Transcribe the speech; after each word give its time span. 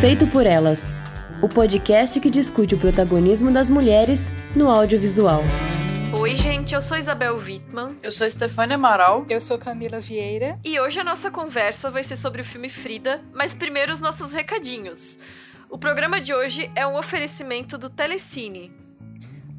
Feito 0.00 0.26
por 0.26 0.46
Elas 0.46 0.94
o 1.42 1.48
podcast 1.48 2.18
que 2.20 2.30
discute 2.30 2.74
o 2.74 2.78
protagonismo 2.78 3.50
das 3.50 3.68
mulheres 3.68 4.20
no 4.56 4.70
audiovisual. 4.70 5.42
Oi, 6.18 6.36
gente, 6.38 6.74
eu 6.74 6.80
sou 6.80 6.96
Isabel 6.96 7.36
Wittmann. 7.36 7.98
Eu 8.02 8.10
sou 8.10 8.28
Stefania 8.28 8.76
Amaral. 8.76 9.26
Eu 9.28 9.42
sou 9.42 9.58
Camila 9.58 10.00
Vieira. 10.00 10.58
E 10.64 10.80
hoje 10.80 10.98
a 10.98 11.04
nossa 11.04 11.30
conversa 11.30 11.90
vai 11.90 12.02
ser 12.02 12.16
sobre 12.16 12.40
o 12.40 12.44
filme 12.44 12.70
Frida, 12.70 13.22
mas 13.34 13.54
primeiro 13.54 13.92
os 13.92 14.00
nossos 14.00 14.32
recadinhos. 14.32 15.18
O 15.68 15.76
programa 15.76 16.18
de 16.18 16.32
hoje 16.32 16.70
é 16.74 16.86
um 16.86 16.96
oferecimento 16.96 17.76
do 17.76 17.90
Telecine. 17.90 18.72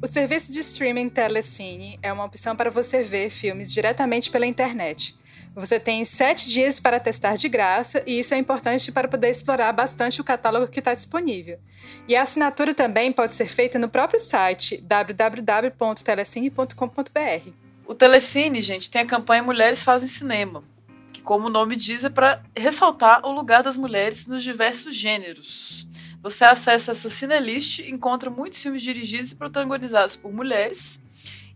O 0.02 0.08
serviço 0.08 0.52
de 0.52 0.58
streaming 0.58 1.08
Telecine 1.08 2.00
é 2.02 2.12
uma 2.12 2.24
opção 2.24 2.56
para 2.56 2.68
você 2.68 3.04
ver 3.04 3.30
filmes 3.30 3.72
diretamente 3.72 4.28
pela 4.28 4.44
internet. 4.44 5.16
Você 5.54 5.78
tem 5.78 6.02
sete 6.06 6.48
dias 6.48 6.80
para 6.80 6.98
testar 6.98 7.36
de 7.36 7.46
graça 7.46 8.02
e 8.06 8.18
isso 8.18 8.32
é 8.32 8.38
importante 8.38 8.90
para 8.90 9.06
poder 9.06 9.28
explorar 9.28 9.70
bastante 9.72 10.18
o 10.18 10.24
catálogo 10.24 10.66
que 10.66 10.78
está 10.78 10.94
disponível. 10.94 11.58
E 12.08 12.16
a 12.16 12.22
assinatura 12.22 12.72
também 12.72 13.12
pode 13.12 13.34
ser 13.34 13.52
feita 13.52 13.78
no 13.78 13.88
próprio 13.88 14.18
site 14.18 14.78
www.telecine.com.br. 14.78 17.50
O 17.86 17.94
Telecine, 17.94 18.62
gente, 18.62 18.90
tem 18.90 19.02
a 19.02 19.06
campanha 19.06 19.42
Mulheres 19.42 19.84
Fazem 19.84 20.08
Cinema, 20.08 20.64
que, 21.12 21.20
como 21.20 21.48
o 21.48 21.50
nome 21.50 21.76
diz, 21.76 22.02
é 22.02 22.08
para 22.08 22.42
ressaltar 22.56 23.26
o 23.26 23.32
lugar 23.32 23.62
das 23.62 23.76
mulheres 23.76 24.26
nos 24.26 24.42
diversos 24.42 24.96
gêneros. 24.96 25.86
Você 26.22 26.46
acessa 26.46 26.92
essa 26.92 27.10
Cinelist 27.10 27.80
e 27.80 27.90
encontra 27.90 28.30
muitos 28.30 28.62
filmes 28.62 28.80
dirigidos 28.80 29.32
e 29.32 29.34
protagonizados 29.34 30.16
por 30.16 30.32
mulheres 30.32 30.98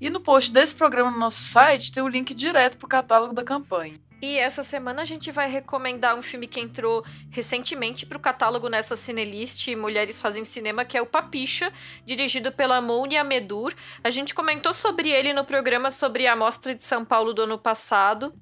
e 0.01 0.11
no 0.11 0.21
post 0.21 0.53
desse 0.53 0.75
programa 0.75 1.11
no 1.11 1.19
nosso 1.19 1.43
site 1.43 1.93
tem 1.93 2.03
o 2.03 2.09
link 2.09 2.35
direto 2.35 2.77
para 2.77 2.87
o 2.87 2.89
catálogo 2.89 3.35
da 3.35 3.45
campanha. 3.45 3.99
E 4.21 4.39
essa 4.39 4.63
semana 4.63 5.03
a 5.03 5.05
gente 5.05 5.31
vai 5.31 5.47
recomendar 5.49 6.17
um 6.17 6.23
filme 6.23 6.47
que 6.47 6.59
entrou 6.59 7.05
recentemente 7.31 8.07
para 8.07 8.17
o 8.17 8.21
catálogo 8.21 8.67
nessa 8.67 8.97
Cinelist 8.97 9.69
Mulheres 9.77 10.23
Fazem 10.23 10.43
Cinema, 10.43 10.87
que 10.87 10.97
é 10.97 11.03
o 11.03 11.07
Papicha, 11.07 11.71
dirigido 12.07 12.51
pela 12.51 12.81
Mounia 12.81 13.23
Medur. 13.23 13.75
A 14.03 14.09
gente 14.09 14.35
comentou 14.35 14.73
sobre 14.73 15.11
ele 15.11 15.35
no 15.35 15.45
programa 15.45 15.91
sobre 15.91 16.27
a 16.27 16.35
Mostra 16.35 16.75
de 16.75 16.83
São 16.83 17.05
Paulo 17.05 17.35
do 17.35 17.43
ano 17.43 17.59
passado. 17.59 18.33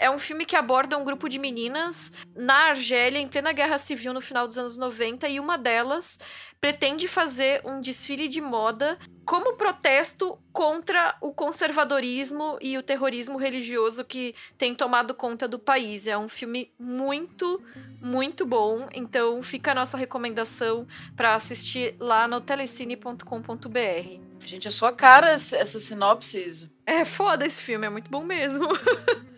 É 0.00 0.10
um 0.10 0.18
filme 0.18 0.44
que 0.44 0.56
aborda 0.56 0.98
um 0.98 1.04
grupo 1.04 1.28
de 1.28 1.38
meninas 1.38 2.12
na 2.34 2.70
Argélia, 2.70 3.20
em 3.20 3.28
plena 3.28 3.52
guerra 3.52 3.78
civil 3.78 4.12
no 4.12 4.20
final 4.20 4.48
dos 4.48 4.58
anos 4.58 4.76
90, 4.76 5.28
e 5.28 5.38
uma 5.38 5.56
delas 5.56 6.18
pretende 6.60 7.08
fazer 7.08 7.62
um 7.64 7.80
desfile 7.80 8.28
de 8.28 8.40
moda 8.40 8.98
como 9.24 9.56
protesto 9.56 10.38
contra 10.52 11.16
o 11.20 11.32
conservadorismo 11.32 12.58
e 12.60 12.76
o 12.76 12.82
terrorismo 12.82 13.38
religioso 13.38 14.04
que 14.04 14.34
tem 14.58 14.74
tomado 14.74 15.14
conta 15.14 15.46
do 15.48 15.58
país. 15.58 16.06
É 16.06 16.18
um 16.18 16.28
filme 16.28 16.70
muito, 16.78 17.62
muito 18.00 18.44
bom. 18.44 18.88
Então 18.92 19.42
fica 19.42 19.70
a 19.70 19.74
nossa 19.74 19.96
recomendação 19.96 20.86
para 21.16 21.34
assistir 21.34 21.94
lá 21.98 22.26
no 22.26 22.40
telecine.com.br. 22.40 24.20
Gente, 24.44 24.68
é 24.68 24.70
sua 24.70 24.92
cara 24.92 25.30
essa 25.30 25.80
sinopse. 25.80 26.68
É 26.84 27.04
foda 27.04 27.46
esse 27.46 27.60
filme, 27.62 27.86
é 27.86 27.90
muito 27.90 28.10
bom 28.10 28.24
mesmo. 28.24 28.66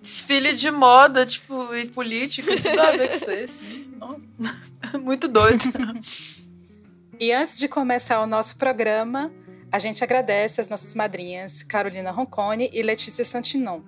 Desfile 0.00 0.52
de 0.54 0.70
moda, 0.70 1.26
tipo, 1.26 1.74
e 1.74 1.86
política, 1.86 2.54
tudo 2.60 2.80
a 2.80 2.92
ver 2.92 3.08
com 3.08 3.30
assim. 3.30 3.88
Muito 5.02 5.28
doido. 5.28 5.64
E 7.20 7.32
antes 7.32 7.58
de 7.58 7.66
começar 7.66 8.20
o 8.22 8.28
nosso 8.28 8.56
programa, 8.56 9.32
a 9.72 9.78
gente 9.80 10.04
agradece 10.04 10.60
as 10.60 10.68
nossas 10.68 10.94
madrinhas 10.94 11.64
Carolina 11.64 12.12
Roncone 12.12 12.70
e 12.72 12.80
Letícia 12.80 13.24
Santinon. 13.24 13.80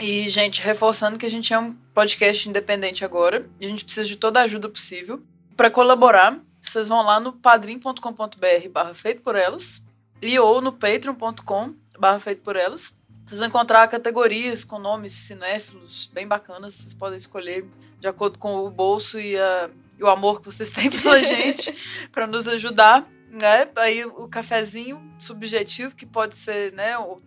E, 0.00 0.26
gente, 0.30 0.62
reforçando 0.62 1.18
que 1.18 1.26
a 1.26 1.28
gente 1.28 1.52
é 1.52 1.58
um 1.58 1.74
podcast 1.92 2.48
independente 2.48 3.04
agora 3.04 3.46
e 3.60 3.66
a 3.66 3.68
gente 3.68 3.84
precisa 3.84 4.06
de 4.06 4.16
toda 4.16 4.40
a 4.40 4.44
ajuda 4.44 4.66
possível. 4.66 5.22
Para 5.54 5.70
colaborar, 5.70 6.40
vocês 6.58 6.88
vão 6.88 7.02
lá 7.02 7.20
no 7.20 7.34
padrim.com.br 7.34 8.68
barra 8.72 8.94
feito 8.94 9.20
por 9.20 9.36
elas 9.36 9.82
e 10.22 10.38
ou 10.38 10.62
no 10.62 10.72
patreon.com 10.72 11.74
barra 11.98 12.18
feito 12.18 12.40
por 12.40 12.56
elas. 12.56 12.94
Vocês 13.26 13.40
vão 13.40 13.48
encontrar 13.48 13.86
categorias 13.88 14.64
com 14.64 14.78
nomes 14.78 15.12
cinéfilos 15.12 16.10
bem 16.14 16.26
bacanas. 16.26 16.76
Vocês 16.76 16.94
podem 16.94 17.18
escolher 17.18 17.66
de 18.00 18.08
acordo 18.08 18.38
com 18.38 18.64
o 18.64 18.70
bolso 18.70 19.20
e 19.20 19.36
a 19.36 19.68
e 20.00 20.04
o 20.04 20.08
amor 20.08 20.40
que 20.40 20.46
vocês 20.46 20.70
têm 20.70 20.90
pela 20.90 21.22
gente 21.22 21.74
para 22.10 22.26
nos 22.26 22.48
ajudar, 22.48 23.06
né? 23.30 23.68
Aí 23.76 24.04
o 24.04 24.26
cafezinho 24.28 25.00
subjetivo 25.18 25.94
que 25.94 26.06
pode 26.06 26.36
ser, 26.36 26.72
né, 26.72 26.98
um, 26.98 27.20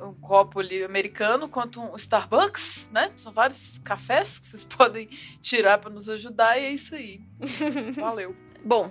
um 0.00 0.14
copo 0.14 0.60
ali 0.60 0.84
americano 0.84 1.48
quanto 1.48 1.80
um 1.80 1.96
Starbucks, 1.96 2.88
né? 2.92 3.10
São 3.16 3.32
vários 3.32 3.78
cafés 3.78 4.38
que 4.38 4.46
vocês 4.46 4.64
podem 4.76 5.08
tirar 5.42 5.78
para 5.78 5.90
nos 5.90 6.08
ajudar 6.08 6.56
e 6.58 6.64
é 6.64 6.70
isso 6.70 6.94
aí. 6.94 7.20
Valeu. 7.98 8.34
Bom, 8.64 8.90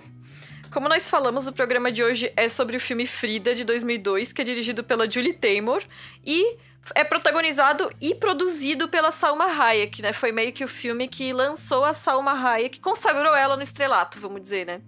como 0.70 0.88
nós 0.88 1.08
falamos, 1.08 1.46
o 1.46 1.52
programa 1.52 1.90
de 1.90 2.02
hoje 2.02 2.32
é 2.36 2.48
sobre 2.48 2.76
o 2.76 2.80
filme 2.80 3.06
Frida 3.06 3.54
de 3.54 3.64
2002, 3.64 4.32
que 4.32 4.42
é 4.42 4.44
dirigido 4.44 4.84
pela 4.84 5.10
Julie 5.10 5.32
Taymor 5.32 5.82
e 6.24 6.58
é 6.94 7.04
protagonizado 7.04 7.90
e 8.00 8.14
produzido 8.14 8.88
pela 8.88 9.10
Salma 9.10 9.44
Hayek, 9.44 10.02
né? 10.02 10.12
Foi 10.12 10.32
meio 10.32 10.52
que 10.52 10.64
o 10.64 10.68
filme 10.68 11.06
que 11.06 11.32
lançou 11.32 11.84
a 11.84 11.94
Salma 11.94 12.32
Hayek, 12.32 12.80
consagrou 12.80 13.34
ela 13.34 13.56
no 13.56 13.62
estrelato, 13.62 14.18
vamos 14.18 14.42
dizer, 14.42 14.66
né? 14.66 14.80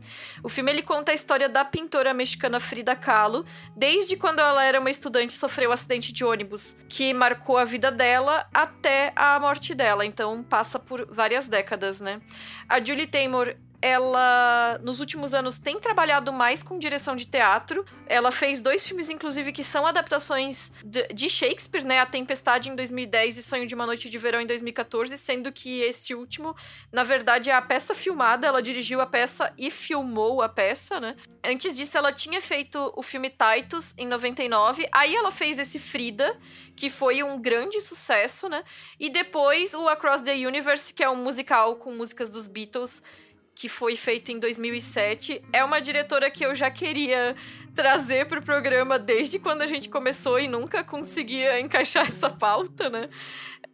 O 0.42 0.48
filme 0.48 0.72
ele 0.72 0.82
conta 0.82 1.12
a 1.12 1.14
história 1.14 1.48
da 1.48 1.64
pintora 1.64 2.12
mexicana 2.12 2.58
Frida 2.58 2.97
Kahlo, 2.97 3.44
desde 3.76 4.16
quando 4.16 4.41
ela 4.41 4.64
era 4.64 4.81
uma 4.81 4.91
estudante 4.91 5.32
sofreu 5.32 5.70
um 5.70 5.72
acidente 5.72 6.12
de 6.12 6.25
ônibus 6.25 6.76
que 6.88 7.12
marcou 7.14 7.56
a 7.56 7.64
vida 7.64 7.91
dela 7.91 8.47
até 8.52 9.12
a 9.14 9.38
morte 9.38 9.75
dela. 9.75 10.04
Então 10.04 10.42
passa 10.42 10.78
por 10.78 11.06
várias 11.06 11.47
décadas, 11.47 12.00
né? 12.00 12.20
A 12.69 12.82
Julie 12.82 13.06
Taymor 13.06 13.54
ela, 13.82 14.78
nos 14.81 15.00
últimos 15.00 15.34
anos, 15.34 15.59
tem 15.59 15.81
trabalhado 15.81 16.32
mais 16.32 16.62
com 16.62 16.78
direção 16.78 17.16
de 17.16 17.26
teatro. 17.26 17.84
Ela 18.06 18.31
fez 18.31 18.60
dois 18.60 18.87
filmes, 18.87 19.10
inclusive, 19.10 19.53
que 19.53 19.65
são 19.65 19.84
adaptações 19.84 20.72
de, 20.84 21.09
de, 21.09 21.28
Shakespeare, 21.28 21.84
né? 21.84 21.98
A 21.98 22.06
Tempestade 22.06 22.69
em 22.69 22.76
2010 22.76 23.38
e 23.38 23.43
Sonho 23.43 23.66
de 23.66 23.75
uma 23.75 23.84
Noite 23.84 24.09
de 24.09 24.16
Verão 24.19 24.41
em 24.41 24.47
2014, 24.47 25.19
sendo 25.19 25.50
que 25.50 25.81
esse 25.81 26.15
último, 26.15 26.54
na 26.93 27.03
verdade, 27.03 27.50
é 27.50 27.54
a 27.54 27.60
peça 27.60 27.93
filmada. 27.93 28.47
Ela 28.47 28.62
dirigiu 28.62 29.00
a 29.00 29.06
peça 29.06 29.53
e 29.59 29.69
filmou 29.69 30.43
a 30.43 30.49
peça, 30.49 31.00
né? 31.00 31.16
Antes 31.44 31.76
disso, 31.76 31.99
ela 31.99 32.12
tinha 32.12 32.41
feito 32.41 32.93
o 32.97 33.03
filme 33.03 33.31
Titus 33.31 33.99
em 33.99 34.06
99. 34.06 34.87
Aí 34.93 35.12
ela 35.16 35.32
fez 35.32 35.59
esse 35.59 35.81
Frida, 35.81 36.38
que 36.76 36.88
foi 36.88 37.25
um 37.25 37.41
grande 37.43 37.81
sucesso, 37.81 38.49
né? 38.49 38.62
E 39.00 39.10
depois 39.10 39.75
o 39.75 39.88
Across 39.88 40.22
the 40.22 40.34
Universe, 40.34 40.94
que 40.94 41.03
é 41.03 41.10
um 41.10 41.16
musical 41.16 41.75
com 41.76 41.93
músicas 41.93 42.31
dos 42.31 42.47
Beatles 42.47 43.03
que 43.54 43.68
foi 43.68 43.96
feito 43.96 44.32
em 44.32 44.38
2007, 44.38 45.42
é 45.52 45.62
uma 45.64 45.80
diretora 45.80 46.30
que 46.30 46.44
eu 46.44 46.54
já 46.54 46.70
queria 46.70 47.36
trazer 47.74 48.26
para 48.26 48.40
o 48.40 48.42
programa 48.42 48.98
desde 48.98 49.38
quando 49.38 49.62
a 49.62 49.66
gente 49.66 49.88
começou 49.88 50.38
e 50.38 50.48
nunca 50.48 50.82
conseguia 50.82 51.60
encaixar 51.60 52.08
essa 52.10 52.30
pauta, 52.30 52.88
né? 52.88 53.08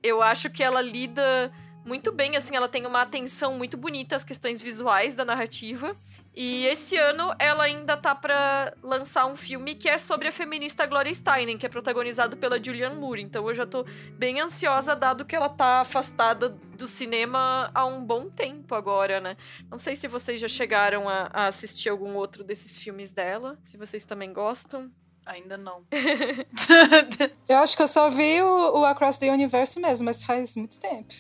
Eu 0.02 0.22
acho 0.22 0.50
que 0.50 0.62
ela 0.62 0.80
lida 0.80 1.52
muito 1.84 2.12
bem, 2.12 2.36
assim, 2.36 2.54
ela 2.54 2.68
tem 2.68 2.86
uma 2.86 3.02
atenção 3.02 3.56
muito 3.56 3.76
bonita 3.76 4.14
às 4.14 4.22
questões 4.22 4.60
visuais 4.60 5.14
da 5.14 5.24
narrativa. 5.24 5.96
E 6.40 6.66
esse 6.66 6.96
ano 6.96 7.34
ela 7.36 7.64
ainda 7.64 7.96
tá 7.96 8.14
para 8.14 8.72
lançar 8.80 9.26
um 9.26 9.34
filme 9.34 9.74
que 9.74 9.88
é 9.88 9.98
sobre 9.98 10.28
a 10.28 10.32
feminista 10.32 10.86
Gloria 10.86 11.12
Steinem, 11.12 11.58
que 11.58 11.66
é 11.66 11.68
protagonizado 11.68 12.36
pela 12.36 12.62
Julianne 12.62 12.94
Moore. 12.94 13.22
Então 13.22 13.48
eu 13.48 13.54
já 13.56 13.66
tô 13.66 13.84
bem 14.12 14.40
ansiosa, 14.40 14.94
dado 14.94 15.24
que 15.24 15.34
ela 15.34 15.48
tá 15.48 15.80
afastada 15.80 16.48
do 16.48 16.86
cinema 16.86 17.72
há 17.74 17.84
um 17.84 18.04
bom 18.04 18.30
tempo 18.30 18.72
agora, 18.76 19.20
né? 19.20 19.36
Não 19.68 19.80
sei 19.80 19.96
se 19.96 20.06
vocês 20.06 20.38
já 20.38 20.46
chegaram 20.46 21.08
a, 21.08 21.28
a 21.32 21.46
assistir 21.48 21.88
algum 21.88 22.14
outro 22.14 22.44
desses 22.44 22.78
filmes 22.78 23.10
dela, 23.10 23.58
se 23.64 23.76
vocês 23.76 24.06
também 24.06 24.32
gostam. 24.32 24.92
Ainda 25.26 25.58
não. 25.58 25.82
eu 27.50 27.58
acho 27.58 27.76
que 27.76 27.82
eu 27.82 27.88
só 27.88 28.10
vi 28.10 28.40
o, 28.40 28.78
o 28.78 28.84
Across 28.84 29.18
the 29.18 29.32
Universe 29.32 29.80
mesmo, 29.80 30.04
mas 30.04 30.24
faz 30.24 30.54
muito 30.54 30.78
tempo. 30.78 31.12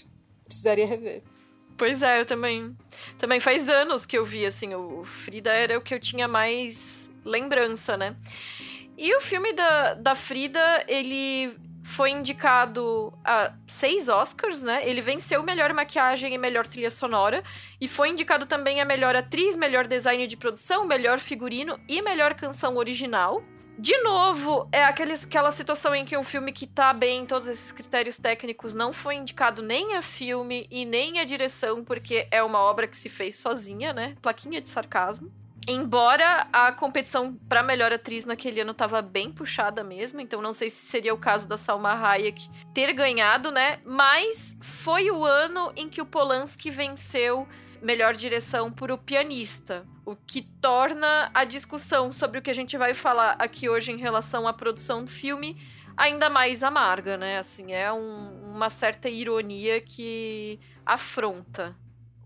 Precisaria 0.44 0.86
rever. 0.86 1.24
Pois 1.78 2.02
é, 2.02 2.20
eu 2.20 2.26
também. 2.26 2.76
Também 3.16 3.38
faz 3.38 3.68
anos 3.68 4.04
que 4.04 4.18
eu 4.18 4.24
vi, 4.24 4.44
assim, 4.44 4.74
o 4.74 5.04
Frida 5.04 5.52
era 5.52 5.78
o 5.78 5.80
que 5.80 5.94
eu 5.94 6.00
tinha 6.00 6.26
mais 6.26 7.14
lembrança, 7.24 7.96
né? 7.96 8.16
E 8.96 9.14
o 9.14 9.20
filme 9.20 9.52
da, 9.52 9.94
da 9.94 10.14
Frida, 10.16 10.84
ele 10.88 11.56
foi 11.84 12.10
indicado 12.10 13.12
a 13.24 13.52
seis 13.68 14.08
Oscars, 14.08 14.60
né? 14.60 14.82
Ele 14.84 15.00
venceu 15.00 15.40
melhor 15.44 15.72
maquiagem 15.72 16.34
e 16.34 16.38
melhor 16.38 16.66
trilha 16.66 16.90
sonora. 16.90 17.44
E 17.80 17.86
foi 17.86 18.08
indicado 18.08 18.44
também 18.44 18.80
a 18.80 18.84
melhor 18.84 19.14
atriz, 19.14 19.54
melhor 19.54 19.86
design 19.86 20.26
de 20.26 20.36
produção, 20.36 20.84
melhor 20.84 21.20
figurino 21.20 21.78
e 21.88 22.02
melhor 22.02 22.34
canção 22.34 22.76
original. 22.76 23.40
De 23.78 23.96
novo, 24.02 24.68
é 24.72 24.82
aqueles, 24.82 25.24
aquela 25.24 25.52
situação 25.52 25.94
em 25.94 26.04
que 26.04 26.16
um 26.16 26.24
filme 26.24 26.52
que 26.52 26.66
tá 26.66 26.92
bem 26.92 27.20
em 27.20 27.26
todos 27.26 27.46
esses 27.46 27.70
critérios 27.70 28.18
técnicos 28.18 28.74
não 28.74 28.92
foi 28.92 29.14
indicado 29.14 29.62
nem 29.62 29.94
a 29.94 30.02
filme 30.02 30.66
e 30.68 30.84
nem 30.84 31.20
a 31.20 31.24
direção, 31.24 31.84
porque 31.84 32.26
é 32.32 32.42
uma 32.42 32.58
obra 32.58 32.88
que 32.88 32.96
se 32.96 33.08
fez 33.08 33.36
sozinha, 33.36 33.92
né? 33.92 34.16
Plaquinha 34.20 34.60
de 34.60 34.68
sarcasmo. 34.68 35.32
Embora 35.68 36.48
a 36.52 36.72
competição 36.72 37.34
para 37.48 37.62
melhor 37.62 37.92
atriz 37.92 38.24
naquele 38.24 38.62
ano 38.62 38.74
tava 38.74 39.00
bem 39.00 39.30
puxada 39.30 39.84
mesmo, 39.84 40.20
então 40.20 40.42
não 40.42 40.52
sei 40.52 40.70
se 40.70 40.86
seria 40.86 41.14
o 41.14 41.18
caso 41.18 41.46
da 41.46 41.56
Salma 41.56 41.92
Hayek 41.92 42.50
ter 42.74 42.92
ganhado, 42.92 43.52
né? 43.52 43.78
Mas 43.84 44.58
foi 44.60 45.08
o 45.08 45.24
ano 45.24 45.72
em 45.76 45.88
que 45.88 46.02
o 46.02 46.06
Polanski 46.06 46.68
venceu 46.68 47.46
melhor 47.80 48.16
direção 48.16 48.72
para 48.72 48.92
o 48.92 48.98
pianista, 48.98 49.86
o 50.08 50.16
que 50.16 50.40
torna 50.40 51.30
a 51.34 51.44
discussão 51.44 52.10
sobre 52.10 52.38
o 52.38 52.42
que 52.42 52.48
a 52.48 52.54
gente 52.54 52.78
vai 52.78 52.94
falar 52.94 53.32
aqui 53.38 53.68
hoje 53.68 53.92
em 53.92 53.98
relação 53.98 54.48
à 54.48 54.54
produção 54.54 55.04
do 55.04 55.10
filme 55.10 55.54
ainda 55.94 56.30
mais 56.30 56.62
amarga, 56.62 57.18
né? 57.18 57.38
Assim, 57.38 57.72
é 57.74 57.92
um, 57.92 58.54
uma 58.54 58.70
certa 58.70 59.10
ironia 59.10 59.82
que 59.82 60.58
afronta. 60.86 61.76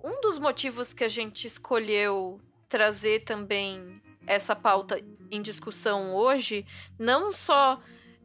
Um 0.00 0.20
dos 0.20 0.38
motivos 0.38 0.94
que 0.94 1.02
a 1.02 1.08
gente 1.08 1.44
escolheu 1.44 2.40
trazer 2.69 3.25
também 3.25 4.00
essa 4.29 4.55
pauta 4.55 5.02
em 5.29 5.43
discussão 5.43 6.14
hoje, 6.14 6.64
não 6.96 7.32
só 7.32 7.81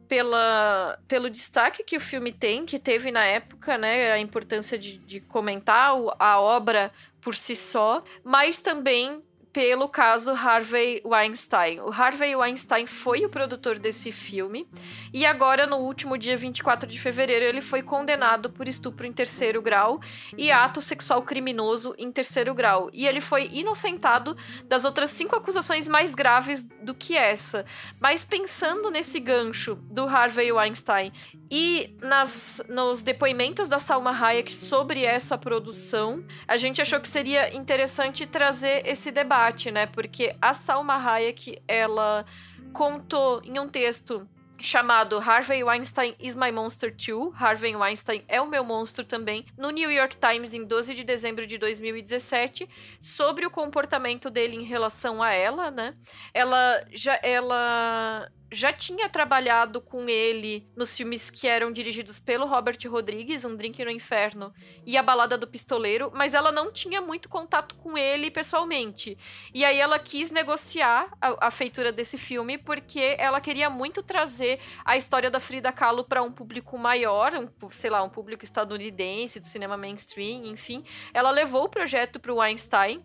pela, 0.06 1.00
pelo 1.08 1.28
destaque 1.28 1.82
que 1.82 1.96
o 1.96 2.00
filme 2.00 2.32
tem, 2.32 2.64
que 2.64 2.78
teve 2.78 3.10
na 3.10 3.24
época, 3.24 3.76
né, 3.76 4.12
a 4.12 4.20
importância 4.20 4.78
de, 4.78 4.98
de 4.98 5.20
comentar 5.20 5.90
a 6.16 6.40
obra 6.40 6.92
por 7.20 7.34
si 7.34 7.56
só, 7.56 8.04
mas 8.22 8.60
também 8.60 9.26
pelo 9.58 9.88
caso 9.88 10.30
Harvey 10.30 11.02
Weinstein. 11.04 11.80
O 11.80 11.90
Harvey 11.90 12.36
Weinstein 12.36 12.86
foi 12.86 13.24
o 13.24 13.28
produtor 13.28 13.76
desse 13.76 14.12
filme 14.12 14.68
e 15.12 15.26
agora 15.26 15.66
no 15.66 15.78
último 15.78 16.16
dia 16.16 16.36
24 16.36 16.88
de 16.88 16.96
fevereiro 16.96 17.44
ele 17.44 17.60
foi 17.60 17.82
condenado 17.82 18.50
por 18.50 18.68
estupro 18.68 19.04
em 19.04 19.12
terceiro 19.12 19.60
grau 19.60 20.00
e 20.36 20.52
ato 20.52 20.80
sexual 20.80 21.22
criminoso 21.22 21.92
em 21.98 22.12
terceiro 22.12 22.54
grau. 22.54 22.88
E 22.92 23.04
ele 23.04 23.20
foi 23.20 23.50
inocentado 23.52 24.36
das 24.64 24.84
outras 24.84 25.10
cinco 25.10 25.34
acusações 25.34 25.88
mais 25.88 26.14
graves 26.14 26.62
do 26.80 26.94
que 26.94 27.16
essa. 27.16 27.66
Mas 27.98 28.22
pensando 28.22 28.92
nesse 28.92 29.18
gancho 29.18 29.74
do 29.90 30.06
Harvey 30.06 30.52
Weinstein 30.52 31.12
e 31.50 31.96
nas, 32.00 32.62
nos 32.68 33.02
depoimentos 33.02 33.68
da 33.68 33.78
Salma 33.78 34.10
Hayek 34.10 34.54
sobre 34.54 35.04
essa 35.04 35.36
produção, 35.38 36.22
a 36.46 36.56
gente 36.56 36.80
achou 36.80 37.00
que 37.00 37.08
seria 37.08 37.56
interessante 37.56 38.26
trazer 38.26 38.86
esse 38.86 39.10
debate, 39.10 39.47
né? 39.70 39.86
Porque 39.86 40.34
a 40.40 40.54
Salma 40.54 40.94
Hayek, 40.94 41.62
ela 41.66 42.24
contou 42.72 43.42
em 43.44 43.58
um 43.58 43.68
texto 43.68 44.28
chamado 44.60 45.18
Harvey 45.18 45.62
Weinstein 45.62 46.14
is 46.18 46.34
my 46.34 46.50
monster 46.50 46.94
too. 46.94 47.32
Harvey 47.36 47.76
Weinstein 47.76 48.24
é 48.28 48.40
o 48.40 48.48
meu 48.48 48.64
monstro 48.64 49.04
também, 49.04 49.46
no 49.56 49.70
New 49.70 49.90
York 49.90 50.16
Times 50.16 50.52
em 50.52 50.64
12 50.64 50.94
de 50.94 51.04
dezembro 51.04 51.46
de 51.46 51.56
2017, 51.58 52.68
sobre 53.00 53.46
o 53.46 53.50
comportamento 53.50 54.30
dele 54.30 54.56
em 54.56 54.64
relação 54.64 55.22
a 55.22 55.32
ela, 55.32 55.70
né? 55.70 55.94
Ela 56.34 56.84
já 56.92 57.18
ela 57.22 58.28
já 58.50 58.72
tinha 58.72 59.08
trabalhado 59.08 59.80
com 59.80 60.08
ele 60.08 60.66
nos 60.74 60.96
filmes 60.96 61.30
que 61.30 61.46
eram 61.46 61.70
dirigidos 61.70 62.18
pelo 62.18 62.46
Robert 62.46 62.78
Rodrigues, 62.86 63.44
Um 63.44 63.54
Drink 63.54 63.84
no 63.84 63.90
Inferno 63.90 64.52
e 64.86 64.96
A 64.96 65.02
Balada 65.02 65.36
do 65.36 65.46
Pistoleiro, 65.46 66.10
mas 66.14 66.34
ela 66.34 66.50
não 66.50 66.72
tinha 66.72 67.00
muito 67.00 67.28
contato 67.28 67.74
com 67.74 67.96
ele 67.96 68.30
pessoalmente. 68.30 69.18
E 69.52 69.64
aí 69.64 69.78
ela 69.78 69.98
quis 69.98 70.30
negociar 70.30 71.10
a, 71.20 71.48
a 71.48 71.50
feitura 71.50 71.92
desse 71.92 72.16
filme 72.16 72.56
porque 72.56 73.16
ela 73.18 73.40
queria 73.40 73.68
muito 73.68 74.02
trazer 74.02 74.60
a 74.84 74.96
história 74.96 75.30
da 75.30 75.40
Frida 75.40 75.72
Kahlo 75.72 76.04
para 76.04 76.22
um 76.22 76.32
público 76.32 76.78
maior, 76.78 77.32
um, 77.34 77.70
sei 77.70 77.90
lá, 77.90 78.02
um 78.02 78.08
público 78.08 78.44
estadunidense, 78.44 79.40
do 79.40 79.46
cinema 79.46 79.76
mainstream, 79.76 80.46
enfim. 80.46 80.84
Ela 81.12 81.30
levou 81.30 81.64
o 81.64 81.68
projeto 81.68 82.18
para 82.18 82.32
o 82.32 82.40
Einstein. 82.40 83.00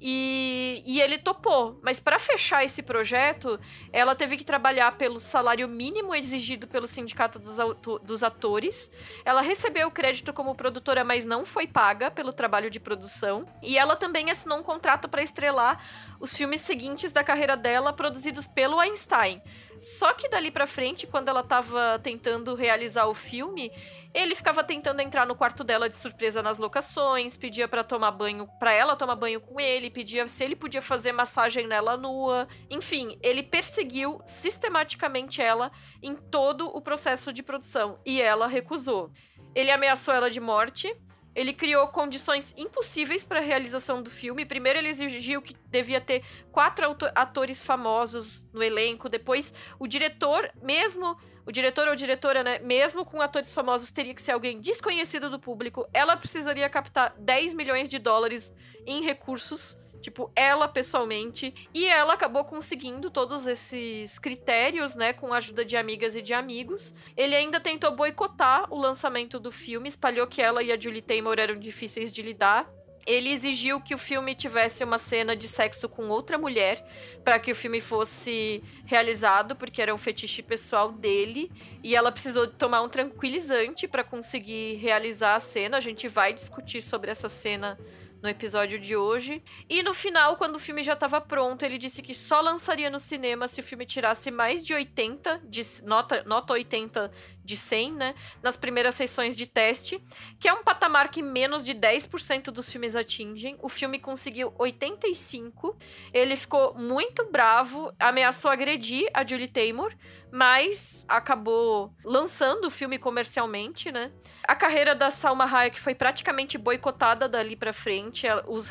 E, 0.00 0.82
e 0.86 1.00
ele 1.00 1.18
topou. 1.18 1.78
Mas 1.82 1.98
para 1.98 2.18
fechar 2.18 2.64
esse 2.64 2.82
projeto, 2.82 3.58
ela 3.92 4.14
teve 4.14 4.36
que 4.36 4.44
trabalhar 4.44 4.96
pelo 4.96 5.18
salário 5.18 5.68
mínimo 5.68 6.14
exigido 6.14 6.66
pelo 6.66 6.86
Sindicato 6.86 7.38
dos, 7.38 7.56
dos 8.02 8.22
Atores. 8.22 8.90
Ela 9.24 9.40
recebeu 9.40 9.88
o 9.88 9.90
crédito 9.90 10.32
como 10.32 10.54
produtora, 10.54 11.04
mas 11.04 11.24
não 11.24 11.44
foi 11.44 11.66
paga 11.66 12.10
pelo 12.10 12.32
trabalho 12.32 12.70
de 12.70 12.80
produção. 12.80 13.46
E 13.62 13.78
ela 13.78 13.96
também 13.96 14.30
assinou 14.30 14.58
um 14.58 14.62
contrato 14.62 15.08
para 15.08 15.22
estrelar 15.22 15.82
os 16.20 16.34
filmes 16.36 16.60
seguintes 16.60 17.12
da 17.12 17.24
carreira 17.24 17.56
dela, 17.56 17.92
produzidos 17.92 18.46
pelo 18.46 18.78
Einstein. 18.80 19.42
Só 19.80 20.12
que 20.14 20.28
dali 20.28 20.50
para 20.50 20.66
frente, 20.66 21.06
quando 21.06 21.28
ela 21.28 21.42
tava 21.42 21.98
tentando 22.02 22.54
realizar 22.54 23.06
o 23.06 23.14
filme, 23.14 23.70
ele 24.14 24.34
ficava 24.34 24.62
tentando 24.62 25.00
entrar 25.00 25.26
no 25.26 25.34
quarto 25.34 25.64
dela 25.64 25.88
de 25.88 25.96
surpresa 25.96 26.40
nas 26.40 26.56
locações, 26.56 27.36
pedia 27.36 27.66
para 27.66 27.82
tomar 27.82 28.12
banho, 28.12 28.48
para 28.58 28.72
ela 28.72 28.94
tomar 28.94 29.16
banho 29.16 29.40
com 29.40 29.60
ele, 29.60 29.90
pedia 29.90 30.28
se 30.28 30.44
ele 30.44 30.54
podia 30.54 30.80
fazer 30.80 31.10
massagem 31.10 31.66
nela 31.66 31.96
nua. 31.96 32.46
Enfim, 32.70 33.18
ele 33.22 33.42
perseguiu 33.42 34.20
sistematicamente 34.24 35.42
ela 35.42 35.72
em 36.00 36.14
todo 36.14 36.68
o 36.68 36.80
processo 36.80 37.32
de 37.32 37.42
produção 37.42 37.98
e 38.06 38.22
ela 38.22 38.46
recusou. 38.46 39.10
Ele 39.54 39.70
ameaçou 39.70 40.14
ela 40.14 40.30
de 40.30 40.40
morte, 40.40 40.96
ele 41.34 41.52
criou 41.52 41.88
condições 41.88 42.54
impossíveis 42.56 43.24
para 43.24 43.40
a 43.40 43.42
realização 43.42 44.02
do 44.02 44.10
filme. 44.10 44.46
Primeiro, 44.46 44.78
ele 44.78 44.88
exigiu 44.88 45.42
que 45.42 45.56
devia 45.70 46.00
ter 46.00 46.24
quatro 46.52 46.84
atores 47.14 47.62
famosos 47.62 48.46
no 48.52 48.62
elenco. 48.62 49.08
Depois, 49.08 49.52
o 49.78 49.86
diretor, 49.86 50.50
mesmo 50.62 51.16
o 51.46 51.52
diretor 51.52 51.88
ou 51.88 51.94
diretora, 51.94 52.42
né, 52.42 52.58
mesmo 52.60 53.04
com 53.04 53.20
atores 53.20 53.52
famosos, 53.52 53.92
teria 53.92 54.14
que 54.14 54.22
ser 54.22 54.32
alguém 54.32 54.60
desconhecido 54.60 55.28
do 55.28 55.38
público. 55.38 55.86
Ela 55.92 56.16
precisaria 56.16 56.68
captar 56.70 57.14
10 57.18 57.52
milhões 57.54 57.88
de 57.88 57.98
dólares 57.98 58.54
em 58.86 59.02
recursos 59.02 59.76
Tipo, 60.04 60.30
ela 60.36 60.68
pessoalmente. 60.68 61.54
E 61.72 61.86
ela 61.86 62.12
acabou 62.12 62.44
conseguindo 62.44 63.10
todos 63.10 63.46
esses 63.46 64.18
critérios, 64.18 64.94
né? 64.94 65.14
Com 65.14 65.32
a 65.32 65.38
ajuda 65.38 65.64
de 65.64 65.78
amigas 65.78 66.14
e 66.14 66.20
de 66.20 66.34
amigos. 66.34 66.94
Ele 67.16 67.34
ainda 67.34 67.58
tentou 67.58 67.90
boicotar 67.96 68.70
o 68.70 68.78
lançamento 68.78 69.40
do 69.40 69.50
filme, 69.50 69.88
espalhou 69.88 70.26
que 70.26 70.42
ela 70.42 70.62
e 70.62 70.70
a 70.70 70.78
Julie 70.78 71.00
Taymor 71.00 71.38
eram 71.38 71.58
difíceis 71.58 72.12
de 72.12 72.20
lidar. 72.20 72.70
Ele 73.06 73.30
exigiu 73.30 73.80
que 73.80 73.94
o 73.94 73.98
filme 73.98 74.34
tivesse 74.34 74.84
uma 74.84 74.98
cena 74.98 75.34
de 75.34 75.48
sexo 75.48 75.88
com 75.88 76.08
outra 76.08 76.36
mulher 76.36 76.86
para 77.24 77.38
que 77.38 77.50
o 77.50 77.54
filme 77.54 77.80
fosse 77.80 78.62
realizado, 78.84 79.56
porque 79.56 79.80
era 79.80 79.94
um 79.94 79.98
fetiche 79.98 80.42
pessoal 80.42 80.92
dele, 80.92 81.50
e 81.82 81.96
ela 81.96 82.12
precisou 82.12 82.46
tomar 82.46 82.82
um 82.82 82.88
tranquilizante 82.90 83.88
para 83.88 84.04
conseguir 84.04 84.76
realizar 84.76 85.34
a 85.34 85.40
cena. 85.40 85.78
A 85.78 85.80
gente 85.80 86.08
vai 86.08 86.34
discutir 86.34 86.82
sobre 86.82 87.10
essa 87.10 87.28
cena 87.30 87.78
no 88.24 88.30
episódio 88.30 88.78
de 88.78 88.96
hoje. 88.96 89.42
E 89.68 89.82
no 89.82 89.92
final, 89.92 90.38
quando 90.38 90.56
o 90.56 90.58
filme 90.58 90.82
já 90.82 90.94
estava 90.94 91.20
pronto, 91.20 91.62
ele 91.62 91.76
disse 91.76 92.00
que 92.00 92.14
só 92.14 92.40
lançaria 92.40 92.88
no 92.88 92.98
cinema 92.98 93.46
se 93.46 93.60
o 93.60 93.62
filme 93.62 93.84
tirasse 93.84 94.30
mais 94.30 94.64
de 94.64 94.72
80, 94.72 95.42
de 95.44 95.60
nota, 95.84 96.24
nota 96.24 96.54
80 96.54 97.12
de 97.44 97.56
100, 97.56 97.92
né? 97.92 98.14
Nas 98.42 98.56
primeiras 98.56 98.94
sessões 98.94 99.36
de 99.36 99.46
teste, 99.46 100.02
que 100.40 100.48
é 100.48 100.52
um 100.52 100.64
patamar 100.64 101.10
que 101.10 101.22
menos 101.22 101.64
de 101.64 101.74
10% 101.74 102.44
dos 102.46 102.70
filmes 102.70 102.96
atingem. 102.96 103.58
O 103.60 103.68
filme 103.68 103.98
conseguiu 103.98 104.54
85. 104.58 105.76
Ele 106.12 106.36
ficou 106.36 106.74
muito 106.74 107.30
bravo, 107.30 107.92
ameaçou 107.98 108.50
agredir 108.50 109.08
a 109.12 109.26
Julie 109.26 109.48
Taymor, 109.48 109.94
mas 110.34 111.04
acabou 111.06 111.94
lançando 112.04 112.64
o 112.64 112.70
filme 112.70 112.98
comercialmente, 112.98 113.92
né? 113.92 114.10
A 114.42 114.56
carreira 114.56 114.92
da 114.92 115.08
Salma 115.08 115.44
Hayek 115.44 115.78
foi 115.78 115.94
praticamente 115.94 116.58
boicotada 116.58 117.28
dali 117.28 117.54
para 117.54 117.72
frente. 117.72 118.26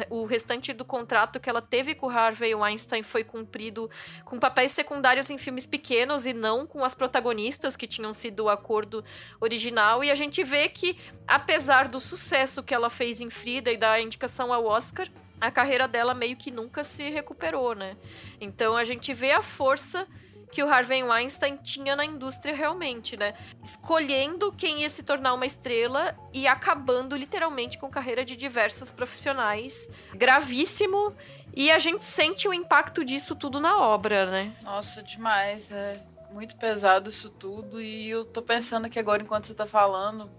o 0.09 0.25
restante 0.25 0.73
do 0.73 0.83
contrato 0.83 1.39
que 1.39 1.49
ela 1.49 1.61
teve 1.61 1.95
com 1.95 2.09
Harvey 2.09 2.53
Weinstein 2.53 3.01
foi 3.01 3.23
cumprido 3.23 3.89
com 4.25 4.39
papéis 4.39 4.73
secundários 4.73 5.29
em 5.29 5.37
filmes 5.37 5.65
pequenos 5.65 6.25
e 6.25 6.33
não 6.33 6.67
com 6.67 6.83
as 6.83 6.93
protagonistas 6.93 7.77
que 7.77 7.87
tinham 7.87 8.13
sido 8.13 8.49
acordo 8.63 9.03
original. 9.41 10.03
E 10.03 10.09
a 10.09 10.15
gente 10.15 10.41
vê 10.43 10.69
que, 10.69 10.97
apesar 11.27 11.89
do 11.89 11.99
sucesso 11.99 12.63
que 12.63 12.73
ela 12.73 12.89
fez 12.89 13.19
em 13.19 13.29
Frida 13.29 13.71
e 13.71 13.77
da 13.77 13.99
indicação 13.99 14.53
ao 14.53 14.65
Oscar, 14.65 15.07
a 15.41 15.51
carreira 15.51 15.87
dela 15.87 16.13
meio 16.13 16.37
que 16.37 16.49
nunca 16.49 16.83
se 16.85 17.09
recuperou, 17.09 17.75
né? 17.75 17.97
Então 18.39 18.77
a 18.77 18.85
gente 18.85 19.13
vê 19.13 19.31
a 19.31 19.41
força 19.41 20.07
que 20.49 20.63
o 20.63 20.71
Harvey 20.71 21.03
Weinstein 21.03 21.57
tinha 21.57 21.95
na 21.95 22.05
indústria 22.05 22.55
realmente, 22.55 23.17
né? 23.17 23.33
Escolhendo 23.63 24.53
quem 24.53 24.81
ia 24.81 24.89
se 24.89 25.01
tornar 25.01 25.33
uma 25.33 25.47
estrela 25.47 26.15
e 26.31 26.47
acabando 26.47 27.15
literalmente 27.15 27.77
com 27.77 27.89
carreira 27.89 28.23
de 28.23 28.37
diversas 28.37 28.91
profissionais. 28.91 29.89
Gravíssimo. 30.13 31.13
E 31.55 31.71
a 31.71 31.79
gente 31.79 32.03
sente 32.03 32.47
o 32.47 32.53
impacto 32.53 33.03
disso 33.03 33.35
tudo 33.35 33.59
na 33.59 33.79
obra, 33.79 34.27
né? 34.27 34.55
Nossa, 34.63 35.01
demais. 35.03 35.71
É 35.71 35.99
muito 36.33 36.57
pesado 36.57 37.09
isso 37.09 37.29
tudo. 37.29 37.79
E 37.79 38.09
eu 38.09 38.25
tô 38.25 38.41
pensando 38.41 38.89
que 38.89 38.99
agora, 38.99 39.21
enquanto 39.21 39.47
você 39.47 39.53
tá 39.53 39.65
falando, 39.65 40.29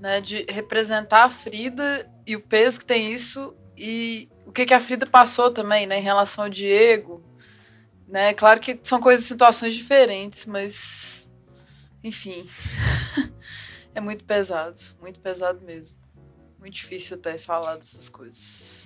né, 0.00 0.20
de 0.20 0.46
representar 0.48 1.24
a 1.24 1.30
Frida 1.30 2.10
e 2.26 2.36
o 2.36 2.40
peso 2.40 2.80
que 2.80 2.86
tem 2.86 3.12
isso 3.12 3.54
e 3.76 4.30
o 4.46 4.52
que, 4.52 4.64
que 4.64 4.74
a 4.74 4.80
Frida 4.80 5.06
passou 5.06 5.50
também, 5.50 5.86
né, 5.86 5.98
em 5.98 6.02
relação 6.02 6.44
ao 6.44 6.50
Diego. 6.50 7.22
Né? 8.06 8.32
Claro 8.34 8.60
que 8.60 8.78
são 8.82 9.00
coisas, 9.00 9.26
situações 9.26 9.74
diferentes, 9.74 10.46
mas 10.46 11.28
enfim. 12.02 12.48
é 13.94 14.00
muito 14.00 14.24
pesado, 14.24 14.80
muito 15.00 15.18
pesado 15.18 15.60
mesmo. 15.60 15.98
Muito 16.58 16.74
difícil 16.74 17.16
até 17.16 17.36
falar 17.36 17.76
dessas 17.76 18.08
coisas. 18.08 18.85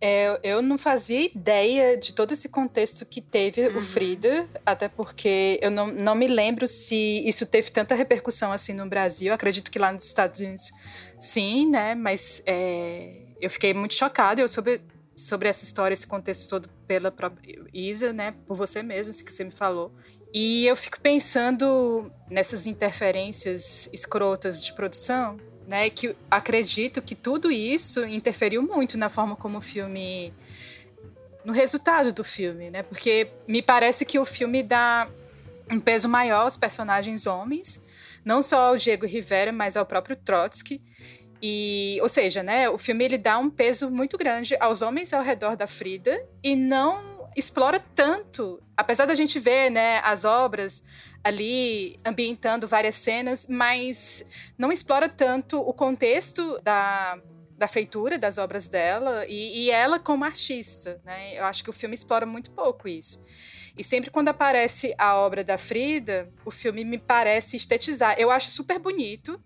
É, 0.00 0.38
eu 0.42 0.60
não 0.60 0.76
fazia 0.76 1.24
ideia 1.24 1.96
de 1.96 2.12
todo 2.12 2.32
esse 2.32 2.48
contexto 2.48 3.06
que 3.06 3.20
teve 3.20 3.66
uhum. 3.68 3.78
o 3.78 3.80
Frida, 3.80 4.46
até 4.64 4.88
porque 4.88 5.58
eu 5.62 5.70
não, 5.70 5.86
não 5.86 6.14
me 6.14 6.26
lembro 6.26 6.66
se 6.66 7.26
isso 7.26 7.46
teve 7.46 7.70
tanta 7.70 7.94
repercussão 7.94 8.52
assim 8.52 8.74
no 8.74 8.86
Brasil. 8.86 9.32
acredito 9.32 9.70
que 9.70 9.78
lá 9.78 9.92
nos 9.92 10.04
Estados 10.04 10.40
Unidos 10.40 10.70
sim, 11.18 11.70
né? 11.70 11.94
Mas 11.94 12.42
é, 12.44 13.22
eu 13.40 13.48
fiquei 13.48 13.72
muito 13.72 13.94
chocada. 13.94 14.40
Eu 14.40 14.48
soube 14.48 14.82
sobre 15.16 15.48
essa 15.48 15.64
história, 15.64 15.94
esse 15.94 16.06
contexto 16.06 16.48
todo 16.50 16.68
pela 16.86 17.10
própria 17.10 17.64
Isa, 17.72 18.12
né? 18.12 18.34
Por 18.46 18.54
você 18.54 18.82
mesmo, 18.82 19.10
isso 19.10 19.24
que 19.24 19.32
você 19.32 19.44
me 19.44 19.50
falou. 19.50 19.92
E 20.32 20.66
eu 20.66 20.76
fico 20.76 21.00
pensando 21.00 22.12
nessas 22.28 22.66
interferências 22.66 23.88
escrotas 23.94 24.62
de 24.62 24.74
produção 24.74 25.38
né? 25.66 25.90
Que 25.90 26.14
acredito 26.30 27.02
que 27.02 27.14
tudo 27.14 27.50
isso 27.50 28.04
interferiu 28.04 28.62
muito 28.62 28.96
na 28.96 29.08
forma 29.08 29.36
como 29.36 29.58
o 29.58 29.60
filme 29.60 30.32
no 31.44 31.52
resultado 31.52 32.12
do 32.12 32.24
filme, 32.24 32.70
né? 32.70 32.82
Porque 32.82 33.28
me 33.46 33.62
parece 33.62 34.04
que 34.04 34.18
o 34.18 34.24
filme 34.24 34.62
dá 34.62 35.08
um 35.70 35.78
peso 35.80 36.08
maior 36.08 36.42
aos 36.42 36.56
personagens 36.56 37.26
homens, 37.26 37.80
não 38.24 38.42
só 38.42 38.68
ao 38.68 38.76
Diego 38.76 39.06
Rivera, 39.06 39.52
mas 39.52 39.76
ao 39.76 39.86
próprio 39.86 40.16
Trotsky. 40.16 40.82
E, 41.40 41.98
ou 42.00 42.08
seja, 42.08 42.42
né, 42.42 42.68
o 42.68 42.78
filme 42.78 43.04
ele 43.04 43.18
dá 43.18 43.38
um 43.38 43.50
peso 43.50 43.90
muito 43.90 44.16
grande 44.16 44.56
aos 44.58 44.82
homens 44.82 45.12
ao 45.12 45.22
redor 45.22 45.56
da 45.56 45.66
Frida 45.66 46.18
e 46.42 46.56
não 46.56 47.15
explora 47.36 47.78
tanto, 47.94 48.60
apesar 48.76 49.04
da 49.04 49.14
gente 49.14 49.38
ver, 49.38 49.70
né, 49.70 50.00
as 50.02 50.24
obras 50.24 50.82
ali 51.22 51.96
ambientando 52.04 52.66
várias 52.66 52.94
cenas, 52.94 53.46
mas 53.48 54.24
não 54.56 54.72
explora 54.72 55.08
tanto 55.08 55.60
o 55.60 55.72
contexto 55.74 56.58
da, 56.62 57.20
da 57.58 57.68
feitura 57.68 58.18
das 58.18 58.38
obras 58.38 58.68
dela 58.68 59.26
e, 59.26 59.64
e, 59.64 59.70
ela 59.70 59.98
como 59.98 60.24
artista, 60.24 61.00
né? 61.04 61.38
Eu 61.38 61.44
acho 61.44 61.64
que 61.64 61.70
o 61.70 61.72
filme 61.72 61.94
explora 61.94 62.24
muito 62.24 62.50
pouco 62.52 62.86
isso. 62.86 63.24
E 63.76 63.84
sempre 63.84 64.10
quando 64.10 64.28
aparece 64.28 64.94
a 64.96 65.16
obra 65.16 65.44
da 65.44 65.58
Frida, 65.58 66.30
o 66.44 66.50
filme 66.50 66.84
me 66.84 66.98
parece 66.98 67.56
estetizar. 67.56 68.14
Eu 68.18 68.30
acho 68.30 68.50
super 68.50 68.78
bonito, 68.78 69.38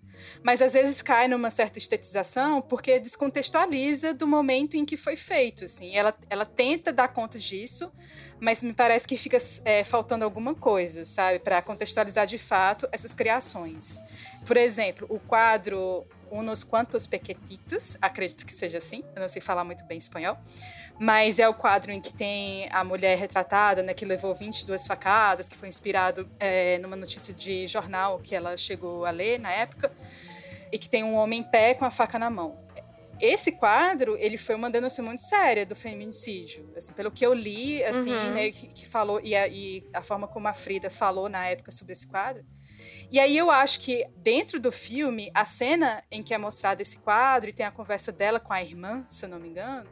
mas 0.42 0.62
às 0.62 0.72
vezes 0.72 1.02
cai 1.02 1.26
numa 1.26 1.50
certa 1.50 1.78
estetização 1.78 2.62
porque 2.62 3.00
descontextualiza 3.00 4.14
do 4.14 4.26
momento 4.26 4.76
em 4.76 4.84
que 4.84 4.96
foi 4.96 5.16
feito. 5.16 5.64
Assim. 5.64 5.96
Ela, 5.96 6.16
ela 6.28 6.44
tenta 6.44 6.92
dar 6.92 7.08
conta 7.08 7.38
disso, 7.38 7.92
mas 8.38 8.62
me 8.62 8.72
parece 8.72 9.06
que 9.06 9.16
fica 9.16 9.38
é, 9.64 9.82
faltando 9.82 10.24
alguma 10.24 10.54
coisa, 10.54 11.04
sabe, 11.04 11.40
para 11.40 11.60
contextualizar 11.60 12.26
de 12.26 12.38
fato 12.38 12.88
essas 12.92 13.12
criações. 13.12 14.00
Por 14.46 14.56
exemplo, 14.56 15.06
o 15.10 15.18
quadro 15.18 16.06
Unos 16.30 16.64
Quantos 16.64 17.06
Pequetitos, 17.06 17.96
acredito 18.00 18.46
que 18.46 18.54
seja 18.54 18.78
assim, 18.78 19.04
eu 19.14 19.20
não 19.20 19.28
sei 19.28 19.42
falar 19.42 19.64
muito 19.64 19.84
bem 19.84 19.98
espanhol, 19.98 20.38
mas 21.00 21.38
é 21.38 21.48
o 21.48 21.54
quadro 21.54 21.90
em 21.90 22.00
que 22.00 22.12
tem 22.12 22.68
a 22.70 22.84
mulher 22.84 23.16
retratada, 23.16 23.82
né, 23.82 23.94
que 23.94 24.04
levou 24.04 24.34
22 24.34 24.86
facadas, 24.86 25.48
que 25.48 25.56
foi 25.56 25.68
inspirado 25.68 26.28
é, 26.38 26.76
numa 26.78 26.94
notícia 26.94 27.32
de 27.32 27.66
jornal 27.66 28.18
que 28.18 28.34
ela 28.34 28.56
chegou 28.56 29.06
a 29.06 29.10
ler 29.10 29.40
na 29.40 29.50
época, 29.50 29.90
e 30.70 30.78
que 30.78 30.88
tem 30.88 31.02
um 31.02 31.14
homem 31.14 31.40
em 31.40 31.42
pé 31.42 31.74
com 31.74 31.84
a 31.84 31.90
faca 31.90 32.18
na 32.18 32.28
mão 32.28 32.70
esse 33.20 33.52
quadro, 33.52 34.16
ele 34.16 34.38
foi 34.38 34.54
uma 34.54 34.70
denúncia 34.70 35.04
muito 35.04 35.20
séria 35.20 35.66
do 35.66 35.76
feminicídio. 35.76 36.72
Assim, 36.74 36.92
pelo 36.92 37.10
que 37.10 37.24
eu 37.24 37.34
li, 37.34 37.84
assim, 37.84 38.12
uhum. 38.12 38.32
né, 38.32 38.50
que, 38.50 38.68
que, 38.68 38.88
falou, 38.88 39.20
e 39.22 39.36
a, 39.36 39.46
e 39.46 39.86
a 39.92 40.00
forma 40.00 40.26
como 40.26 40.48
a 40.48 40.54
Frida 40.54 40.88
falou 40.88 41.28
na 41.28 41.46
época 41.46 41.70
sobre 41.70 41.92
esse 41.92 42.06
quadro. 42.06 42.44
E 43.10 43.20
aí 43.20 43.36
eu 43.36 43.50
acho 43.50 43.80
que 43.80 44.06
dentro 44.16 44.58
do 44.58 44.72
filme, 44.72 45.30
a 45.34 45.44
cena 45.44 46.02
em 46.10 46.22
que 46.22 46.32
é 46.32 46.38
mostrado 46.38 46.80
esse 46.80 46.98
quadro 46.98 47.50
e 47.50 47.52
tem 47.52 47.66
a 47.66 47.70
conversa 47.70 48.10
dela 48.10 48.40
com 48.40 48.52
a 48.52 48.62
irmã, 48.62 49.04
se 49.08 49.26
eu 49.26 49.28
não 49.28 49.38
me 49.38 49.48
engano, 49.48 49.88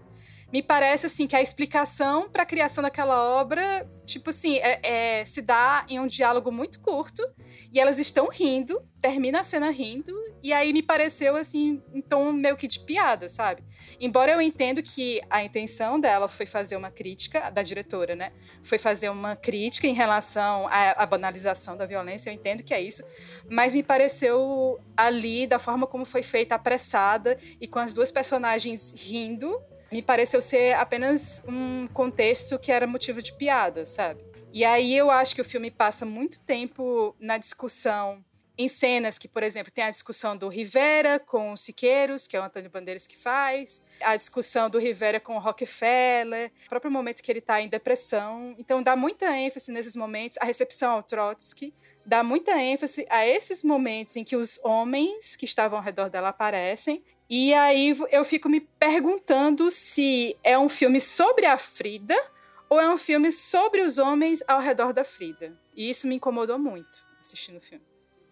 me 0.53 0.63
parece 0.63 1.07
assim 1.07 1.27
que 1.27 1.37
a 1.37 1.43
explicação 1.43 2.29
para 2.29 2.43
a 2.43 2.47
criação 2.47 2.83
daquela 2.83 3.23
obra, 3.39 3.89
tipo 4.07 4.31
assim, 4.31 4.57
é, 4.57 4.81
é, 5.21 5.25
se 5.25 5.43
dá 5.43 5.85
em 5.89 6.01
um 6.01 6.07
diálogo 6.07 6.51
muito 6.51 6.81
curto 6.81 7.23
e 7.71 7.79
elas 7.79 7.99
estão 7.99 8.29
rindo, 8.29 8.81
termina 9.01 9.41
a 9.41 9.45
cena 9.45 9.71
rindo 9.71 10.15
e 10.43 10.51
aí 10.53 10.73
me 10.73 10.83
pareceu 10.83 11.37
assim 11.37 11.83
um 11.93 12.01
tom 12.01 12.33
meio 12.33 12.57
que 12.57 12.67
de 12.67 12.81
piada, 12.81 13.29
sabe? 13.29 13.63
Embora 14.01 14.33
eu 14.33 14.41
entendo 14.41 14.83
que 14.83 15.21
a 15.29 15.45
intenção 15.45 16.01
dela 16.01 16.29
foi 16.29 16.47
fazer 16.47 16.77
uma 16.77 16.91
crítica 16.91 17.51
da 17.51 17.63
diretora, 17.63 18.17
né? 18.17 18.33
Foi 18.63 18.79
fazer 18.79 19.11
uma 19.11 19.37
crítica 19.37 19.87
em 19.87 19.93
relação 19.93 20.67
à, 20.69 21.03
à 21.03 21.05
banalização 21.05 21.77
da 21.77 21.85
violência, 21.85 22.31
eu 22.31 22.35
entendo 22.35 22.63
que 22.63 22.73
é 22.73 22.81
isso, 22.81 23.05
mas 23.51 23.75
me 23.75 23.83
pareceu 23.83 24.81
ali 24.97 25.47
da 25.47 25.59
forma 25.59 25.87
como 25.87 26.07
foi 26.07 26.23
feita 26.23 26.55
apressada 26.55 27.37
e 27.61 27.69
com 27.69 27.79
as 27.79 27.93
duas 27.93 28.11
personagens 28.11 28.95
rindo 28.97 29.55
me 29.91 30.03
pareceu 30.03 30.41
ser 30.41 30.75
apenas 30.75 31.43
um 31.47 31.89
contexto 31.89 32.59
que 32.59 32.71
era 32.71 32.87
motivo 32.87 33.23
de 33.23 33.33
piada, 33.33 33.87
sabe? 33.87 34.23
E 34.53 34.65
aí 34.65 34.97
eu 34.97 35.11
acho 35.11 35.35
que 35.35 35.41
o 35.41 35.45
filme 35.45 35.71
passa 35.71 36.07
muito 36.07 36.41
tempo 36.41 37.15
na 37.21 37.39
discussão 37.39 38.25
em 38.59 38.69
cenas 38.69 39.19
que, 39.19 39.29
por 39.29 39.45
exemplo, 39.45 39.71
tem 39.71 39.85
a 39.85 39.91
discussão 39.91 40.37
do 40.37 40.49
Rivera 40.49 41.21
com 41.21 41.53
o 41.53 41.57
Siqueiros, 41.57 42.27
que 42.27 42.37
é 42.37 42.41
o 42.41 42.43
Antônio 42.43 42.69
Bandeiras 42.69 43.07
que 43.07 43.17
faz, 43.17 43.81
a 44.01 44.17
discussão 44.17 44.69
do 44.69 44.79
Rivera 44.79 45.21
com 45.21 45.37
o 45.37 45.39
Rockefeller, 45.39 46.51
o 46.67 46.69
próprio 46.69 46.91
momento 46.91 47.23
que 47.23 47.31
ele 47.31 47.39
está 47.39 47.61
em 47.61 47.69
depressão. 47.69 48.57
Então, 48.59 48.83
dá 48.83 48.97
muita 48.97 49.37
ênfase 49.37 49.71
nesses 49.71 49.95
momentos, 49.95 50.37
a 50.41 50.45
recepção 50.45 50.95
ao 50.95 51.05
Trotsky, 51.05 51.73
dá 52.05 52.25
muita 52.25 52.61
ênfase 52.61 53.07
a 53.09 53.25
esses 53.25 53.63
momentos 53.63 54.17
em 54.17 54.25
que 54.25 54.35
os 54.35 54.59
homens 54.65 55.37
que 55.37 55.45
estavam 55.45 55.79
ao 55.79 55.85
redor 55.85 56.11
dela 56.11 56.31
aparecem 56.31 57.05
e 57.29 57.53
aí 57.55 57.97
eu 58.11 58.25
fico 58.25 58.49
me 58.49 58.61
perguntando 58.61 59.69
se 59.71 60.37
é 60.43 60.59
um 60.59 60.69
filme 60.69 61.01
sobre 61.01 61.47
a 61.47 61.59
Frida 61.59 62.17
ou 62.69 62.81
é 62.81 62.89
um 62.89 62.99
filme 62.99 63.33
sobre 63.33 63.83
os 63.83 63.99
homens 63.99 64.43
ao 64.47 64.61
redor 64.61 64.93
da 64.93 65.05
Frida. 65.05 65.59
E 65.77 65.91
isso 65.91 66.07
me 66.07 66.17
incomodou 66.17 66.59
muito 66.59 67.07
assistindo 67.21 67.59
o 67.59 67.61
filme. 67.61 67.85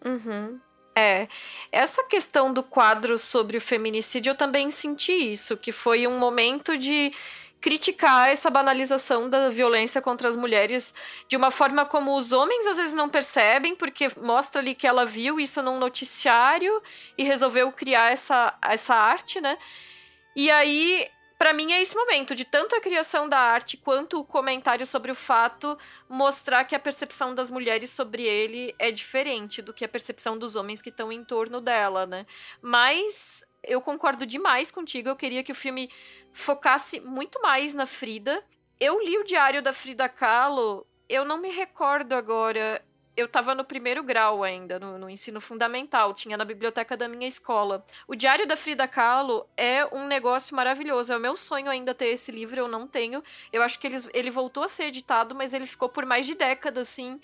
Uhum. 0.05 0.59
É, 0.95 1.27
essa 1.71 2.03
questão 2.05 2.51
do 2.51 2.63
quadro 2.63 3.19
sobre 3.19 3.57
o 3.57 3.61
feminicídio, 3.61 4.31
eu 4.31 4.35
também 4.35 4.71
senti 4.71 5.11
isso, 5.11 5.55
que 5.55 5.71
foi 5.71 6.07
um 6.07 6.17
momento 6.17 6.75
de 6.75 7.13
criticar 7.59 8.29
essa 8.29 8.49
banalização 8.49 9.29
da 9.29 9.49
violência 9.49 10.01
contra 10.01 10.29
as 10.29 10.35
mulheres 10.35 10.93
de 11.27 11.35
uma 11.35 11.51
forma 11.51 11.85
como 11.85 12.15
os 12.15 12.31
homens 12.31 12.65
às 12.67 12.77
vezes 12.77 12.93
não 12.93 13.09
percebem, 13.09 13.75
porque 13.75 14.09
mostra 14.21 14.61
ali 14.61 14.75
que 14.75 14.87
ela 14.87 15.05
viu 15.05 15.39
isso 15.39 15.61
num 15.61 15.79
noticiário 15.79 16.81
e 17.17 17.23
resolveu 17.23 17.71
criar 17.71 18.11
essa, 18.11 18.57
essa 18.61 18.95
arte, 18.95 19.41
né? 19.41 19.57
E 20.35 20.51
aí, 20.51 21.09
para 21.37 21.51
mim, 21.51 21.71
é 21.71 21.81
esse 21.81 21.95
momento 21.95 22.35
de 22.35 22.45
tanto 22.45 22.75
a 22.75 22.81
criação 22.81 23.27
da 23.27 23.39
arte 23.39 23.75
quanto 23.75 24.19
o 24.19 24.25
comentário 24.25 24.85
sobre 24.85 25.11
o 25.11 25.15
fato 25.15 25.77
mostrar 26.07 26.63
que 26.63 26.75
a 26.75 26.79
percepção 26.79 27.33
das 27.33 27.49
mulheres 27.49 27.89
sobre 27.89 28.23
ele 28.23 28.75
é 28.77 28.91
diferente 28.91 29.61
do 29.61 29.73
que 29.73 29.83
a 29.83 29.89
percepção 29.89 30.37
dos 30.37 30.55
homens 30.55 30.81
que 30.81 30.89
estão 30.89 31.11
em 31.11 31.23
torno 31.23 31.59
dela, 31.59 32.05
né? 32.05 32.25
Mas 32.61 33.43
eu 33.63 33.81
concordo 33.81 34.25
demais 34.25 34.71
contigo. 34.71 35.09
Eu 35.09 35.15
queria 35.15 35.43
que 35.43 35.51
o 35.51 35.55
filme 35.55 35.89
focasse 36.33 36.99
muito 36.99 37.41
mais 37.41 37.73
na 37.73 37.85
Frida. 37.85 38.43
Eu 38.79 39.01
li 39.03 39.17
o 39.17 39.23
diário 39.23 39.61
da 39.61 39.73
Frida 39.73 40.07
Kahlo, 40.07 40.85
eu 41.09 41.25
não 41.25 41.37
me 41.37 41.49
recordo 41.49 42.13
agora. 42.13 42.83
Eu 43.15 43.27
tava 43.27 43.55
no 43.55 43.65
primeiro 43.65 44.03
grau 44.03 44.43
ainda, 44.43 44.77
no, 44.77 44.99
no, 44.99 45.09
ensino 45.09 45.41
fundamental, 45.41 46.13
tinha 46.13 46.37
na 46.37 46.45
biblioteca 46.45 46.95
da 46.95 47.07
minha 47.07 47.27
escola. 47.27 47.83
O 48.07 48.15
Diário 48.15 48.45
da 48.45 48.55
Frida 48.55 48.87
Kahlo 48.87 49.49
é 49.57 49.83
um 49.91 50.05
negócio 50.05 50.55
maravilhoso. 50.55 51.11
É 51.11 51.17
o 51.17 51.19
meu 51.19 51.35
sonho 51.35 51.67
ainda 51.67 51.95
ter 51.95 52.09
esse 52.09 52.31
livro, 52.31 52.59
eu 52.59 52.67
não 52.67 52.87
tenho. 52.87 53.23
Eu 53.51 53.63
acho 53.63 53.79
que 53.79 53.87
ele, 53.87 53.97
ele 54.13 54.29
voltou 54.29 54.63
a 54.63 54.67
ser 54.67 54.83
editado, 54.85 55.33
mas 55.33 55.55
ele 55.55 55.65
ficou 55.65 55.89
por 55.89 56.05
mais 56.05 56.27
de 56.27 56.35
década, 56.35 56.81
assim, 56.81 57.19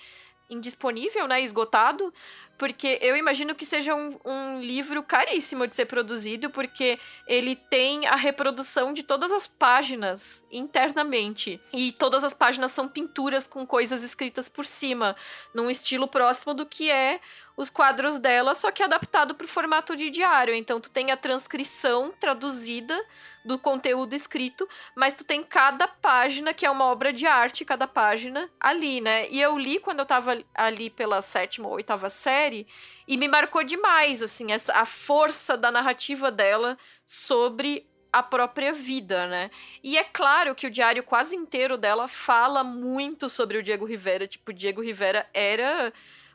indisponível, 0.49 1.27
né, 1.27 1.41
esgotado, 1.41 2.13
porque 2.57 2.99
eu 3.01 3.17
imagino 3.17 3.55
que 3.55 3.65
seja 3.65 3.95
um, 3.95 4.19
um, 4.23 4.61
livro 4.61 5.01
caríssimo 5.01 5.65
de 5.67 5.73
ser 5.73 5.85
produzido, 5.85 6.49
porque 6.49 6.99
ele 7.27 7.55
tem 7.55 8.05
a 8.05 8.15
reprodução 8.15 8.93
de 8.93 9.03
todas 9.03 9.31
as 9.31 9.47
páginas 9.47 10.45
internamente. 10.51 11.59
E 11.73 11.91
todas 11.91 12.23
as 12.23 12.33
páginas 12.33 12.71
são 12.71 12.87
pinturas 12.87 13.47
com 13.47 13.65
coisas 13.65 14.03
escritas 14.03 14.47
por 14.47 14.65
cima, 14.65 15.15
num 15.53 15.69
estilo 15.69 16.07
próximo 16.07 16.53
do 16.53 16.65
que 16.65 16.91
é 16.91 17.19
os 17.55 17.69
quadros 17.69 18.19
dela, 18.19 18.53
só 18.53 18.71
que 18.71 18.81
adaptado 18.81 19.35
para 19.35 19.45
o 19.45 19.47
formato 19.47 19.95
de 19.95 20.09
diário. 20.09 20.55
Então 20.55 20.79
tu 20.79 20.89
tem 20.89 21.11
a 21.11 21.17
transcrição 21.17 22.11
traduzida 22.19 22.99
do 23.45 23.59
conteúdo 23.59 24.15
escrito, 24.15 24.67
mas 24.95 25.13
tu 25.13 25.23
tem 25.23 25.43
cada 25.43 25.87
página 25.87 26.53
que 26.53 26.65
é 26.65 26.69
uma 26.69 26.85
obra 26.85 27.11
de 27.11 27.27
arte, 27.27 27.65
cada 27.65 27.87
página 27.87 28.49
ali, 28.59 29.01
né? 29.01 29.29
E 29.29 29.39
eu 29.39 29.57
li 29.57 29.79
quando 29.79 29.99
eu 29.99 30.05
tava 30.05 30.37
ali 30.53 30.89
pela 30.89 31.21
sétima 31.21 31.67
ou 31.67 31.75
oitava 31.75 32.09
série 32.09 32.65
e 33.07 33.17
me 33.17 33.27
marcou 33.27 33.63
demais, 33.63 34.21
assim, 34.21 34.51
essa, 34.51 34.73
a 34.73 34.85
força 34.85 35.57
da 35.57 35.71
narrativa 35.71 36.31
dela 36.31 36.77
sobre 37.05 37.85
a 38.11 38.21
própria 38.21 38.71
vida, 38.71 39.27
né? 39.27 39.49
E 39.83 39.97
é 39.97 40.03
claro 40.03 40.53
que 40.53 40.67
o 40.67 40.71
diário 40.71 41.03
quase 41.03 41.35
inteiro 41.35 41.77
dela 41.77 42.07
fala 42.07 42.63
muito 42.63 43.27
sobre 43.27 43.57
o 43.57 43.63
Diego 43.63 43.85
Rivera, 43.85 44.27
tipo, 44.27 44.53
Diego 44.53 44.81
Rivera 44.81 45.27
era 45.33 45.91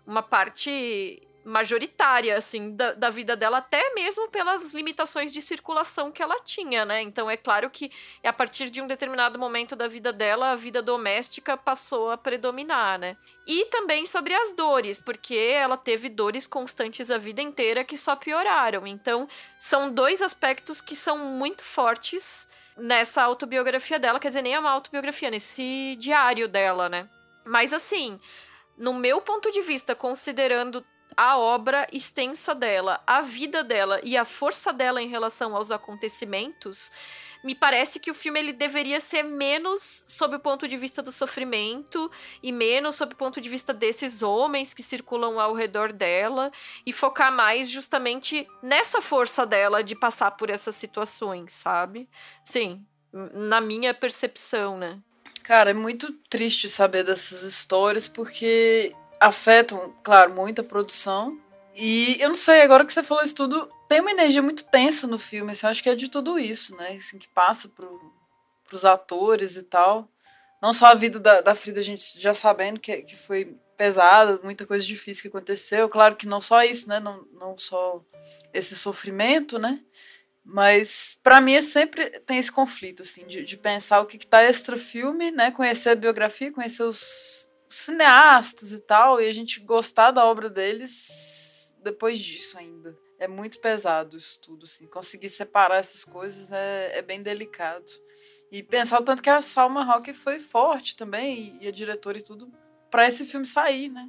uma 0.09 0.23
parte 0.23 1.23
majoritária, 1.45 2.37
assim, 2.37 2.75
da, 2.75 2.93
da 2.93 3.11
vida 3.11 3.37
dela, 3.37 3.59
até 3.59 3.95
mesmo 3.95 4.29
pelas 4.29 4.75
limitações 4.75 5.33
de 5.33 5.41
circulação 5.41 6.11
que 6.11 6.23
ela 6.23 6.41
tinha, 6.41 6.85
né? 6.85 7.03
Então 7.03 7.31
é 7.31 7.37
claro 7.37 7.71
que 7.71 7.91
a 8.25 8.33
partir 8.33 8.71
de 8.71 8.81
um 8.81 8.87
determinado 8.87 9.39
momento 9.39 9.77
da 9.77 9.87
vida 9.87 10.13
dela, 10.13 10.51
a 10.51 10.57
vida 10.57 10.83
doméstica 10.83 11.57
passou 11.57 12.11
a 12.11 12.17
predominar, 12.17 12.99
né? 12.99 13.17
E 13.47 13.67
também 13.67 14.07
sobre 14.07 14.35
as 14.35 14.53
dores, 14.55 15.01
porque 15.01 15.35
ela 15.35 15.77
teve 15.77 16.09
dores 16.09 16.47
constantes 16.47 17.11
a 17.11 17.19
vida 17.19 17.41
inteira 17.41 17.85
que 17.85 17.97
só 17.97 18.17
pioraram. 18.17 18.87
Então, 18.87 19.29
são 19.59 19.91
dois 19.91 20.21
aspectos 20.21 20.81
que 20.81 20.97
são 20.97 21.19
muito 21.19 21.63
fortes 21.63 22.49
nessa 22.77 23.23
autobiografia 23.23 23.99
dela, 23.99 24.21
quer 24.21 24.29
dizer, 24.29 24.43
nem 24.43 24.55
é 24.55 24.59
uma 24.59 24.71
autobiografia, 24.71 25.31
nesse 25.31 25.97
diário 25.99 26.49
dela, 26.49 26.89
né? 26.89 27.09
Mas 27.45 27.73
assim, 27.73 28.21
no 28.79 28.95
meu 28.95 29.21
ponto 29.21 29.51
de 29.51 29.61
vista, 29.61 29.95
considerando 29.95 30.85
a 31.17 31.37
obra 31.37 31.87
extensa 31.93 32.55
dela, 32.55 33.03
a 33.07 33.21
vida 33.21 33.65
dela 33.65 34.01
e 34.05 34.17
a 34.17 34.25
força 34.25 34.73
dela 34.73 35.03
em 35.03 35.09
relação 35.09 35.57
aos 35.57 35.71
acontecimentos, 35.71 36.93
me 37.43 37.55
parece 37.55 38.01
que 38.01 38.11
o 38.11 38.15
filme 38.15 38.39
ele 38.41 38.53
deveria 38.53 39.01
ser 39.01 39.23
menos 39.23 40.05
sob 40.07 40.37
o 40.37 40.41
ponto 40.41 40.67
de 40.67 40.77
vista 40.77 41.03
do 41.03 41.13
sofrimento 41.13 42.11
e 42.43 42.51
menos 42.51 42.97
sob 42.97 43.15
o 43.15 43.17
ponto 43.17 43.41
de 43.41 43.49
vista 43.49 43.73
desses 43.73 44.23
homens 44.23 44.75
que 44.75 44.83
circulam 44.83 45.39
ao 45.39 45.55
redor 45.55 45.93
dela 45.93 46.51
e 46.85 46.93
focar 46.93 47.33
mais 47.33 47.69
justamente 47.71 48.47
nessa 48.63 49.01
força 49.01 49.47
dela 49.47 49.83
de 49.83 49.95
passar 49.95 50.33
por 50.33 50.51
essas 50.51 50.75
situações, 50.75 51.53
sabe? 51.53 52.09
Sim, 52.45 52.85
na 53.13 53.61
minha 53.61 53.95
percepção, 53.95 54.77
né? 54.77 55.01
Cara, 55.43 55.71
é 55.71 55.75
muito 55.75 56.13
triste 56.29 56.69
saber 56.69 57.05
dessas 57.05 57.43
histórias 57.43 58.07
porque 58.09 58.95
afetam, 59.21 59.95
claro, 60.03 60.35
muito 60.35 60.61
a 60.61 60.65
produção. 60.65 61.39
E 61.75 62.21
eu 62.21 62.29
não 62.29 62.37
sei, 62.37 62.63
agora 62.63 62.85
que 62.85 62.93
você 62.93 63.03
falou 63.03 63.23
isso 63.23 63.35
tudo, 63.35 63.71
tem 63.89 64.01
uma 64.01 64.11
energia 64.11 64.43
muito 64.43 64.65
tensa 64.65 65.07
no 65.07 65.19
filme. 65.19 65.53
Assim, 65.53 65.67
eu 65.67 65.71
acho 65.71 65.83
que 65.83 65.89
é 65.89 65.95
de 65.95 66.09
tudo 66.09 66.39
isso, 66.39 66.77
né? 66.77 66.97
Assim, 66.99 67.19
que 67.19 67.29
passa 67.29 67.69
pro, 67.69 68.13
pros 68.69 68.85
atores 68.85 69.57
e 69.57 69.63
tal. 69.63 70.09
Não 70.61 70.73
só 70.73 70.87
a 70.87 70.95
vida 70.95 71.21
da, 71.21 71.41
da 71.41 71.55
Frida, 71.55 71.81
a 71.81 71.85
gente 71.85 72.21
já 72.21 72.35
sabendo 72.35 72.81
que, 72.81 73.03
que 73.03 73.17
foi 73.17 73.57
pesada, 73.77 74.41
muita 74.43 74.67
coisa 74.67 74.85
difícil 74.85 75.23
que 75.23 75.29
aconteceu. 75.29 75.89
Claro 75.89 76.17
que 76.17 76.27
não 76.27 76.41
só 76.41 76.63
isso, 76.65 76.89
né? 76.89 76.99
Não, 76.99 77.25
não 77.33 77.57
só 77.57 78.03
esse 78.53 78.75
sofrimento, 78.77 79.59
né? 79.59 79.81
Mas 80.51 81.19
para 81.23 81.43
mim 81.43 81.53
é 81.53 81.61
sempre 81.61 82.09
tem 82.21 82.39
esse 82.39 82.51
conflito, 82.51 83.03
assim, 83.03 83.27
de, 83.27 83.45
de 83.45 83.55
pensar 83.55 84.01
o 84.01 84.07
que, 84.07 84.17
que 84.17 84.27
tá 84.27 84.43
extra 84.43 84.79
filme, 84.79 85.31
né? 85.31 85.51
Conhecer 85.51 85.91
a 85.91 85.95
biografia, 85.95 86.51
conhecer 86.51 86.85
os, 86.85 87.47
os 87.69 87.77
cineastas 87.77 88.73
e 88.73 88.79
tal, 88.79 89.21
e 89.21 89.29
a 89.29 89.33
gente 89.33 89.61
gostar 89.61 90.11
da 90.11 90.25
obra 90.25 90.49
deles 90.49 91.75
depois 91.85 92.19
disso 92.19 92.57
ainda. 92.57 92.97
É 93.19 93.29
muito 93.29 93.61
pesado 93.61 94.17
isso 94.17 94.41
tudo, 94.41 94.65
assim. 94.65 94.87
Conseguir 94.87 95.29
separar 95.29 95.77
essas 95.77 96.03
coisas 96.03 96.51
é, 96.51 96.97
é 96.97 97.03
bem 97.03 97.23
delicado. 97.23 97.93
E 98.51 98.63
pensar 98.63 99.01
o 99.01 99.05
tanto 99.05 99.21
que 99.21 99.29
a 99.29 99.43
Salma 99.43 99.85
Rock 99.85 100.15
foi 100.15 100.41
forte 100.41 100.97
também, 100.97 101.59
e, 101.61 101.65
e 101.65 101.69
a 101.69 101.71
diretora 101.71 102.17
e 102.17 102.23
tudo, 102.23 102.51
para 102.91 103.07
esse 103.07 103.27
filme 103.27 103.45
sair, 103.45 103.91
né? 103.91 104.09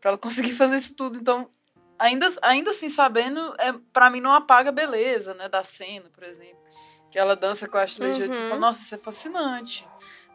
Pra 0.00 0.10
ela 0.10 0.18
conseguir 0.18 0.54
fazer 0.58 0.78
isso 0.78 0.96
tudo. 0.96 1.18
Então, 1.20 1.48
ainda, 1.98 2.32
ainda 2.42 2.70
assim, 2.70 2.90
sabendo, 2.90 3.54
é, 3.58 3.72
para 3.92 4.10
mim 4.10 4.20
não 4.20 4.32
apaga 4.32 4.70
a 4.70 4.72
beleza, 4.72 5.34
né, 5.34 5.48
da 5.48 5.64
cena, 5.64 6.08
por 6.10 6.24
exemplo. 6.24 6.58
Que 7.10 7.18
ela 7.18 7.34
dança 7.34 7.66
com 7.66 7.78
a 7.78 7.82
Ashley 7.82 8.10
uhum. 8.10 8.14
Judd, 8.14 8.36
você 8.36 8.48
fala, 8.48 8.60
nossa, 8.60 8.82
isso 8.82 8.94
é 8.94 8.98
fascinante. 8.98 9.86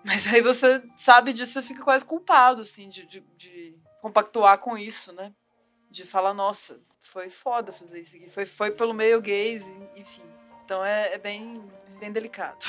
Mas 0.03 0.27
aí 0.27 0.41
você 0.41 0.84
sabe 0.98 1.32
disso, 1.32 1.53
você 1.53 1.62
fica 1.62 1.84
quase 1.84 2.03
culpado, 2.03 2.62
assim, 2.62 2.89
de, 2.89 3.05
de, 3.05 3.22
de 3.38 3.75
compactuar 4.01 4.58
com 4.58 4.77
isso, 4.77 5.13
né? 5.13 5.32
De 5.89 6.03
falar, 6.03 6.34
nossa, 6.34 6.79
foi 7.01 7.29
foda 7.29 7.72
fazer 7.72 8.01
isso 8.01 8.15
aqui. 8.15 8.29
Foi, 8.29 8.46
foi 8.46 8.72
pelo 8.72 8.93
meio 8.93 9.22
gays, 9.22 9.63
enfim. 9.96 10.24
Então 10.65 10.84
é, 10.84 11.13
é 11.13 11.17
bem, 11.17 11.63
bem 12.00 12.12
delicado. 12.12 12.65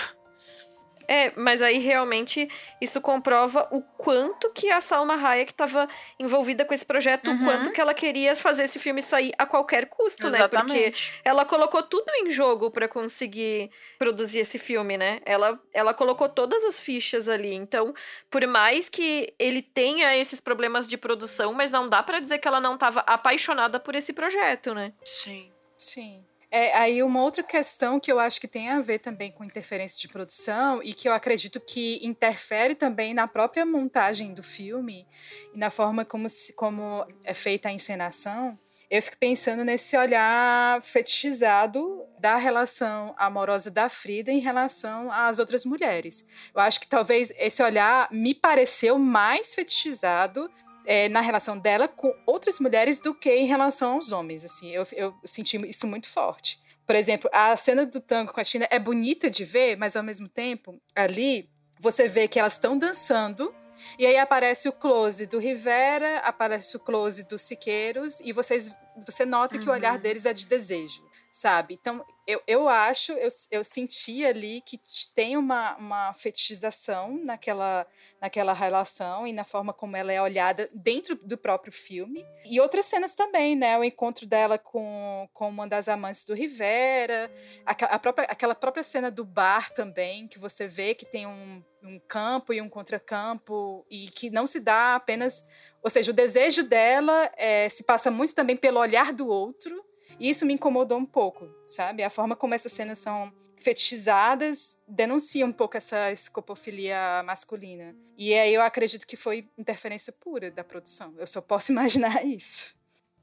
É, 1.09 1.33
mas 1.37 1.63
aí 1.63 1.79
realmente 1.79 2.49
isso 2.81 3.01
comprova 3.01 3.69
o 3.71 3.83
quanto 3.83 4.51
que 4.51 4.71
a 4.71 4.81
Salma 4.81 5.15
Hayek 5.15 5.53
estava 5.53 5.89
envolvida 6.19 6.65
com 6.65 6.75
esse 6.75 6.85
projeto, 6.85 7.29
uhum. 7.29 7.37
o 7.37 7.45
quanto 7.45 7.73
que 7.73 7.81
ela 7.81 7.95
queria 7.95 8.35
fazer 8.37 8.65
esse 8.65 8.79
filme 8.79 9.03
sair 9.03 9.33
a 9.39 9.47
qualquer 9.47 9.87
custo, 9.87 10.27
Exatamente. 10.27 10.75
né? 10.75 10.91
Porque 10.91 10.95
ela 11.25 11.45
colocou 11.45 11.83
tudo 11.83 12.11
em 12.17 12.31
jogo 12.31 12.71
para 12.71 12.89
conseguir 12.89 13.71
produzir 13.99 14.39
esse 14.39 14.59
filme, 14.59 14.97
né? 14.97 15.21
Ela, 15.25 15.61
ela 15.73 15.95
colocou 15.95 16.29
todas 16.29 16.65
as 16.65 16.81
fichas 16.81 17.29
ali. 17.29 17.55
Então, 17.55 17.95
por 18.31 18.47
mais 18.47 18.89
que 18.89 19.35
ele 19.39 19.63
tenha 19.63 20.17
esses 20.17 20.41
problemas 20.41 20.87
de 20.87 20.97
produção, 20.97 21.53
mas 21.53 21.71
não 21.71 21.89
dá 21.89 22.03
para 22.03 22.21
dizer 22.21 22.39
que 22.39 22.49
ela 22.49 22.61
não 22.61 22.75
estava 22.75 23.01
apaixonada 23.01 23.79
por 23.79 23.95
esse 23.95 24.13
projeto, 24.13 24.75
né? 24.75 24.93
Sim. 25.05 25.53
Sim. 25.77 26.25
É, 26.57 26.73
aí 26.77 27.03
uma 27.03 27.21
outra 27.21 27.43
questão 27.43 27.99
que 27.99 28.13
eu 28.13 28.21
acho 28.21 28.41
que 28.41 28.47
tem 28.47 28.71
a 28.71 28.81
ver 28.81 29.01
também 29.01 29.33
com 29.33 29.43
interferência 29.43 29.99
de 29.99 30.07
produção 30.07 30.81
e 30.85 30.95
que 30.95 31.09
eu 31.09 31.13
acredito 31.13 31.59
que 31.59 31.99
interfere 32.01 32.77
também 32.77 33.13
na 33.13 33.27
própria 33.27 33.67
montagem 33.67 34.33
do 34.33 34.41
filme 34.41 35.05
e 35.53 35.59
na 35.59 35.69
forma 35.69 36.05
como, 36.05 36.29
se, 36.29 36.53
como 36.53 37.05
é 37.25 37.35
feita 37.35 37.69
a 37.69 37.73
encenação, 37.73 38.57
eu 38.89 39.03
fico 39.03 39.17
pensando 39.19 39.65
nesse 39.65 39.97
olhar 39.97 40.81
fetichizado 40.81 42.07
da 42.21 42.37
relação 42.37 43.17
amorosa 43.19 43.69
da 43.69 43.89
Frida 43.89 44.31
em 44.31 44.39
relação 44.39 45.11
às 45.11 45.41
outras 45.41 45.65
mulheres. 45.65 46.25
Eu 46.55 46.61
acho 46.61 46.79
que 46.79 46.87
talvez 46.87 47.33
esse 47.37 47.65
olhar 47.65 48.07
me 48.13 48.33
pareceu 48.33 48.97
mais 48.97 49.57
fetichizado 49.57 50.49
é, 50.85 51.09
na 51.09 51.21
relação 51.21 51.59
dela 51.59 51.89
com 51.89 52.15
outras 52.27 52.59
mulheres 52.59 53.01
do 53.01 53.15
que 53.15 53.31
em 53.31 53.47
relação 53.47 53.95
aos 53.95 54.13
homens. 54.13 54.45
Assim, 54.45 54.71
eu, 54.71 54.87
eu 54.93 55.15
senti 55.25 55.57
isso 55.69 55.87
muito 55.87 56.09
forte. 56.09 56.63
Por 56.87 56.95
exemplo, 56.95 57.31
a 57.33 57.57
cena 57.57 57.87
do 57.87 58.01
tango 58.01 58.33
com 58.33 58.41
a 58.41 58.45
China 58.45 58.69
é 58.71 58.79
bonita 58.79 59.31
de 59.31 59.45
ver, 59.45 59.77
mas 59.77 59.97
ao 59.97 60.03
mesmo 60.03 60.29
tempo, 60.29 60.79
ali 60.95 61.49
você 61.81 62.09
vê 62.09 62.29
que 62.29 62.39
elas 62.39 62.55
estão 62.55 62.77
dançando 62.77 63.55
e 63.99 64.07
aí 64.07 64.17
aparece 64.19 64.69
o 64.69 64.73
close 64.73 65.27
do 65.27 65.39
Rivera, 65.39 66.19
aparece 66.19 66.77
o 66.77 66.81
close 66.81 67.27
dos 67.27 67.43
Siqueiros 67.43 68.21
e 68.21 68.33
vocês, 68.33 68.71
você 69.05 69.25
nota 69.25 69.59
que 69.59 69.69
o 69.69 69.73
olhar 69.73 69.95
uhum. 69.95 70.01
deles 70.01 70.27
é 70.27 70.33
de 70.33 70.47
desejo 70.47 71.04
sabe? 71.35 71.75
Então, 71.75 72.07
eu, 72.29 72.41
eu 72.47 72.69
acho, 72.69 73.11
eu, 73.15 73.29
eu 73.51 73.65
senti 73.65 74.25
ali 74.25 74.61
que 74.61 74.81
tem 75.17 75.37
uma, 75.37 75.75
uma 75.75 76.13
fetichização 76.13 77.19
naquela, 77.25 77.85
naquela 78.21 78.53
relação 78.53 79.27
e 79.27 79.33
na 79.33 79.43
forma 79.43 79.73
como 79.73 79.97
ela 79.97 80.13
é 80.13 80.23
olhada 80.23 80.71
dentro 80.73 81.17
do 81.17 81.37
próprio 81.37 81.73
filme. 81.73 82.25
E 82.45 82.61
outras 82.61 82.87
cenas 82.87 83.17
também, 83.17 83.57
né? 83.57 83.77
O 83.77 83.83
encontro 83.83 84.27
dela 84.27 84.59
com, 84.59 85.29
com 85.35 85.49
uma 85.49 85.67
das 85.67 85.89
amantes 85.89 86.25
do 86.25 86.35
Rivera, 86.35 87.29
a, 87.67 87.73
a 87.73 87.99
própria, 87.99 88.29
aquela 88.31 88.55
própria 88.55 88.85
cena 88.85 89.11
do 89.11 89.25
bar 89.25 89.71
também, 89.71 90.29
que 90.29 90.39
você 90.39 90.69
vê 90.69 90.95
que 90.95 91.05
tem 91.05 91.27
um, 91.27 91.65
um 91.83 91.99
campo 91.99 92.53
e 92.53 92.61
um 92.61 92.69
contracampo 92.69 93.85
e 93.91 94.09
que 94.09 94.31
não 94.31 94.47
se 94.47 94.61
dá 94.61 94.95
apenas... 94.95 95.45
Ou 95.83 95.91
seja, 95.91 96.13
o 96.13 96.15
desejo 96.15 96.63
dela 96.63 97.29
é, 97.37 97.69
se 97.69 97.83
passa 97.83 98.09
muito 98.09 98.37
também 98.37 98.57
pelo 98.57 98.79
olhar 98.79 99.13
do 99.13 99.27
outro, 99.27 99.84
e 100.19 100.31
isso 100.31 100.47
me 100.47 100.55
incomodou 100.55 100.99
um 100.99 101.07
pouco, 101.07 101.49
sabe? 101.67 102.03
A 102.03 102.11
forma 102.11 102.37
como 102.37 102.55
essas 102.55 102.73
cenas 102.73 102.99
são 102.99 103.33
fetichizadas 103.59 104.79
denuncia 104.87 105.45
um 105.47 105.53
pouco 105.53 105.77
essa 105.77 106.13
escopofilia 106.13 107.23
masculina. 107.25 107.97
E 108.17 108.35
aí 108.35 108.53
eu 108.53 108.63
acredito 108.63 109.07
que 109.07 109.17
foi 109.17 109.49
interferência 109.57 110.13
pura 110.13 110.51
da 110.51 110.63
produção. 110.63 111.15
Eu 111.19 111.27
só 111.27 111.41
posso 111.41 111.73
imaginar 111.73 112.25
isso. 112.25 112.75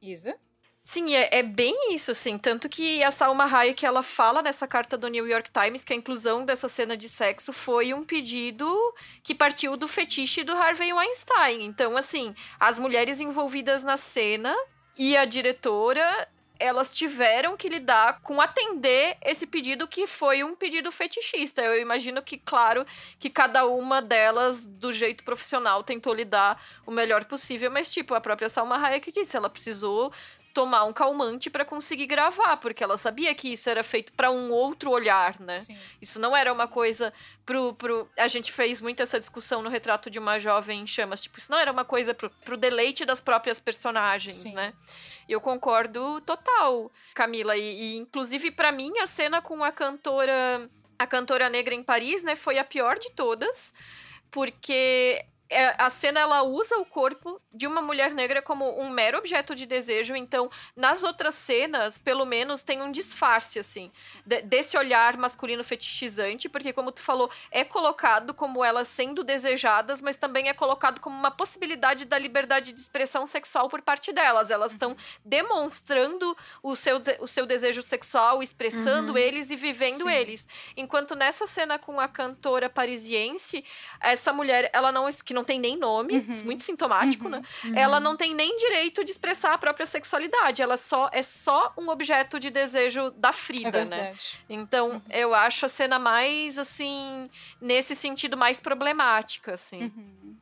Isa? 0.02 0.36
Sim, 0.84 1.14
é, 1.14 1.30
é, 1.32 1.44
bem 1.44 1.94
isso, 1.94 2.10
assim. 2.10 2.40
Tanto 2.40 2.68
que 2.68 3.04
a 3.04 3.12
Salma 3.12 3.46
Hayek, 3.46 3.86
ela 3.86 4.02
fala 4.02 4.42
nessa 4.42 4.68
carta 4.68 4.98
do 4.98 5.08
New 5.08 5.28
York 5.28 5.52
Times 5.52 5.84
que 5.84 5.94
a 5.94 5.96
inclusão 5.96 6.44
dessa 6.44 6.68
cena 6.68 6.98
de 6.98 7.08
sexo 7.08 7.54
foi 7.54 7.94
um 7.94 8.04
pedido 8.04 8.68
que 9.22 9.36
partiu 9.36 9.78
do 9.78 9.88
fetiche 9.88 10.44
do 10.44 10.54
Harvey 10.54 10.92
Weinstein. 10.92 11.66
Então, 11.66 11.96
assim, 11.96 12.34
as 12.60 12.80
mulheres 12.80 13.20
envolvidas 13.20 13.84
na 13.84 13.96
cena 13.96 14.56
e 14.98 15.16
a 15.16 15.24
diretora 15.24 16.28
elas 16.62 16.96
tiveram 16.96 17.58
que 17.58 17.68
lidar 17.68 18.22
com 18.22 18.40
atender 18.40 19.18
esse 19.22 19.48
pedido 19.48 19.88
que 19.88 20.06
foi 20.06 20.44
um 20.44 20.56
pedido 20.56 20.92
fetichista. 20.92 21.62
Eu 21.62 21.82
imagino 21.82 22.22
que, 22.22 22.38
claro, 22.38 22.86
que 23.20 23.30
cada 23.30 23.66
uma 23.66 24.02
delas, 24.02 24.66
do 24.66 24.94
jeito 24.94 25.24
profissional, 25.24 25.84
tentou 25.84 26.14
lidar 26.14 26.62
o 26.86 26.92
melhor 26.92 27.26
possível, 27.26 27.72
mas, 27.72 27.92
tipo, 27.92 28.14
a 28.14 28.22
própria 28.22 28.48
Salma 28.48 28.78
Hayek 28.78 29.12
disse, 29.12 29.36
ela 29.36 29.50
precisou 29.50 30.14
tomar 30.54 30.84
um 30.84 30.94
calmante 30.94 31.50
para 31.50 31.66
conseguir 31.66 32.06
gravar, 32.06 32.58
porque 32.58 32.84
ela 32.84 32.98
sabia 32.98 33.34
que 33.34 33.54
isso 33.54 33.70
era 33.70 33.84
feito 33.84 34.14
para 34.14 34.32
um 34.32 34.52
outro 34.52 34.92
olhar, 34.92 35.40
né? 35.40 35.56
Sim. 35.56 35.78
Isso 36.02 36.20
não 36.20 36.36
era 36.36 36.52
uma 36.52 36.68
coisa 36.68 37.14
pro, 37.46 37.74
pro. 37.74 38.10
A 38.18 38.28
gente 38.28 38.52
fez 38.52 38.82
muito 38.82 39.02
essa 39.02 39.20
discussão 39.20 39.62
no 39.62 39.70
retrato 39.70 40.10
de 40.10 40.20
uma 40.20 40.40
jovem 40.40 40.82
em 40.82 40.88
chamas. 40.88 41.22
Tipo, 41.24 41.38
isso 41.38 41.52
não 41.52 41.60
era 41.60 41.72
uma 41.72 41.86
coisa 41.86 42.14
pro, 42.14 42.30
pro 42.30 42.58
deleite 42.58 43.06
das 43.06 43.20
próprias 43.20 43.60
personagens, 43.60 44.36
Sim. 44.36 44.54
né? 44.54 44.74
Eu 45.28 45.40
concordo 45.40 46.22
total, 46.22 46.92
Camila. 47.14 47.56
E, 47.56 47.62
e 47.62 47.98
inclusive, 47.98 48.52
para 48.52 48.72
mim, 48.72 48.98
a 49.00 49.08
cena 49.08 49.42
com 49.42 49.64
a 49.64 49.72
cantora. 49.72 50.70
A 51.00 51.08
cantora 51.08 51.50
negra 51.50 51.74
em 51.74 51.84
Paris, 51.84 52.22
né, 52.22 52.36
foi 52.36 52.60
a 52.60 52.64
pior 52.64 53.00
de 53.00 53.10
todas, 53.14 53.74
porque 54.30 55.26
a 55.78 55.90
cena 55.90 56.20
ela 56.20 56.44
usa 56.44 56.78
o 56.78 56.86
corpo 56.86 57.42
de 57.54 57.68
uma 57.68 57.82
mulher 57.82 58.14
negra 58.14 58.42
como 58.42 58.80
um 58.80 58.90
mero 58.90 59.18
objeto 59.18 59.54
de 59.54 59.66
desejo, 59.66 60.16
então 60.16 60.50
nas 60.76 61.04
outras 61.04 61.36
cenas, 61.36 61.98
pelo 61.98 62.26
menos, 62.26 62.64
tem 62.64 62.82
um 62.82 62.92
disfarce, 62.92 63.60
assim, 63.60 63.92
de, 64.26 64.42
desse 64.42 64.78
olhar 64.78 65.18
masculino 65.18 65.64
fetichizante, 65.64 66.48
porque, 66.48 66.72
como 66.72 66.92
tu 66.92 67.02
falou, 67.02 67.30
é 67.52 67.64
colocado 67.64 68.34
como 68.34 68.64
elas 68.64 68.88
sendo 68.88 69.24
desejadas, 69.24 70.02
mas 70.02 70.16
também 70.16 70.50
é 70.50 70.54
colocado 70.54 71.00
como 71.00 71.16
uma 71.16 71.32
possibilidade 71.32 72.06
da 72.06 72.18
liberdade 72.18 72.72
de 72.72 72.80
expressão 72.80 73.28
sexual 73.28 73.70
por 73.70 73.82
parte 73.82 74.12
delas. 74.12 74.50
Elas 74.50 74.72
estão 74.72 74.92
uhum. 74.92 74.98
demonstrando 75.26 76.36
o 76.64 76.76
seu, 76.76 77.02
o 77.20 77.28
seu 77.28 77.46
desejo 77.46 77.82
sexual, 77.82 78.42
expressando 78.42 79.12
uhum. 79.12 79.18
eles 79.18 79.52
e 79.52 79.56
vivendo 79.56 80.04
Sim. 80.04 80.12
eles. 80.12 80.48
Enquanto 80.78 81.16
nessa 81.16 81.46
cena 81.46 81.78
com 81.78 82.00
a 82.00 82.08
cantora 82.08 82.70
parisiense, 82.70 83.64
essa 84.00 84.32
mulher, 84.32 84.70
ela 84.74 84.92
não 84.92 85.12
que 85.26 85.34
não 85.34 85.41
tem 85.44 85.60
nem 85.60 85.78
nome, 85.78 86.18
uhum. 86.18 86.46
muito 86.46 86.64
sintomático, 86.64 87.26
uhum. 87.26 87.32
né? 87.32 87.42
Uhum. 87.64 87.76
Ela 87.76 88.00
não 88.00 88.16
tem 88.16 88.34
nem 88.34 88.58
direito 88.58 89.04
de 89.04 89.12
expressar 89.12 89.54
a 89.54 89.58
própria 89.58 89.86
sexualidade. 89.86 90.62
Ela 90.62 90.78
só 90.78 91.10
é 91.12 91.24
só 91.24 91.74
um 91.78 91.90
objeto 91.90 92.40
de 92.40 92.50
desejo 92.50 93.12
da 93.12 93.32
Frida, 93.32 93.80
é 93.80 93.86
né? 93.86 94.16
Então, 94.50 94.92
uhum. 94.92 95.02
eu 95.10 95.34
acho 95.34 95.66
a 95.66 95.70
cena 95.70 95.98
mais 96.00 96.58
assim, 96.58 97.30
nesse 97.60 97.96
sentido 97.96 98.38
mais 98.38 98.60
problemática, 98.60 99.54
assim. 99.54 99.84
Uhum. 99.84 100.36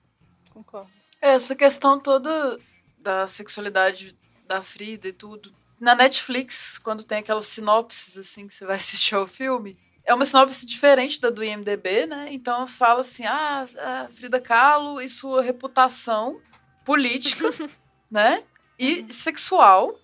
Concordo. 0.52 0.90
Essa 1.22 1.56
questão 1.56 2.00
toda 2.00 2.60
da 2.98 3.28
sexualidade 3.28 4.18
da 4.46 4.64
Frida 4.64 5.08
e 5.08 5.14
tudo. 5.14 5.54
Na 5.80 5.96
Netflix, 5.96 6.78
quando 6.78 7.04
tem 7.04 7.20
aquelas 7.20 7.46
sinopses 7.46 8.18
assim 8.18 8.48
que 8.48 8.54
você 8.54 8.66
vai 8.66 8.76
assistir 8.78 9.16
ao 9.16 9.28
filme, 9.28 9.78
é 10.10 10.14
uma 10.16 10.26
sinopse 10.26 10.66
diferente 10.66 11.22
da 11.22 11.30
do 11.30 11.44
IMDB, 11.44 12.08
né? 12.08 12.30
Então 12.32 12.66
fala 12.66 13.02
assim: 13.02 13.26
ah, 13.26 13.64
a 13.78 14.08
Frida 14.12 14.42
Kahlo 14.42 15.00
e 15.00 15.08
sua 15.08 15.44
reputação 15.44 16.42
política, 16.84 17.46
né? 18.10 18.44
E 18.78 19.02
uhum. 19.02 19.14
sexual. 19.14 20.00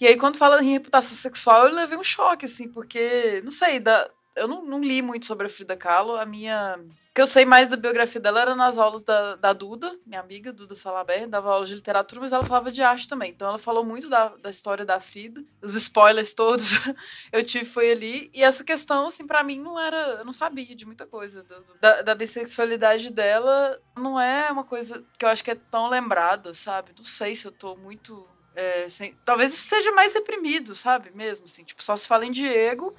E 0.00 0.06
aí, 0.06 0.16
quando 0.16 0.38
fala 0.38 0.62
em 0.62 0.72
reputação 0.72 1.14
sexual, 1.14 1.66
eu 1.66 1.74
levei 1.74 1.98
um 1.98 2.02
choque, 2.02 2.46
assim, 2.46 2.68
porque, 2.68 3.42
não 3.44 3.50
sei, 3.50 3.78
da, 3.78 4.10
eu 4.34 4.48
não, 4.48 4.64
não 4.64 4.80
li 4.80 5.02
muito 5.02 5.26
sobre 5.26 5.46
a 5.46 5.50
Frida 5.50 5.76
Kahlo. 5.76 6.16
A 6.16 6.24
minha 6.24 6.80
que 7.20 7.22
eu 7.22 7.26
sei 7.26 7.44
mais 7.44 7.68
da 7.68 7.76
biografia 7.76 8.18
dela 8.18 8.40
era 8.40 8.54
nas 8.54 8.78
aulas 8.78 9.02
da, 9.02 9.36
da 9.36 9.52
Duda, 9.52 9.94
minha 10.06 10.20
amiga, 10.20 10.54
Duda 10.54 10.74
Salaber, 10.74 11.28
dava 11.28 11.52
aula 11.52 11.66
de 11.66 11.74
literatura, 11.74 12.18
mas 12.18 12.32
ela 12.32 12.42
falava 12.42 12.72
de 12.72 12.82
arte 12.82 13.06
também. 13.06 13.30
Então 13.30 13.46
ela 13.46 13.58
falou 13.58 13.84
muito 13.84 14.08
da, 14.08 14.28
da 14.36 14.48
história 14.48 14.86
da 14.86 14.98
Frida, 14.98 15.44
os 15.60 15.74
spoilers 15.74 16.32
todos 16.32 16.80
eu 17.30 17.44
tive 17.44 17.66
foi 17.66 17.92
ali. 17.92 18.30
E 18.32 18.42
essa 18.42 18.64
questão, 18.64 19.06
assim, 19.06 19.26
para 19.26 19.44
mim 19.44 19.60
não 19.60 19.78
era. 19.78 20.20
Eu 20.20 20.24
não 20.24 20.32
sabia 20.32 20.74
de 20.74 20.86
muita 20.86 21.06
coisa. 21.06 21.42
Do, 21.42 21.56
do, 21.56 21.74
da, 21.78 22.00
da 22.00 22.14
bissexualidade 22.14 23.10
dela 23.10 23.78
não 23.94 24.18
é 24.18 24.50
uma 24.50 24.64
coisa 24.64 25.04
que 25.18 25.24
eu 25.26 25.28
acho 25.28 25.44
que 25.44 25.50
é 25.50 25.58
tão 25.70 25.90
lembrada, 25.90 26.54
sabe? 26.54 26.92
Não 26.96 27.04
sei 27.04 27.36
se 27.36 27.44
eu 27.44 27.52
tô 27.52 27.76
muito. 27.76 28.26
É, 28.56 28.88
sem, 28.88 29.14
talvez 29.26 29.52
isso 29.52 29.68
seja 29.68 29.92
mais 29.92 30.14
reprimido, 30.14 30.74
sabe? 30.74 31.10
Mesmo, 31.14 31.44
assim. 31.44 31.64
Tipo, 31.64 31.82
só 31.82 31.94
se 31.96 32.08
fala 32.08 32.24
em 32.24 32.32
Diego 32.32 32.94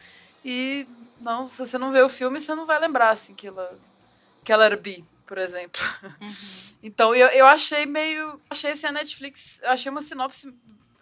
e. 0.46 0.86
Não, 1.20 1.48
se 1.48 1.58
você 1.58 1.80
não 1.80 1.92
vê 1.92 2.04
o 2.04 2.10
filme, 2.10 2.40
você 2.40 2.54
não 2.54 2.68
vai 2.68 2.80
lembrar, 2.80 3.10
assim, 3.10 3.34
que 3.34 3.48
ela 3.48 3.80
que 4.44 4.52
ela 4.52 4.66
era 4.66 4.76
bi, 4.76 5.06
por 5.26 5.38
exemplo. 5.38 5.82
Uhum. 6.22 6.32
Então 6.84 7.14
eu, 7.14 7.28
eu 7.28 7.46
achei 7.46 7.86
meio. 7.86 8.42
Achei 8.50 8.72
assim, 8.72 8.88
a 8.88 8.92
Netflix. 8.92 9.62
Achei 9.64 9.92
uma 9.92 10.02
sinopse 10.02 10.52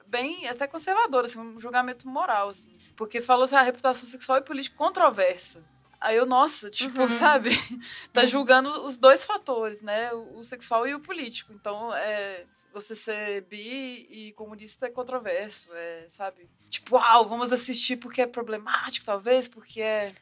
bem 0.05 0.45
até 0.47 0.67
conservadora, 0.67 1.25
assim, 1.25 1.39
um 1.39 1.57
julgamento 1.57 2.05
moral, 2.05 2.49
assim. 2.49 2.77
Porque 2.97 3.21
falou 3.21 3.45
assim, 3.45 3.55
a 3.55 3.61
reputação 3.61 4.05
sexual 4.05 4.39
e 4.39 4.41
política 4.41 4.75
controversa. 4.75 5.63
Aí 6.01 6.15
eu, 6.15 6.25
nossa, 6.25 6.69
tipo, 6.69 7.01
uhum. 7.01 7.19
sabe? 7.19 7.51
tá 8.13 8.21
uhum. 8.21 8.27
julgando 8.27 8.69
os 8.85 8.97
dois 8.97 9.23
fatores, 9.23 9.81
né? 9.81 10.13
O, 10.13 10.39
o 10.39 10.43
sexual 10.43 10.87
e 10.87 10.95
o 10.95 10.99
político. 10.99 11.51
Então, 11.53 11.93
é, 11.93 12.45
você 12.73 12.95
ser 12.95 13.41
bi 13.41 14.07
e 14.09 14.33
comunista 14.33 14.85
é 14.85 14.89
controverso, 14.89 15.67
é, 15.73 16.05
sabe? 16.07 16.49
Tipo, 16.69 16.95
uau, 16.95 17.27
vamos 17.27 17.51
assistir 17.51 17.97
porque 17.97 18.21
é 18.21 18.27
problemático, 18.27 19.05
talvez, 19.05 19.49
porque 19.49 19.81
é 19.81 20.13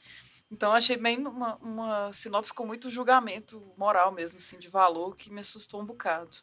então 0.51 0.71
achei 0.71 0.95
bem 0.95 1.25
uma, 1.25 1.55
uma 1.55 2.13
sinopse 2.13 2.53
com 2.53 2.65
muito 2.65 2.89
julgamento 2.89 3.61
moral 3.77 4.11
mesmo, 4.11 4.37
assim, 4.37 4.57
de 4.57 4.69
valor, 4.69 5.15
que 5.15 5.29
me 5.29 5.41
assustou 5.41 5.81
um 5.81 5.85
bocado. 5.85 6.37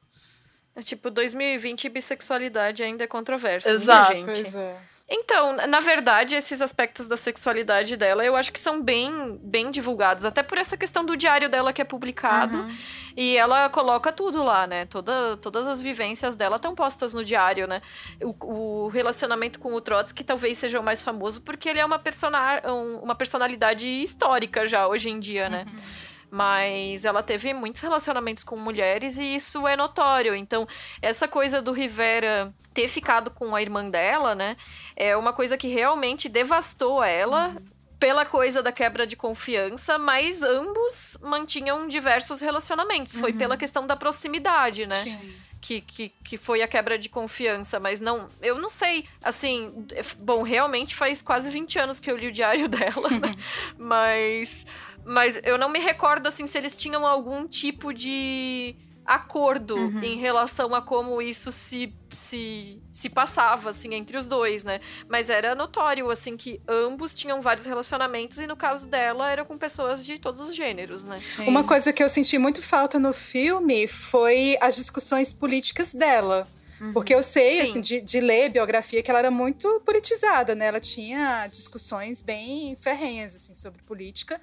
É 0.76 0.82
tipo, 0.82 1.10
2020 1.10 1.88
bissexualidade 1.88 2.82
ainda 2.82 3.04
é 3.04 3.06
controverso, 3.06 3.68
Exato. 3.68 4.12
Né, 4.12 4.16
gente? 4.16 4.26
Pois 4.26 4.56
é. 4.56 4.82
Então, 5.06 5.54
na 5.54 5.80
verdade, 5.80 6.34
esses 6.34 6.62
aspectos 6.62 7.06
da 7.06 7.16
sexualidade 7.16 7.94
dela, 7.94 8.24
eu 8.24 8.34
acho 8.34 8.50
que 8.50 8.58
são 8.58 8.82
bem, 8.82 9.38
bem 9.42 9.70
divulgados, 9.70 10.24
até 10.24 10.42
por 10.42 10.56
essa 10.56 10.78
questão 10.78 11.04
do 11.04 11.14
diário 11.14 11.50
dela 11.50 11.74
que 11.74 11.82
é 11.82 11.84
publicado. 11.84 12.56
Uhum. 12.56 12.74
E 13.14 13.36
ela 13.36 13.68
coloca 13.68 14.10
tudo 14.10 14.42
lá, 14.42 14.66
né? 14.66 14.86
Toda, 14.86 15.36
todas 15.36 15.68
as 15.68 15.82
vivências 15.82 16.36
dela 16.36 16.56
estão 16.56 16.74
postas 16.74 17.12
no 17.12 17.22
diário, 17.22 17.66
né? 17.66 17.82
O, 18.22 18.86
o, 18.86 18.88
relacionamento 18.88 19.60
com 19.60 19.74
o 19.74 19.80
Trotsky 19.80 20.24
talvez 20.24 20.56
seja 20.56 20.80
o 20.80 20.82
mais 20.82 21.02
famoso, 21.02 21.42
porque 21.42 21.68
ele 21.68 21.78
é 21.78 21.84
uma, 21.84 21.98
persona, 21.98 22.62
um, 22.64 22.96
uma 23.00 23.14
personalidade 23.14 23.86
histórica 23.86 24.66
já 24.66 24.88
hoje 24.88 25.10
em 25.10 25.20
dia, 25.20 25.50
né? 25.50 25.66
Uhum. 25.68 25.82
Mas 26.30 27.04
ela 27.04 27.22
teve 27.22 27.52
muitos 27.54 27.80
relacionamentos 27.80 28.42
com 28.42 28.56
mulheres 28.56 29.18
e 29.18 29.36
isso 29.36 29.66
é 29.66 29.76
notório. 29.76 30.34
Então, 30.34 30.66
essa 31.00 31.28
coisa 31.28 31.62
do 31.62 31.72
Rivera 31.72 32.52
ter 32.74 32.88
ficado 32.88 33.30
com 33.30 33.54
a 33.54 33.62
irmã 33.62 33.88
dela, 33.88 34.34
né? 34.34 34.56
É 34.96 35.16
uma 35.16 35.32
coisa 35.32 35.56
que 35.56 35.68
realmente 35.68 36.28
devastou 36.28 37.02
ela. 37.02 37.48
Uhum. 37.48 37.74
Pela 37.96 38.26
coisa 38.26 38.62
da 38.62 38.70
quebra 38.70 39.06
de 39.06 39.16
confiança, 39.16 39.96
mas 39.96 40.42
ambos 40.42 41.16
mantinham 41.22 41.88
diversos 41.88 42.40
relacionamentos. 42.40 43.14
Uhum. 43.14 43.20
Foi 43.20 43.32
pela 43.32 43.56
questão 43.56 43.86
da 43.86 43.96
proximidade, 43.96 44.84
né? 44.84 45.04
Sim. 45.04 45.34
Que, 45.62 45.80
que, 45.80 46.08
que 46.22 46.36
foi 46.36 46.60
a 46.60 46.68
quebra 46.68 46.98
de 46.98 47.08
confiança, 47.08 47.80
mas 47.80 48.00
não. 48.00 48.28
Eu 48.42 48.58
não 48.58 48.68
sei, 48.68 49.08
assim. 49.22 49.86
Bom, 50.18 50.42
realmente 50.42 50.94
faz 50.94 51.22
quase 51.22 51.48
20 51.48 51.78
anos 51.78 52.00
que 52.00 52.10
eu 52.10 52.16
li 52.16 52.26
o 52.26 52.32
diário 52.32 52.68
dela, 52.68 53.08
né? 53.08 53.32
mas 53.78 54.66
mas 55.04 55.38
eu 55.42 55.58
não 55.58 55.68
me 55.68 55.78
recordo, 55.78 56.26
assim, 56.26 56.46
se 56.46 56.56
eles 56.58 56.76
tinham 56.76 57.06
algum 57.06 57.46
tipo 57.46 57.92
de 57.92 58.76
acordo 59.04 59.76
uhum. 59.76 60.02
em 60.02 60.18
relação 60.18 60.74
a 60.74 60.80
como 60.80 61.20
isso 61.20 61.52
se, 61.52 61.92
se, 62.14 62.80
se 62.90 63.10
passava, 63.10 63.70
assim, 63.70 63.94
entre 63.94 64.16
os 64.16 64.26
dois, 64.26 64.64
né? 64.64 64.80
Mas 65.08 65.28
era 65.28 65.54
notório, 65.54 66.10
assim, 66.10 66.36
que 66.36 66.60
ambos 66.66 67.14
tinham 67.14 67.42
vários 67.42 67.66
relacionamentos 67.66 68.38
e 68.38 68.46
no 68.46 68.56
caso 68.56 68.88
dela 68.88 69.30
era 69.30 69.44
com 69.44 69.58
pessoas 69.58 70.04
de 70.04 70.18
todos 70.18 70.40
os 70.40 70.54
gêneros, 70.54 71.04
né? 71.04 71.18
Sim. 71.18 71.46
Uma 71.46 71.64
coisa 71.64 71.92
que 71.92 72.02
eu 72.02 72.08
senti 72.08 72.38
muito 72.38 72.62
falta 72.62 72.98
no 72.98 73.12
filme 73.12 73.86
foi 73.86 74.56
as 74.60 74.74
discussões 74.74 75.32
políticas 75.32 75.92
dela. 75.92 76.48
Uhum. 76.80 76.92
Porque 76.92 77.14
eu 77.14 77.22
sei, 77.22 77.56
Sim. 77.56 77.62
assim, 77.62 77.80
de, 77.80 78.00
de 78.00 78.20
ler 78.20 78.50
biografia, 78.50 79.02
que 79.02 79.10
ela 79.10 79.20
era 79.20 79.30
muito 79.30 79.80
politizada, 79.84 80.54
né? 80.54 80.66
Ela 80.66 80.80
tinha 80.80 81.46
discussões 81.46 82.20
bem 82.20 82.76
ferrenhas, 82.80 83.36
assim, 83.36 83.54
sobre 83.54 83.82
política. 83.82 84.40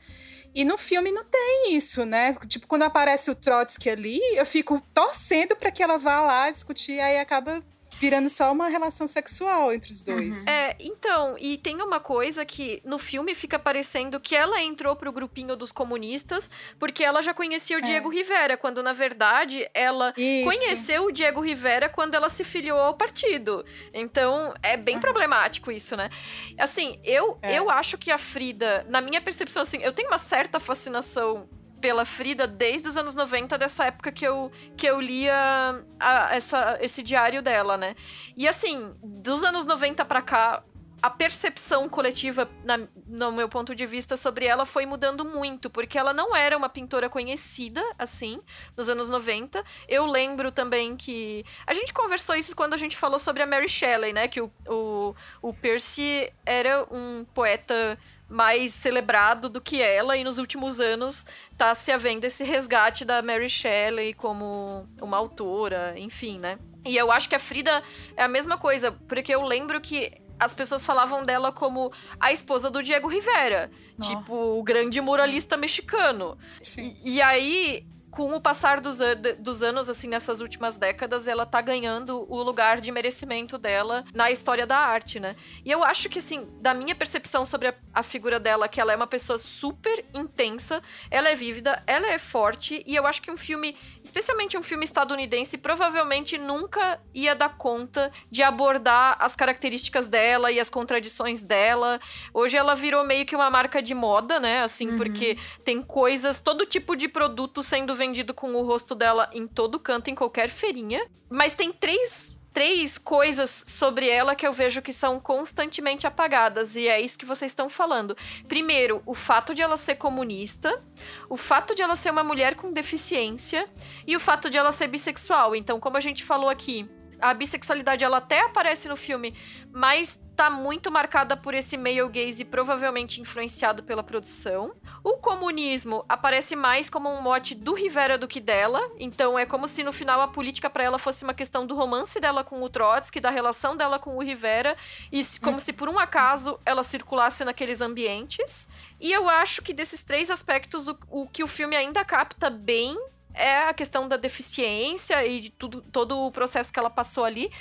E 0.53 0.65
no 0.65 0.77
filme 0.77 1.11
não 1.11 1.23
tem 1.23 1.75
isso, 1.75 2.05
né? 2.05 2.35
Tipo, 2.47 2.67
quando 2.67 2.83
aparece 2.83 3.31
o 3.31 3.35
Trotsky 3.35 3.89
ali, 3.89 4.19
eu 4.35 4.45
fico 4.45 4.81
torcendo 4.93 5.55
para 5.55 5.71
que 5.71 5.81
ela 5.81 5.97
vá 5.97 6.21
lá 6.21 6.49
discutir, 6.49 6.99
aí 6.99 7.19
acaba 7.19 7.63
virando 8.01 8.29
só 8.29 8.51
uma 8.51 8.67
relação 8.67 9.05
sexual 9.05 9.71
entre 9.71 9.91
os 9.91 10.01
dois. 10.01 10.41
Uhum. 10.47 10.51
É, 10.51 10.75
então, 10.79 11.37
e 11.39 11.55
tem 11.59 11.79
uma 11.83 11.99
coisa 11.99 12.43
que 12.43 12.81
no 12.83 12.97
filme 12.97 13.35
fica 13.35 13.59
parecendo 13.59 14.19
que 14.19 14.35
ela 14.35 14.59
entrou 14.59 14.95
pro 14.95 15.11
grupinho 15.11 15.55
dos 15.55 15.71
comunistas 15.71 16.49
porque 16.79 17.03
ela 17.03 17.21
já 17.21 17.31
conhecia 17.31 17.77
o 17.77 17.79
é. 17.79 17.83
Diego 17.83 18.09
Rivera, 18.09 18.57
quando 18.57 18.81
na 18.81 18.91
verdade 18.91 19.69
ela 19.71 20.15
Isso. 20.17 20.49
conheceu 20.49 21.05
o 21.05 21.11
Diego 21.11 21.41
Rivera 21.41 21.87
quando 21.87 22.15
ela 22.15 22.27
se 22.27 22.43
filiou 22.43 22.79
ao 22.79 22.95
partido. 22.95 23.63
Então, 23.93 24.51
é 24.63 24.75
bem 24.75 24.95
uhum. 24.95 25.01
problemático 25.01 25.71
isso, 25.71 25.95
né? 25.95 26.09
Assim, 26.57 26.99
eu, 27.03 27.37
é. 27.43 27.55
eu 27.59 27.69
acho 27.69 27.99
que 27.99 28.09
a 28.09 28.17
Frida, 28.17 28.83
na 28.89 28.99
minha 28.99 29.21
percepção, 29.21 29.61
assim, 29.61 29.77
eu 29.83 29.93
tenho 29.93 30.07
uma 30.07 30.17
certa 30.17 30.59
fascinação 30.59 31.47
pela 31.81 32.05
Frida 32.05 32.45
desde 32.47 32.87
os 32.87 32.95
anos 32.95 33.15
90, 33.15 33.57
dessa 33.57 33.85
época 33.85 34.11
que 34.11 34.25
eu, 34.25 34.51
que 34.77 34.85
eu 34.85 35.01
lia 35.01 35.83
a, 35.99 36.35
essa, 36.35 36.77
esse 36.79 37.01
diário 37.01 37.41
dela, 37.41 37.77
né? 37.77 37.95
E 38.37 38.47
assim, 38.47 38.93
dos 39.03 39.43
anos 39.43 39.65
90 39.65 40.05
para 40.05 40.21
cá, 40.21 40.63
a 41.01 41.09
percepção 41.09 41.89
coletiva, 41.89 42.47
na, 42.63 42.79
no 43.07 43.31
meu 43.31 43.49
ponto 43.49 43.73
de 43.73 43.87
vista, 43.87 44.15
sobre 44.15 44.45
ela 44.45 44.65
foi 44.67 44.85
mudando 44.85 45.25
muito, 45.25 45.67
porque 45.67 45.97
ela 45.97 46.13
não 46.13 46.35
era 46.35 46.55
uma 46.55 46.69
pintora 46.69 47.09
conhecida, 47.09 47.81
assim, 47.97 48.39
nos 48.77 48.87
anos 48.87 49.09
90. 49.09 49.63
Eu 49.87 50.05
lembro 50.05 50.51
também 50.51 50.95
que. 50.95 51.43
A 51.65 51.73
gente 51.73 51.91
conversou 51.91 52.35
isso 52.35 52.55
quando 52.55 52.75
a 52.75 52.77
gente 52.77 52.95
falou 52.95 53.17
sobre 53.17 53.41
a 53.41 53.47
Mary 53.47 53.67
Shelley, 53.67 54.13
né? 54.13 54.27
Que 54.27 54.41
o, 54.41 54.51
o, 54.67 55.15
o 55.41 55.53
Percy 55.53 56.31
era 56.45 56.85
um 56.91 57.25
poeta 57.33 57.97
mais 58.31 58.73
celebrado 58.73 59.49
do 59.49 59.59
que 59.59 59.81
ela, 59.81 60.15
e 60.15 60.23
nos 60.23 60.37
últimos 60.37 60.79
anos 60.79 61.25
tá 61.57 61.75
se 61.75 61.91
havendo 61.91 62.23
esse 62.23 62.45
resgate 62.45 63.03
da 63.03 63.21
Mary 63.21 63.49
Shelley 63.49 64.13
como 64.13 64.87
uma 65.01 65.17
autora, 65.17 65.93
enfim, 65.97 66.37
né? 66.41 66.57
E 66.85 66.95
eu 66.95 67.11
acho 67.11 67.27
que 67.27 67.35
a 67.35 67.39
Frida 67.39 67.83
é 68.15 68.23
a 68.23 68.27
mesma 68.29 68.57
coisa, 68.57 68.91
porque 68.91 69.35
eu 69.35 69.43
lembro 69.43 69.81
que 69.81 70.13
as 70.39 70.53
pessoas 70.53 70.83
falavam 70.83 71.23
dela 71.23 71.51
como 71.51 71.91
a 72.19 72.31
esposa 72.31 72.71
do 72.71 72.81
Diego 72.81 73.07
Rivera, 73.07 73.69
oh. 73.99 74.01
tipo 74.01 74.33
o 74.33 74.63
grande 74.63 74.99
muralista 75.01 75.57
mexicano. 75.57 76.37
E, 76.77 77.15
e 77.15 77.21
aí 77.21 77.85
com 78.11 78.35
o 78.35 78.41
passar 78.41 78.81
dos, 78.81 78.99
an 78.99 79.15
dos 79.39 79.63
anos, 79.63 79.89
assim, 79.89 80.07
nessas 80.07 80.41
últimas 80.41 80.75
décadas, 80.75 81.27
ela 81.27 81.45
tá 81.45 81.61
ganhando 81.61 82.25
o 82.29 82.43
lugar 82.43 82.81
de 82.81 82.91
merecimento 82.91 83.57
dela 83.57 84.03
na 84.13 84.29
história 84.29 84.67
da 84.67 84.77
arte, 84.77 85.19
né? 85.19 85.35
E 85.63 85.71
eu 85.71 85.83
acho 85.83 86.09
que, 86.09 86.19
assim, 86.19 86.47
da 86.61 86.73
minha 86.73 86.93
percepção 86.93 87.45
sobre 87.45 87.69
a, 87.69 87.73
a 87.93 88.03
figura 88.03 88.39
dela, 88.39 88.67
que 88.67 88.81
ela 88.81 88.91
é 88.91 88.95
uma 88.95 89.07
pessoa 89.07 89.39
super 89.39 90.05
intensa, 90.13 90.83
ela 91.09 91.29
é 91.29 91.35
vívida, 91.35 91.81
ela 91.87 92.07
é 92.07 92.17
forte, 92.17 92.83
e 92.85 92.95
eu 92.95 93.07
acho 93.07 93.21
que 93.21 93.31
um 93.31 93.37
filme, 93.37 93.77
especialmente 94.03 94.57
um 94.57 94.63
filme 94.63 94.85
estadunidense, 94.85 95.57
provavelmente 95.57 96.37
nunca 96.37 96.99
ia 97.13 97.35
dar 97.35 97.57
conta 97.57 98.11
de 98.29 98.43
abordar 98.43 99.17
as 99.19 99.35
características 99.35 100.07
dela 100.07 100.51
e 100.51 100.59
as 100.59 100.69
contradições 100.69 101.41
dela. 101.41 101.99
Hoje 102.33 102.57
ela 102.57 102.75
virou 102.75 103.03
meio 103.03 103.25
que 103.25 103.35
uma 103.35 103.49
marca 103.49 103.81
de 103.81 103.93
moda, 103.93 104.39
né? 104.39 104.61
Assim, 104.61 104.89
uhum. 104.89 104.97
porque 104.97 105.37
tem 105.63 105.81
coisas, 105.81 106.41
todo 106.41 106.65
tipo 106.65 106.95
de 106.95 107.07
produto 107.07 107.61
sendo 107.61 107.95
vendido 107.95 108.33
com 108.33 108.53
o 108.55 108.65
rosto 108.65 108.95
dela 108.95 109.29
em 109.33 109.47
todo 109.47 109.79
canto, 109.79 110.09
em 110.09 110.15
qualquer 110.15 110.49
feirinha. 110.49 111.01
Mas 111.29 111.53
tem 111.53 111.71
três 111.71 112.40
três 112.53 112.97
coisas 112.97 113.63
sobre 113.67 114.09
ela 114.09 114.35
que 114.35 114.45
eu 114.45 114.53
vejo 114.53 114.81
que 114.81 114.91
são 114.91 115.19
constantemente 115.19 116.05
apagadas, 116.05 116.75
e 116.75 116.87
é 116.87 116.99
isso 116.99 117.17
que 117.17 117.25
vocês 117.25 117.51
estão 117.51 117.69
falando. 117.69 118.15
Primeiro, 118.47 119.01
o 119.05 119.13
fato 119.13 119.53
de 119.53 119.61
ela 119.61 119.77
ser 119.77 119.95
comunista, 119.95 120.81
o 121.29 121.37
fato 121.37 121.73
de 121.73 121.81
ela 121.81 121.95
ser 121.95 122.11
uma 122.11 122.23
mulher 122.23 122.55
com 122.55 122.73
deficiência 122.73 123.65
e 124.05 124.15
o 124.15 124.19
fato 124.19 124.49
de 124.49 124.57
ela 124.57 124.71
ser 124.71 124.87
bissexual. 124.87 125.55
Então, 125.55 125.79
como 125.79 125.97
a 125.97 126.01
gente 126.01 126.23
falou 126.23 126.49
aqui, 126.49 126.89
a 127.19 127.33
bissexualidade 127.33 128.03
ela 128.03 128.17
até 128.17 128.41
aparece 128.41 128.89
no 128.89 128.97
filme, 128.97 129.35
mas 129.71 130.19
tá 130.41 130.49
muito 130.49 130.89
marcada 130.89 131.37
por 131.37 131.53
esse 131.53 131.77
male 131.77 132.09
gaze 132.09 132.43
provavelmente 132.43 133.21
influenciado 133.21 133.83
pela 133.83 134.01
produção. 134.01 134.73
O 135.03 135.17
comunismo 135.17 136.03
aparece 136.09 136.55
mais 136.55 136.89
como 136.89 137.07
um 137.09 137.21
mote 137.21 137.53
do 137.53 137.75
Rivera 137.75 138.17
do 138.17 138.27
que 138.27 138.39
dela, 138.39 138.81
então 138.97 139.37
é 139.37 139.45
como 139.45 139.67
se 139.67 139.83
no 139.83 139.93
final 139.93 140.19
a 140.19 140.27
política 140.27 140.67
para 140.67 140.83
ela 140.83 140.97
fosse 140.97 141.23
uma 141.23 141.35
questão 141.35 141.67
do 141.67 141.75
romance 141.75 142.19
dela 142.19 142.43
com 142.43 142.59
o 142.63 142.69
Trotsky, 142.69 143.19
da 143.19 143.29
relação 143.29 143.77
dela 143.77 143.99
com 143.99 144.17
o 144.17 144.23
Rivera, 144.23 144.75
e 145.11 145.23
como 145.39 145.59
se 145.59 145.71
por 145.71 145.87
um 145.87 145.99
acaso 145.99 146.59
ela 146.65 146.83
circulasse 146.83 147.45
naqueles 147.45 147.79
ambientes. 147.79 148.67
E 148.99 149.11
eu 149.11 149.29
acho 149.29 149.61
que 149.61 149.75
desses 149.75 150.03
três 150.03 150.31
aspectos 150.31 150.87
o, 150.87 150.97
o 151.07 151.27
que 151.27 151.43
o 151.43 151.47
filme 151.47 151.75
ainda 151.75 152.03
capta 152.03 152.49
bem 152.49 152.97
é 153.33 153.59
a 153.59 153.73
questão 153.75 154.07
da 154.07 154.17
deficiência 154.17 155.23
e 155.25 155.39
de 155.39 155.49
tudo, 155.51 155.83
todo 155.83 156.17
o 156.17 156.31
processo 156.31 156.73
que 156.73 156.79
ela 156.79 156.89
passou 156.89 157.23
ali. 157.23 157.51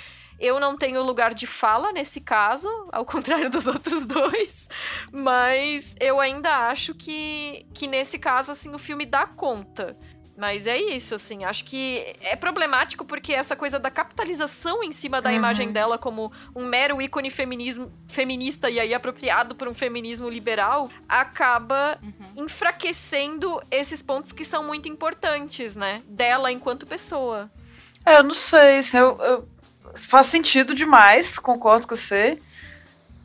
Eu 0.41 0.59
não 0.59 0.75
tenho 0.75 1.03
lugar 1.03 1.35
de 1.35 1.45
fala 1.45 1.93
nesse 1.93 2.19
caso, 2.19 2.67
ao 2.91 3.05
contrário 3.05 3.49
dos 3.49 3.67
outros 3.67 4.05
dois, 4.05 4.67
mas 5.11 5.95
eu 5.99 6.19
ainda 6.19 6.67
acho 6.67 6.95
que, 6.95 7.65
que 7.73 7.85
nesse 7.85 8.17
caso, 8.17 8.51
assim, 8.51 8.73
o 8.73 8.79
filme 8.79 9.05
dá 9.05 9.27
conta. 9.27 9.95
Mas 10.35 10.65
é 10.65 10.75
isso, 10.75 11.13
assim, 11.13 11.43
acho 11.43 11.63
que 11.65 12.15
é 12.19 12.35
problemático 12.35 13.05
porque 13.05 13.31
essa 13.31 13.55
coisa 13.55 13.77
da 13.77 13.91
capitalização 13.91 14.83
em 14.83 14.91
cima 14.91 15.21
da 15.21 15.29
uhum. 15.29 15.35
imagem 15.35 15.71
dela 15.71 15.99
como 15.99 16.31
um 16.55 16.65
mero 16.65 16.99
ícone 16.99 17.29
feminismo, 17.29 17.91
feminista 18.07 18.67
e 18.67 18.79
aí 18.79 18.91
apropriado 18.91 19.53
por 19.53 19.67
um 19.67 19.73
feminismo 19.75 20.27
liberal 20.27 20.89
acaba 21.07 21.99
uhum. 22.01 22.43
enfraquecendo 22.43 23.61
esses 23.69 24.01
pontos 24.01 24.31
que 24.31 24.43
são 24.43 24.63
muito 24.63 24.89
importantes, 24.89 25.75
né? 25.75 26.01
Dela 26.07 26.51
enquanto 26.51 26.87
pessoa. 26.87 27.51
É, 28.03 28.17
eu 28.17 28.23
não 28.23 28.33
sei, 28.33 28.81
se 28.81 28.97
eu, 28.97 29.19
eu, 29.21 29.47
faz 29.95 30.27
sentido 30.27 30.73
demais, 30.73 31.37
concordo 31.37 31.87
com 31.87 31.95
você, 31.95 32.39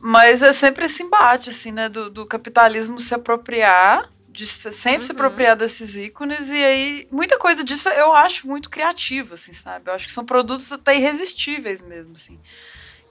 mas 0.00 0.42
é 0.42 0.52
sempre 0.52 0.86
esse 0.86 1.02
embate, 1.02 1.50
assim, 1.50 1.72
né, 1.72 1.88
do, 1.88 2.10
do 2.10 2.26
capitalismo 2.26 3.00
se 3.00 3.14
apropriar 3.14 4.10
de 4.36 4.46
sempre 4.46 4.98
uhum. 4.98 5.04
se 5.04 5.12
apropriar 5.12 5.56
desses 5.56 5.96
ícones, 5.96 6.50
e 6.50 6.62
aí 6.62 7.08
muita 7.10 7.38
coisa 7.38 7.64
disso 7.64 7.88
eu 7.88 8.14
acho 8.14 8.46
muito 8.46 8.68
criativa, 8.68 9.34
assim, 9.34 9.54
sabe? 9.54 9.88
Eu 9.88 9.94
acho 9.94 10.06
que 10.06 10.12
são 10.12 10.26
produtos 10.26 10.70
até 10.70 10.94
irresistíveis 10.94 11.80
mesmo, 11.80 12.14
assim. 12.16 12.38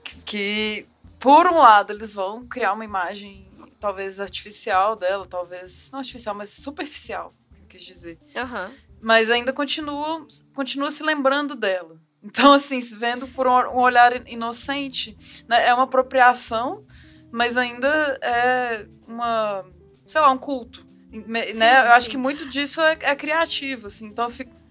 Que, 0.04 0.22
que, 0.22 0.86
por 1.18 1.48
um 1.48 1.58
lado, 1.58 1.92
eles 1.92 2.14
vão 2.14 2.46
criar 2.46 2.72
uma 2.72 2.84
imagem 2.84 3.50
talvez 3.80 4.20
artificial 4.20 4.94
dela, 4.94 5.26
talvez, 5.28 5.90
não 5.90 5.98
artificial, 5.98 6.32
mas 6.32 6.50
superficial, 6.50 7.34
que 7.50 7.62
eu 7.62 7.66
quis 7.66 7.82
dizer. 7.82 8.18
Uhum. 8.36 8.72
Mas 9.00 9.28
ainda 9.28 9.52
continua, 9.52 10.26
continua 10.54 10.92
se 10.92 11.02
lembrando 11.02 11.56
dela. 11.56 12.00
Então, 12.26 12.52
assim, 12.52 12.80
vendo 12.80 13.28
por 13.28 13.46
um 13.46 13.78
olhar 13.78 14.26
inocente, 14.28 15.16
né, 15.48 15.68
é 15.68 15.72
uma 15.72 15.84
apropriação, 15.84 16.84
mas 17.30 17.56
ainda 17.56 17.88
é 18.20 18.86
uma, 19.06 19.64
sei 20.06 20.20
lá, 20.20 20.30
um 20.30 20.38
culto 20.38 20.86
né? 21.24 21.46
Sim, 21.46 21.62
Eu 21.62 21.92
acho 21.92 22.10
que 22.10 22.16
muito 22.16 22.48
disso 22.48 22.80
é, 22.80 22.98
é 23.00 23.16
criativo, 23.16 23.86
assim. 23.86 24.06
Então 24.06 24.28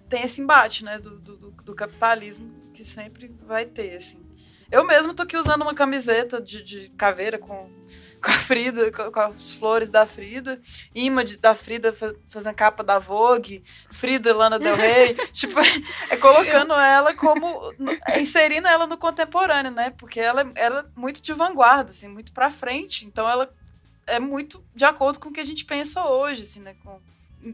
tem 0.09 0.23
esse 0.23 0.41
embate, 0.41 0.83
né, 0.83 0.99
do, 0.99 1.19
do, 1.19 1.51
do, 1.51 1.75
capitalismo 1.75 2.53
que 2.73 2.83
sempre 2.83 3.33
vai 3.41 3.65
ter, 3.65 3.97
assim. 3.97 4.23
Eu 4.69 4.83
mesmo 4.85 5.13
tô 5.13 5.23
aqui 5.23 5.37
usando 5.37 5.61
uma 5.61 5.73
camiseta 5.73 6.41
de, 6.41 6.63
de 6.63 6.89
caveira 6.97 7.37
com, 7.37 7.69
com 8.25 8.31
a 8.31 8.37
Frida, 8.39 8.91
com, 8.91 9.11
com, 9.11 9.19
as 9.19 9.53
flores 9.53 9.89
da 9.89 10.07
Frida, 10.07 10.59
imã 10.93 11.23
de, 11.23 11.37
da 11.37 11.53
Frida 11.53 11.95
fazendo 12.29 12.55
capa 12.55 12.83
da 12.83 12.97
Vogue, 12.97 13.63
Frida 13.91 14.35
Lana 14.35 14.57
Del 14.57 14.75
Rey, 14.75 15.13
tipo, 15.31 15.53
é 16.09 16.17
colocando 16.17 16.73
ela 16.73 17.13
como, 17.13 17.71
é 18.07 18.19
inserindo 18.19 18.67
ela 18.67 18.87
no 18.87 18.97
contemporâneo, 18.97 19.71
né, 19.71 19.91
porque 19.91 20.19
ela, 20.19 20.51
ela 20.55 20.79
é 20.79 20.99
muito 20.99 21.21
de 21.21 21.33
vanguarda, 21.33 21.91
assim, 21.91 22.07
muito 22.07 22.31
pra 22.31 22.49
frente, 22.49 23.05
então 23.05 23.29
ela 23.29 23.53
é 24.07 24.19
muito 24.19 24.63
de 24.73 24.85
acordo 24.85 25.19
com 25.19 25.29
o 25.29 25.31
que 25.31 25.39
a 25.39 25.45
gente 25.45 25.63
pensa 25.63 26.05
hoje, 26.05 26.41
assim, 26.41 26.59
né? 26.59 26.75
Com... 26.83 26.99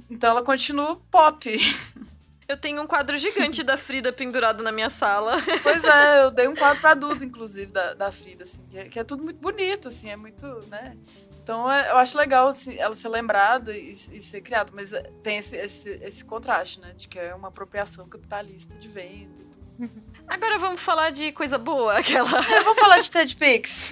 Então 0.09 0.29
ela 0.29 0.43
continua 0.43 0.99
pop. 1.09 1.49
Eu 2.47 2.57
tenho 2.57 2.81
um 2.81 2.87
quadro 2.87 3.17
gigante 3.17 3.63
da 3.63 3.77
Frida 3.77 4.11
pendurado 4.11 4.63
na 4.63 4.71
minha 4.71 4.89
sala. 4.89 5.37
Pois 5.63 5.83
é, 5.83 6.23
eu 6.23 6.31
dei 6.31 6.47
um 6.47 6.55
quadro 6.55 6.81
pra 6.81 6.93
Duda, 6.93 7.23
inclusive, 7.23 7.71
da, 7.71 7.93
da 7.93 8.11
Frida, 8.11 8.43
assim, 8.43 8.61
que 8.69 8.77
é, 8.77 8.85
que 8.85 8.99
é 8.99 9.03
tudo 9.03 9.23
muito 9.23 9.39
bonito, 9.39 9.87
assim, 9.87 10.09
é 10.09 10.15
muito, 10.15 10.45
né? 10.67 10.97
Então 11.43 11.71
é, 11.71 11.89
eu 11.91 11.97
acho 11.97 12.17
legal 12.17 12.49
assim, 12.49 12.77
ela 12.77 12.95
ser 12.95 13.09
lembrada 13.09 13.75
e, 13.75 13.93
e, 13.93 14.21
ser 14.21 14.41
criada, 14.41 14.71
mas 14.73 14.93
é, 14.93 15.01
tem 15.23 15.37
esse, 15.37 15.55
esse, 15.55 15.89
esse 16.01 16.23
contraste, 16.23 16.79
né? 16.79 16.93
De 16.95 17.07
que 17.07 17.17
é 17.17 17.33
uma 17.33 17.47
apropriação 17.47 18.07
capitalista 18.07 18.75
de 18.75 18.87
venda 18.87 19.41
e 19.41 19.45
tudo. 19.45 20.01
Agora 20.27 20.57
vamos 20.57 20.81
falar 20.81 21.11
de 21.11 21.31
coisa 21.31 21.57
boa, 21.57 21.97
aquela. 21.99 22.39
É, 22.39 22.61
vamos 22.61 22.79
falar 22.79 22.99
de 22.99 23.11
Ted 23.11 23.35
Pix. 23.35 23.91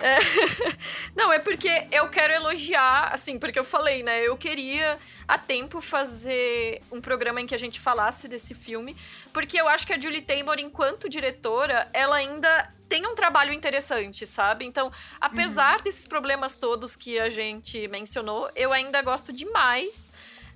É... 0.00 0.18
Não, 1.16 1.32
é 1.32 1.38
porque 1.38 1.86
eu 1.90 2.08
quero 2.08 2.32
elogiar, 2.32 3.10
assim, 3.12 3.38
porque 3.38 3.58
eu 3.58 3.64
falei, 3.64 4.02
né? 4.02 4.20
Eu 4.22 4.36
queria 4.36 4.98
há 5.26 5.38
tempo 5.38 5.80
fazer 5.80 6.82
um 6.92 7.00
programa 7.00 7.40
em 7.40 7.46
que 7.46 7.54
a 7.54 7.58
gente 7.58 7.80
falasse 7.80 8.28
desse 8.28 8.54
filme, 8.54 8.96
porque 9.32 9.58
eu 9.58 9.68
acho 9.68 9.86
que 9.86 9.92
a 9.92 10.00
Julie 10.00 10.22
Taymor, 10.22 10.58
enquanto 10.58 11.08
diretora, 11.08 11.88
ela 11.92 12.16
ainda 12.16 12.72
tem 12.88 13.06
um 13.06 13.14
trabalho 13.14 13.52
interessante, 13.52 14.26
sabe? 14.26 14.64
Então, 14.64 14.92
apesar 15.20 15.78
uhum. 15.78 15.84
desses 15.84 16.06
problemas 16.06 16.56
todos 16.56 16.96
que 16.96 17.18
a 17.18 17.28
gente 17.28 17.88
mencionou, 17.88 18.50
eu 18.54 18.72
ainda 18.72 19.00
gosto 19.02 19.32
demais 19.32 20.12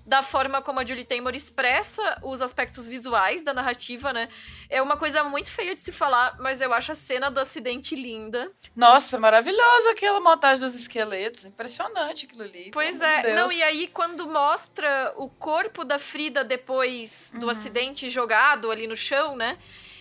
da 0.09 0.23
forma 0.23 0.63
como 0.63 0.81
a 0.81 0.85
Julie 0.87 1.05
Taymor 1.05 1.37
expressa 1.37 2.19
os 2.23 2.41
aspectos 2.41 2.89
visuais 2.89 3.43
da 3.43 3.53
narrativa, 3.53 4.11
né? 4.11 4.31
É 4.71 4.81
uma 4.81 4.97
coisa 4.97 5.23
muito 5.23 5.51
feia 5.51 5.75
de 5.75 5.81
se 5.81 5.93
falar, 5.93 6.35
mas 6.41 6.63
eu 6.63 6.73
acho 6.73 6.93
a 6.93 6.95
cena 6.95 7.31
do 7.31 7.39
acidente 7.39 7.95
linda. 7.95 8.51
Nossa, 8.75 9.19
maravilhosa 9.19 9.91
aquela 9.91 10.19
montagem 10.19 10.61
dos 10.61 10.75
esqueletos. 10.75 11.45
Impressionante 11.45 12.25
aquilo 12.25 12.43
ali. 12.43 12.71
Pois 12.73 13.03
é. 13.03 13.21
De 13.21 13.33
Não, 13.35 13.53
e 13.53 13.63
aí 13.63 13.87
quando 13.87 14.27
mostra 14.27 15.13
o 15.19 15.29
corpo 15.29 15.85
da 15.85 15.99
Frida 15.99 16.43
depois 16.43 17.31
do 17.35 17.45
uhum. 17.45 17.51
acidente 17.51 18.09
jogado 18.09 18.71
ali 18.71 18.87
no 18.87 18.97
chão, 18.97 19.37
né? 19.37 19.59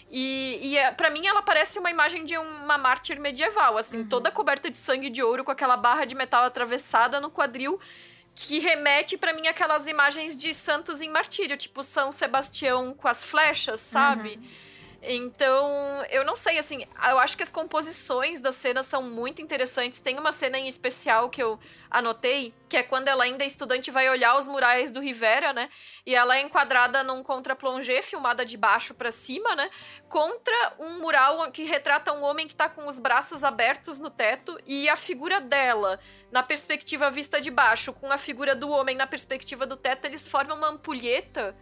E, 0.10 0.60
e 0.62 0.78
é, 0.78 0.90
para 0.90 1.10
mim 1.10 1.28
ela 1.28 1.42
parece 1.42 1.80
uma 1.80 1.92
imagem 1.92 2.24
de 2.24 2.38
uma 2.38 2.78
mártir 2.78 3.20
medieval, 3.20 3.78
assim, 3.78 4.00
uhum. 4.00 4.08
toda 4.08 4.32
coberta 4.32 4.70
de 4.70 4.78
sangue 4.78 5.10
de 5.10 5.22
ouro, 5.22 5.44
com 5.44 5.52
aquela 5.52 5.76
barra 5.76 6.06
de 6.06 6.16
metal 6.16 6.46
atravessada 6.46 7.20
no 7.20 7.30
quadril 7.30 7.78
que 8.40 8.60
remete 8.60 9.18
para 9.18 9.34
mim 9.34 9.48
aquelas 9.48 9.88
imagens 9.88 10.38
de 10.38 10.54
santos 10.54 11.02
em 11.02 11.10
martírio, 11.10 11.58
tipo 11.58 11.84
São 11.84 12.12
Sebastião 12.12 12.94
com 12.94 13.08
as 13.08 13.24
flechas, 13.24 13.80
sabe? 13.80 14.36
Uhum. 14.36 14.44
Então, 15.02 16.04
eu 16.10 16.26
não 16.26 16.36
sei, 16.36 16.58
assim, 16.58 16.86
eu 17.10 17.20
acho 17.20 17.38
que 17.38 17.44
as 17.44 17.52
composições 17.52 18.42
das 18.42 18.56
cenas 18.56 18.86
são 18.88 19.04
muito 19.04 19.42
interessantes. 19.42 20.02
Tem 20.02 20.18
uma 20.18 20.32
cena 20.32 20.58
em 20.58 20.68
especial 20.68 21.30
que 21.30 21.42
eu 21.42 21.60
anotei, 21.90 22.54
que 22.68 22.76
é 22.76 22.84
quando 22.84 23.08
ela 23.08 23.24
ainda 23.24 23.44
é 23.44 23.48
estudante 23.48 23.92
vai 23.92 24.10
olhar 24.10 24.38
os 24.38 24.48
murais 24.48 24.92
do 24.92 25.00
Rivera, 25.00 25.54
né? 25.54 25.70
E 26.06 26.16
ela 26.16 26.36
é 26.36 26.42
enquadrada 26.42 27.04
num 27.04 27.24
contra-plongé, 27.24 28.02
filmada 28.02 28.44
de 28.44 28.58
baixo 28.58 28.94
para 28.94 29.12
cima, 29.12 29.56
né? 29.56 29.70
Contra 30.10 30.74
um 30.80 31.00
mural 31.00 31.50
que 31.52 31.64
retrata 31.64 32.12
um 32.12 32.24
homem 32.24 32.48
que 32.48 32.56
tá 32.56 32.68
com 32.68 32.88
os 32.88 32.98
braços 32.98 33.44
abertos 33.44 34.00
no 34.00 34.10
teto 34.10 34.60
e 34.66 34.90
a 34.90 34.96
figura 34.96 35.40
dela 35.40 36.00
na 36.32 36.44
perspectiva 36.44 37.10
vista 37.10 37.40
de 37.40 37.52
baixo, 37.52 37.94
com 37.94 38.12
a 38.12 38.18
figura 38.18 38.56
do 38.56 38.70
homem 38.70 38.98
na 38.98 39.08
perspectiva 39.08 39.66
do 39.66 39.78
teto, 39.78 40.06
eles 40.06 40.28
formam 40.28 40.58
uma 40.58 40.70
ampulheta 40.70 41.56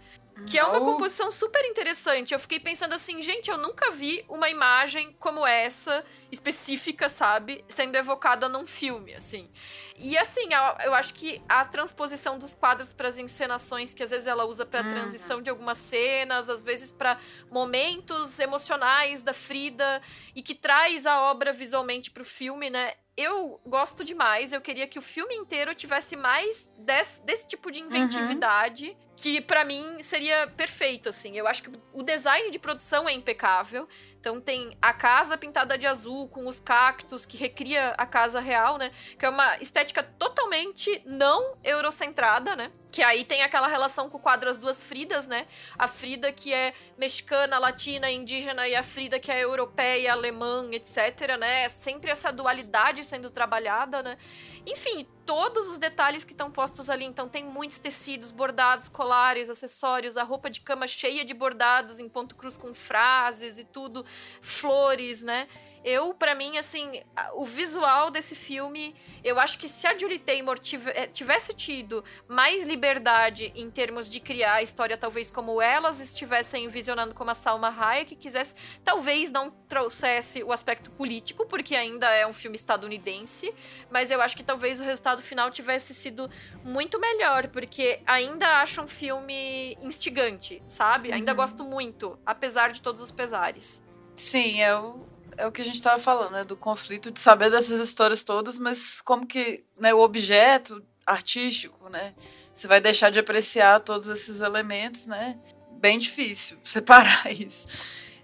que 0.45 0.58
é 0.58 0.63
uma 0.63 0.80
composição 0.80 1.32
super 1.32 1.63
interessante. 1.65 2.34
Eu 2.34 2.39
fiquei 2.39 2.60
pensando 2.60 2.93
assim, 2.93 3.21
gente, 3.21 3.50
eu 3.50 3.58
nunca 3.58 3.91
vi 3.91 4.26
uma 4.28 4.50
imagem 4.50 5.15
como 5.17 5.45
essa 5.45 6.04
específica, 6.32 7.08
sabe, 7.08 7.63
sendo 7.69 7.95
evocada 7.95 8.50
num 8.50 8.65
filme, 8.65 9.15
assim. 9.15 9.50
E 9.98 10.17
assim, 10.17 10.50
eu 10.84 10.93
acho 10.93 11.13
que 11.13 11.41
a 11.48 11.63
transposição 11.63 12.38
dos 12.38 12.54
quadros 12.54 12.91
para 12.91 13.08
as 13.08 13.17
encenações 13.17 13.93
que 13.93 14.04
às 14.04 14.10
vezes 14.10 14.28
ela 14.28 14.43
usa 14.43 14.65
para 14.65 14.82
uhum. 14.82 14.89
transição 14.89 15.41
de 15.41 15.50
algumas 15.50 15.78
cenas, 15.78 16.50
às 16.50 16.62
vezes 16.62 16.91
para 16.91 17.17
momentos 17.50 18.38
emocionais 18.39 19.24
da 19.24 19.34
Frida 19.34 20.02
e 20.36 20.43
que 20.43 20.54
traz 20.54 21.06
a 21.06 21.21
obra 21.21 21.54
visualmente 21.54 22.12
para 22.12 22.24
o 22.24 22.26
filme, 22.26 22.69
né? 22.69 22.93
Eu 23.17 23.60
gosto 23.65 24.04
demais. 24.04 24.51
Eu 24.51 24.60
queria 24.62 24.88
que 24.88 24.99
o 24.99 25.01
filme 25.01 25.36
inteiro 25.36 25.73
tivesse 25.73 26.15
mais 26.15 26.71
desse, 26.78 27.23
desse 27.23 27.47
tipo 27.47 27.71
de 27.71 27.80
inventividade. 27.80 28.89
Uhum. 28.89 28.95
Que 29.15 29.39
para 29.39 29.63
mim 29.63 30.01
seria 30.01 30.47
perfeito, 30.47 31.08
assim. 31.08 31.38
Eu 31.38 31.47
acho 31.47 31.63
que 31.63 31.71
o 31.93 32.04
design 32.04 32.51
de 32.51 32.60
produção 32.60 33.08
é 33.08 33.13
impecável. 33.13 33.88
Então 34.26 34.42
tem 34.42 34.76
a 34.82 34.92
casa 34.92 35.38
pintada 35.38 35.78
de 35.78 35.86
azul 35.86 36.28
com 36.30 36.48
os 36.48 36.60
cactos 36.60 37.28
que 37.28 37.38
recria 37.38 37.90
a 37.96 38.08
casa 38.08 38.40
real, 38.40 38.76
né? 38.76 38.92
Que 39.20 39.26
é 39.28 39.30
uma 39.30 39.56
estética 39.60 40.02
totalmente 40.02 41.00
não 41.06 41.56
eurocentrada, 41.64 42.56
né? 42.56 42.72
Que 42.92 43.04
aí 43.04 43.24
tem 43.24 43.44
aquela 43.44 43.68
relação 43.68 44.10
com 44.10 44.18
o 44.18 44.20
quadro 44.20 44.50
As 44.50 44.58
Duas 44.58 44.82
Fridas, 44.82 45.28
né? 45.28 45.46
A 45.78 45.88
Frida 45.88 46.32
que 46.32 46.52
é 46.52 46.74
mexicana, 46.98 47.60
latina, 47.60 48.10
indígena 48.10 48.68
e 48.68 48.74
a 48.76 48.82
Frida 48.82 49.20
que 49.20 49.32
é 49.32 49.44
europeia, 49.44 50.14
alemã, 50.14 50.70
etc, 50.72 51.38
né? 51.38 51.70
Sempre 51.70 52.10
essa 52.10 52.32
dualidade 52.32 53.04
sendo 53.04 53.30
trabalhada, 53.30 54.02
né? 54.02 54.18
Enfim, 54.65 55.08
todos 55.25 55.67
os 55.67 55.78
detalhes 55.78 56.23
que 56.23 56.34
estão 56.34 56.51
postos 56.51 56.89
ali. 56.89 57.06
Então, 57.06 57.30
tem 57.30 57.45
muitos 57.45 57.80
tecidos, 57.80 58.32
bordados, 58.32 58.89
colares, 58.89 59.49
acessórios, 59.49 60.17
a 60.17 60.23
roupa 60.23 60.49
de 60.49 60.62
cama 60.62 60.88
cheia 60.88 61.23
de 61.23 61.34
bordados 61.34 61.99
em 61.99 62.10
ponto 62.10 62.36
cruz 62.36 62.58
com 62.58 62.73
frases 62.73 63.58
e 63.58 63.63
tudo, 63.63 64.06
flores, 64.41 65.21
né? 65.21 65.47
Eu, 65.86 66.15
para 66.15 66.34
mim, 66.34 66.58
assim, 66.58 67.00
o 67.36 67.45
visual 67.45 68.10
desse 68.10 68.34
filme, 68.34 68.95
eu 69.24 69.39
acho 69.39 69.60
que 69.60 69.69
se 69.69 69.86
a 69.86 69.95
Julie 69.95 70.17
Taymor 70.17 70.58
eh, 70.95 71.06
tivesse 71.06 71.54
tido 71.54 72.04
mais 72.28 72.63
liberdade 72.63 73.54
em 73.56 73.69
termos 73.69 74.10
de 74.10 74.19
criar 74.19 74.56
a 74.56 74.63
história, 74.63 74.98
talvez 74.98 75.30
como 75.30 75.62
elas 75.62 76.00
estivessem 76.00 76.67
visionando 76.69 77.13
como 77.13 77.30
a 77.30 77.36
Salma 77.36 77.69
Hayek, 77.69 78.15
que 78.15 78.15
quisesse, 78.15 78.56
talvez 78.84 79.30
não 79.30 79.52
trouxesse 79.52 80.41
o 80.41 80.52
aspecto 80.52 80.89
político, 80.89 81.45
porque 81.45 81.76
ainda 81.76 82.10
é 82.10 82.26
um 82.26 82.34
filme 82.34 82.56
estadunidense, 82.56 83.54
mas 83.91 84.10
eu 84.10 84.19
acho 84.24 84.36
que 84.36 84.43
talvez 84.43 84.82
o 84.82 84.84
resultado 84.84 85.21
final 85.21 85.52
tivesse 85.52 85.93
sido 85.93 86.28
muito 86.63 87.00
melhor, 87.00 87.48
porque 87.50 88.02
ainda 88.08 88.60
acho 88.60 88.82
um 88.82 88.88
filme 88.88 89.78
instigante, 89.84 90.63
sabe? 90.65 91.12
Ainda 91.12 91.34
uhum. 91.34 91.38
gosto 91.38 91.63
muito, 91.63 92.17
apesar 92.26 92.71
de 92.71 92.82
todos 92.82 93.04
os 93.04 93.12
pesares. 93.12 93.86
Sim, 94.15 94.62
eu 94.63 95.14
é 95.38 95.45
o 95.45 95.52
que 95.52 95.62
a 95.62 95.65
gente 95.65 95.76
estava 95.76 96.02
falando, 96.02 96.32
né? 96.32 96.43
Do 96.43 96.56
conflito 96.56 97.12
de 97.12 97.19
saber 97.19 97.50
dessas 97.50 97.80
histórias 97.80 98.24
todas, 98.24 98.58
mas 98.58 99.02
como 99.02 99.26
que 99.26 99.63
né, 99.80 99.93
o 99.93 100.00
objeto 100.00 100.84
artístico, 101.06 101.89
né? 101.89 102.13
Você 102.54 102.67
vai 102.67 102.80
deixar 102.80 103.10
de 103.10 103.19
apreciar 103.19 103.82
todos 103.82 104.08
esses 104.08 104.39
elementos, 104.39 105.08
né? 105.08 105.38
Bem 105.71 106.00
difícil 106.00 106.58
separar 106.63 107.32
isso. 107.32 107.67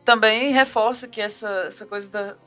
Também 0.06 0.52
reforça 0.52 1.08
que 1.08 1.22
essa, 1.22 1.50
essa 1.68 1.86
coisa 1.86 2.10
da. 2.10 2.38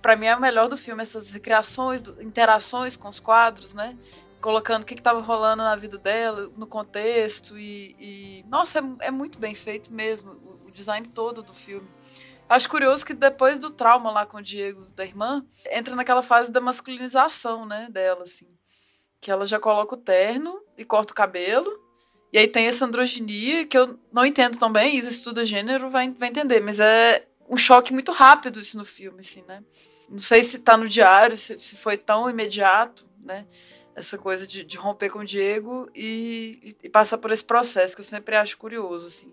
Para 0.00 0.16
mim 0.16 0.26
é 0.26 0.34
o 0.34 0.40
melhor 0.40 0.68
do 0.68 0.76
filme, 0.76 1.02
essas 1.02 1.30
recriações, 1.30 2.02
interações 2.20 2.96
com 2.96 3.08
os 3.08 3.20
quadros, 3.20 3.74
né? 3.74 3.96
Colocando 4.40 4.82
o 4.82 4.86
que 4.86 4.94
estava 4.94 5.20
rolando 5.20 5.62
na 5.62 5.76
vida 5.76 5.98
dela, 5.98 6.50
no 6.56 6.66
contexto. 6.66 7.58
E. 7.58 7.96
e... 7.98 8.44
Nossa, 8.48 8.78
é, 8.78 9.06
é 9.06 9.10
muito 9.10 9.38
bem 9.38 9.54
feito 9.54 9.92
mesmo, 9.92 10.32
o, 10.32 10.68
o 10.68 10.70
design 10.70 11.06
todo 11.08 11.42
do 11.42 11.52
filme. 11.52 11.88
Acho 12.52 12.68
curioso 12.68 13.06
que 13.06 13.14
depois 13.14 13.58
do 13.58 13.70
trauma 13.70 14.10
lá 14.10 14.26
com 14.26 14.36
o 14.36 14.42
Diego 14.42 14.84
da 14.94 15.06
irmã, 15.06 15.42
entra 15.70 15.96
naquela 15.96 16.20
fase 16.20 16.52
da 16.52 16.60
masculinização, 16.60 17.64
né, 17.64 17.88
dela, 17.90 18.24
assim. 18.24 18.46
Que 19.22 19.30
ela 19.30 19.46
já 19.46 19.58
coloca 19.58 19.94
o 19.94 19.98
terno 19.98 20.60
e 20.76 20.84
corta 20.84 21.14
o 21.14 21.16
cabelo. 21.16 21.70
E 22.30 22.38
aí 22.38 22.46
tem 22.46 22.66
essa 22.66 22.84
androginia, 22.84 23.66
que 23.66 23.78
eu 23.78 23.98
não 24.12 24.26
entendo 24.26 24.58
tão 24.58 24.70
bem, 24.70 24.98
Isa 24.98 25.08
estuda 25.08 25.46
gênero, 25.46 25.88
vai, 25.88 26.10
vai 26.10 26.28
entender, 26.28 26.60
mas 26.60 26.78
é 26.78 27.26
um 27.48 27.56
choque 27.56 27.90
muito 27.90 28.12
rápido 28.12 28.60
isso 28.60 28.76
no 28.76 28.84
filme, 28.84 29.20
assim, 29.20 29.42
né? 29.48 29.64
Não 30.06 30.18
sei 30.18 30.44
se 30.44 30.58
tá 30.58 30.76
no 30.76 30.86
diário, 30.86 31.38
se, 31.38 31.58
se 31.58 31.74
foi 31.74 31.96
tão 31.96 32.28
imediato, 32.28 33.08
né? 33.18 33.46
Essa 33.96 34.18
coisa 34.18 34.46
de, 34.46 34.62
de 34.62 34.76
romper 34.76 35.08
com 35.08 35.20
o 35.20 35.24
Diego 35.24 35.88
e, 35.94 36.76
e, 36.82 36.88
passar 36.90 37.16
por 37.16 37.32
esse 37.32 37.44
processo, 37.44 37.94
que 37.94 38.02
eu 38.02 38.04
sempre 38.04 38.36
acho 38.36 38.58
curioso, 38.58 39.06
assim, 39.06 39.32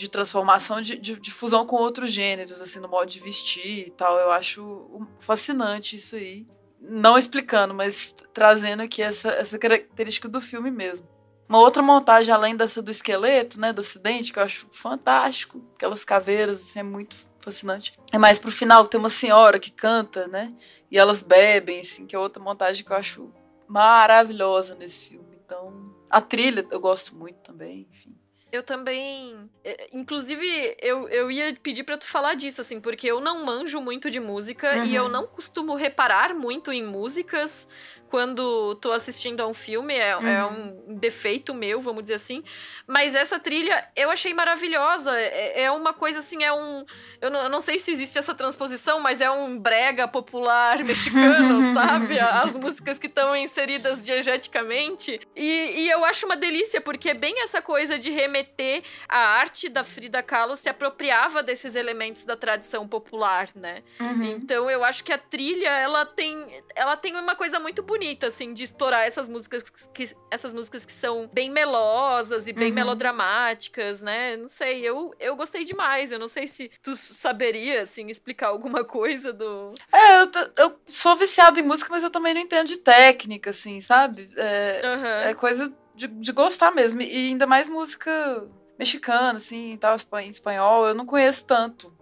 de 0.00 0.08
transformação, 0.08 0.80
de, 0.80 0.96
de, 0.96 1.20
de, 1.20 1.30
fusão 1.30 1.66
com 1.66 1.76
outros 1.76 2.10
gêneros, 2.10 2.58
assim, 2.62 2.80
no 2.80 2.88
modo 2.88 3.06
de 3.06 3.20
vestir 3.20 3.88
e 3.88 3.90
tal. 3.90 4.16
Eu 4.18 4.32
acho 4.32 5.06
fascinante 5.18 5.96
isso 5.96 6.16
aí. 6.16 6.46
Não 6.80 7.18
explicando, 7.18 7.74
mas 7.74 8.14
trazendo 8.32 8.82
aqui 8.82 9.02
essa, 9.02 9.28
essa 9.28 9.58
característica 9.58 10.26
do 10.26 10.40
filme 10.40 10.70
mesmo. 10.70 11.06
Uma 11.46 11.58
outra 11.58 11.82
montagem, 11.82 12.32
além 12.32 12.56
dessa 12.56 12.80
do 12.80 12.90
esqueleto, 12.90 13.60
né, 13.60 13.74
do 13.74 13.82
acidente, 13.82 14.32
que 14.32 14.38
eu 14.38 14.42
acho 14.42 14.66
fantástico. 14.72 15.62
Aquelas 15.74 16.02
caveiras, 16.02 16.60
assim, 16.60 16.78
é 16.78 16.82
muito 16.82 17.14
fascinante. 17.38 17.92
É 18.10 18.16
mais 18.16 18.38
pro 18.38 18.50
final, 18.50 18.84
que 18.84 18.90
tem 18.90 19.00
uma 19.00 19.10
senhora 19.10 19.58
que 19.58 19.70
canta, 19.70 20.26
né, 20.28 20.48
e 20.90 20.96
elas 20.96 21.22
bebem, 21.22 21.80
assim, 21.80 22.06
que 22.06 22.16
é 22.16 22.18
outra 22.18 22.42
montagem 22.42 22.84
que 22.84 22.90
eu 22.90 22.96
acho 22.96 23.30
maravilhosa 23.68 24.74
nesse 24.76 25.10
filme. 25.10 25.36
Então, 25.44 25.94
a 26.08 26.20
trilha 26.22 26.66
eu 26.70 26.80
gosto 26.80 27.14
muito 27.14 27.38
também, 27.40 27.86
enfim. 27.90 28.19
Eu 28.52 28.62
também. 28.62 29.48
É, 29.64 29.88
inclusive, 29.92 30.76
eu, 30.80 31.08
eu 31.08 31.30
ia 31.30 31.54
pedir 31.62 31.84
para 31.84 31.96
tu 31.96 32.06
falar 32.06 32.34
disso, 32.34 32.60
assim, 32.60 32.80
porque 32.80 33.06
eu 33.06 33.20
não 33.20 33.44
manjo 33.44 33.80
muito 33.80 34.10
de 34.10 34.18
música 34.18 34.76
uhum. 34.76 34.84
e 34.84 34.94
eu 34.94 35.04
uhum. 35.04 35.08
não 35.08 35.26
costumo 35.26 35.74
reparar 35.74 36.34
muito 36.34 36.72
em 36.72 36.84
músicas 36.84 37.68
quando 38.10 38.74
tô 38.74 38.90
assistindo 38.92 39.40
a 39.40 39.46
um 39.46 39.54
filme. 39.54 39.94
É, 39.94 40.10
é 40.10 40.16
uhum. 40.16 40.26
é 40.26 40.46
um 40.46 40.96
defeito 40.96 41.54
meu, 41.54 41.80
vamos 41.80 42.02
dizer 42.02 42.14
assim. 42.14 42.42
Mas 42.86 43.14
essa 43.14 43.38
trilha 43.38 43.88
eu 43.96 44.10
achei 44.10 44.34
maravilhosa. 44.34 45.12
É, 45.16 45.62
é 45.62 45.70
uma 45.70 45.94
coisa 45.94 46.18
assim, 46.18 46.42
é 46.42 46.52
um 46.52 46.84
eu 47.20 47.30
não, 47.30 47.40
eu 47.40 47.48
não, 47.50 47.60
sei 47.60 47.78
se 47.78 47.90
existe 47.90 48.18
essa 48.18 48.34
transposição, 48.34 48.98
mas 48.98 49.20
é 49.20 49.30
um 49.30 49.58
brega 49.58 50.08
popular 50.08 50.78
mexicano, 50.82 51.74
sabe? 51.74 52.18
As 52.18 52.54
músicas 52.56 52.98
que 52.98 53.06
estão 53.06 53.36
inseridas 53.36 54.04
diegeticamente. 54.04 55.20
E, 55.36 55.82
e 55.82 55.90
eu 55.90 56.04
acho 56.04 56.24
uma 56.24 56.36
delícia, 56.36 56.80
porque 56.80 57.10
é 57.10 57.14
bem 57.14 57.42
essa 57.42 57.60
coisa 57.60 57.98
de 57.98 58.10
remeter 58.10 58.82
a 59.06 59.18
arte 59.18 59.68
da 59.68 59.84
Frida 59.84 60.22
Kahlo 60.22 60.56
se 60.56 60.68
apropriava 60.68 61.42
desses 61.42 61.74
elementos 61.74 62.24
da 62.24 62.36
tradição 62.36 62.88
popular, 62.88 63.50
né? 63.54 63.82
Uhum. 64.00 64.32
Então 64.36 64.70
eu 64.70 64.82
acho 64.82 65.04
que 65.04 65.12
a 65.12 65.18
trilha, 65.18 65.68
ela 65.68 66.06
tem, 66.06 66.62
ela 66.74 66.96
tem 66.96 67.14
uma 67.16 67.36
coisa 67.36 67.60
muito 67.60 67.82
bonita, 67.82 67.99
assim, 68.26 68.52
de 68.52 68.64
explorar 68.64 69.06
essas 69.06 69.28
músicas 69.28 69.70
que, 69.92 70.04
essas 70.30 70.52
músicas 70.52 70.84
que 70.84 70.92
são 70.92 71.28
bem 71.32 71.50
melosas 71.50 72.48
e 72.48 72.52
bem 72.52 72.68
uhum. 72.68 72.74
melodramáticas, 72.74 74.02
né? 74.02 74.36
Não 74.36 74.48
sei, 74.48 74.80
eu, 74.80 75.14
eu 75.18 75.36
gostei 75.36 75.64
demais. 75.64 76.10
Eu 76.12 76.18
não 76.18 76.28
sei 76.28 76.46
se 76.46 76.70
tu 76.82 76.94
saberia, 76.96 77.82
assim, 77.82 78.08
explicar 78.08 78.48
alguma 78.48 78.84
coisa 78.84 79.32
do. 79.32 79.72
É, 79.92 80.22
eu, 80.22 80.30
eu 80.56 80.80
sou 80.86 81.16
viciada 81.16 81.60
em 81.60 81.62
música, 81.62 81.90
mas 81.90 82.02
eu 82.02 82.10
também 82.10 82.34
não 82.34 82.40
entendo 82.40 82.68
de 82.68 82.78
técnica, 82.78 83.50
assim, 83.50 83.80
sabe? 83.80 84.30
É, 84.36 84.80
uhum. 84.84 85.30
é 85.30 85.34
coisa 85.34 85.72
de, 85.94 86.06
de 86.06 86.32
gostar 86.32 86.70
mesmo. 86.70 87.00
E 87.02 87.28
ainda 87.28 87.46
mais 87.46 87.68
música 87.68 88.46
mexicana, 88.78 89.36
assim, 89.36 89.76
tal, 89.78 89.96
em 90.20 90.28
espanhol, 90.28 90.88
eu 90.88 90.94
não 90.94 91.04
conheço 91.04 91.44
tanto. 91.44 91.92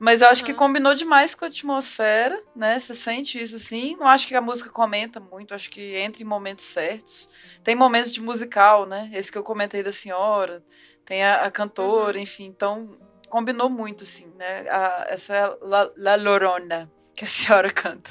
Mas 0.00 0.22
eu 0.22 0.28
acho 0.28 0.40
uhum. 0.40 0.46
que 0.46 0.54
combinou 0.54 0.94
demais 0.94 1.34
com 1.34 1.44
a 1.44 1.48
atmosfera, 1.48 2.42
né? 2.56 2.78
Você 2.78 2.94
sente 2.94 3.40
isso 3.40 3.56
assim. 3.56 3.96
Não 3.96 4.08
acho 4.08 4.26
que 4.26 4.34
a 4.34 4.40
música 4.40 4.70
comenta 4.70 5.20
muito, 5.20 5.54
acho 5.54 5.68
que 5.68 5.94
entra 5.98 6.22
em 6.22 6.24
momentos 6.24 6.64
certos. 6.64 7.28
Tem 7.62 7.74
momentos 7.74 8.10
de 8.10 8.18
musical, 8.18 8.86
né? 8.86 9.10
Esse 9.12 9.30
que 9.30 9.36
eu 9.36 9.42
comentei 9.42 9.82
da 9.82 9.92
senhora. 9.92 10.64
Tem 11.04 11.22
a, 11.22 11.42
a 11.42 11.50
cantora, 11.50 12.16
uhum. 12.16 12.22
enfim. 12.22 12.46
Então, 12.46 12.98
combinou 13.28 13.68
muito, 13.68 14.04
assim, 14.04 14.26
né? 14.38 14.64
A, 14.70 15.06
essa 15.10 15.34
é 15.34 15.56
La, 15.60 15.90
La 15.94 16.14
Lorona 16.14 16.90
que 17.14 17.24
a 17.24 17.28
senhora 17.28 17.68
canta. 17.72 18.10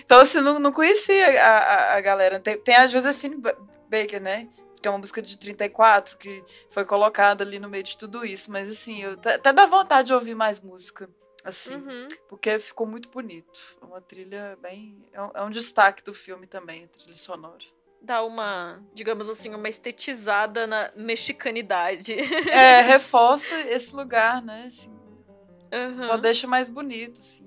então, 0.00 0.20
assim, 0.20 0.40
não, 0.40 0.58
não 0.58 0.72
conhecia 0.72 1.42
a, 1.42 1.58
a, 1.58 1.96
a 1.96 2.00
galera. 2.00 2.40
Tem, 2.40 2.58
tem, 2.58 2.74
a 2.74 2.86
Josephine 2.86 3.36
Baker, 3.90 4.22
né? 4.22 4.48
Que 4.80 4.88
é 4.88 4.90
uma 4.90 4.98
música 4.98 5.22
de 5.22 5.36
34, 5.36 6.16
que 6.16 6.44
foi 6.70 6.84
colocada 6.84 7.42
ali 7.42 7.58
no 7.58 7.68
meio 7.68 7.82
de 7.82 7.96
tudo 7.96 8.24
isso. 8.24 8.50
Mas, 8.50 8.68
assim, 8.68 9.02
eu 9.02 9.12
até 9.12 9.52
dá 9.52 9.66
vontade 9.66 10.08
de 10.08 10.14
ouvir 10.14 10.34
mais 10.34 10.60
música, 10.60 11.08
assim. 11.44 11.74
Uhum. 11.74 12.08
Porque 12.28 12.58
ficou 12.58 12.86
muito 12.86 13.08
bonito. 13.08 13.76
É 13.80 13.84
uma 13.84 14.00
trilha 14.00 14.58
bem... 14.60 14.96
É 15.12 15.22
um, 15.22 15.30
é 15.34 15.42
um 15.42 15.50
destaque 15.50 16.02
do 16.02 16.12
filme 16.12 16.46
também, 16.46 16.84
a 16.84 16.88
trilha 16.88 17.16
sonora 17.16 17.64
dá 18.06 18.22
uma, 18.22 18.80
digamos 18.94 19.28
assim, 19.28 19.52
uma 19.52 19.68
estetizada 19.68 20.64
na 20.66 20.92
mexicanidade. 20.94 22.14
É, 22.48 22.80
reforça 22.82 23.52
esse 23.62 23.94
lugar, 23.94 24.40
né? 24.40 24.66
Assim, 24.68 24.90
uhum. 25.72 26.02
Só 26.02 26.16
deixa 26.16 26.46
mais 26.46 26.68
bonito, 26.68 27.20
assim. 27.20 27.45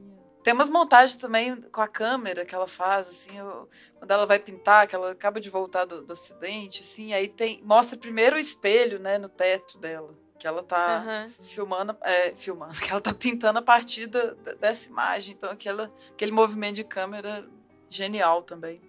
Tem 0.50 0.54
umas 0.56 0.68
montagens 0.68 1.16
também 1.16 1.62
com 1.62 1.80
a 1.80 1.88
câmera 1.88 2.44
que 2.44 2.56
ela 2.56 2.68
faz, 2.68 3.08
assim, 3.08 3.38
eu, 3.38 3.70
quando 4.00 4.10
ela 4.10 4.26
vai 4.26 4.40
pintar, 4.40 4.88
que 4.88 4.96
ela 4.96 5.12
acaba 5.12 5.40
de 5.40 5.48
voltar 5.48 5.86
do, 5.86 6.02
do 6.02 6.14
acidente, 6.14 6.82
assim, 6.82 7.14
aí 7.14 7.28
tem 7.28 7.62
mostra 7.64 7.96
primeiro 7.96 8.36
o 8.36 8.40
espelho, 8.40 8.98
né, 8.98 9.20
no 9.20 9.30
teto 9.30 9.78
dela. 9.78 10.12
Que 10.40 10.48
ela 10.48 10.64
tá 10.64 11.04
Aham. 11.06 11.30
filmando, 11.44 11.96
é, 12.02 12.32
filmando, 12.36 12.74
que 12.82 12.90
ela 12.90 13.00
tá 13.00 13.14
pintando 13.14 13.60
a 13.60 13.62
partir 13.62 14.08
da- 14.08 14.34
dessa 14.60 14.90
imagem. 14.90 15.36
Então, 15.36 15.52
aquela, 15.52 15.94
aquele 16.14 16.32
movimento 16.32 16.78
de 16.78 16.84
câmera 16.84 17.48
genial 17.88 18.42
também. 18.42 18.82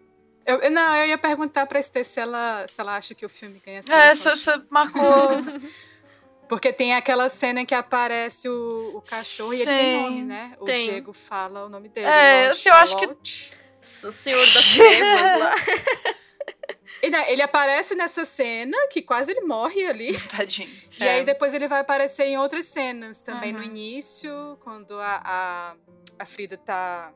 Eu, 0.46 0.70
não, 0.70 0.96
eu 0.96 1.08
ia 1.08 1.18
perguntar 1.18 1.66
pra 1.66 1.78
Esther 1.78 2.06
se 2.06 2.20
ela, 2.20 2.66
se 2.66 2.80
ela 2.80 2.96
acha 2.96 3.14
que 3.14 3.26
o 3.26 3.28
filme 3.28 3.60
ganha 3.62 3.82
É, 3.86 4.14
você 4.14 4.62
marcou. 4.70 5.28
Porque 6.50 6.72
tem 6.72 6.94
aquela 6.94 7.28
cena 7.30 7.64
que 7.64 7.74
aparece 7.74 8.48
o, 8.48 8.96
o 8.96 9.00
cachorro 9.02 9.54
e 9.54 9.62
ele 9.62 9.70
tem 9.70 10.02
nome, 10.02 10.22
né? 10.24 10.56
O 10.60 10.64
tem. 10.64 10.84
Diego 10.90 11.12
fala 11.12 11.64
o 11.64 11.68
nome 11.68 11.88
dele. 11.88 12.08
É, 12.08 12.42
Lord 12.48 12.58
assim, 12.58 12.68
eu 12.68 12.74
acho 12.74 12.96
que-. 12.98 13.06
O 14.06 14.10
senhor 14.12 14.44
das 14.52 14.64
trevas 14.74 15.40
lá. 15.40 15.54
Ele 17.02 17.40
aparece 17.40 17.94
nessa 17.94 18.26
cena 18.26 18.76
que 18.90 19.00
quase 19.00 19.30
ele 19.30 19.40
morre 19.40 19.86
ali. 19.86 20.12
Tadinho. 20.28 20.68
E 20.98 21.02
É. 21.02 21.12
aí 21.12 21.24
depois 21.24 21.54
ele 21.54 21.66
vai 21.66 21.80
aparecer 21.80 22.24
em 22.24 22.36
outras 22.36 22.66
cenas 22.66 23.22
também 23.22 23.52
no 23.52 23.58
Uhum. 23.60 23.64
início, 23.64 24.58
quando 24.62 24.98
a, 25.00 25.22
a, 25.24 25.76
a 26.18 26.26
Frida 26.26 26.58
tá 26.58 27.10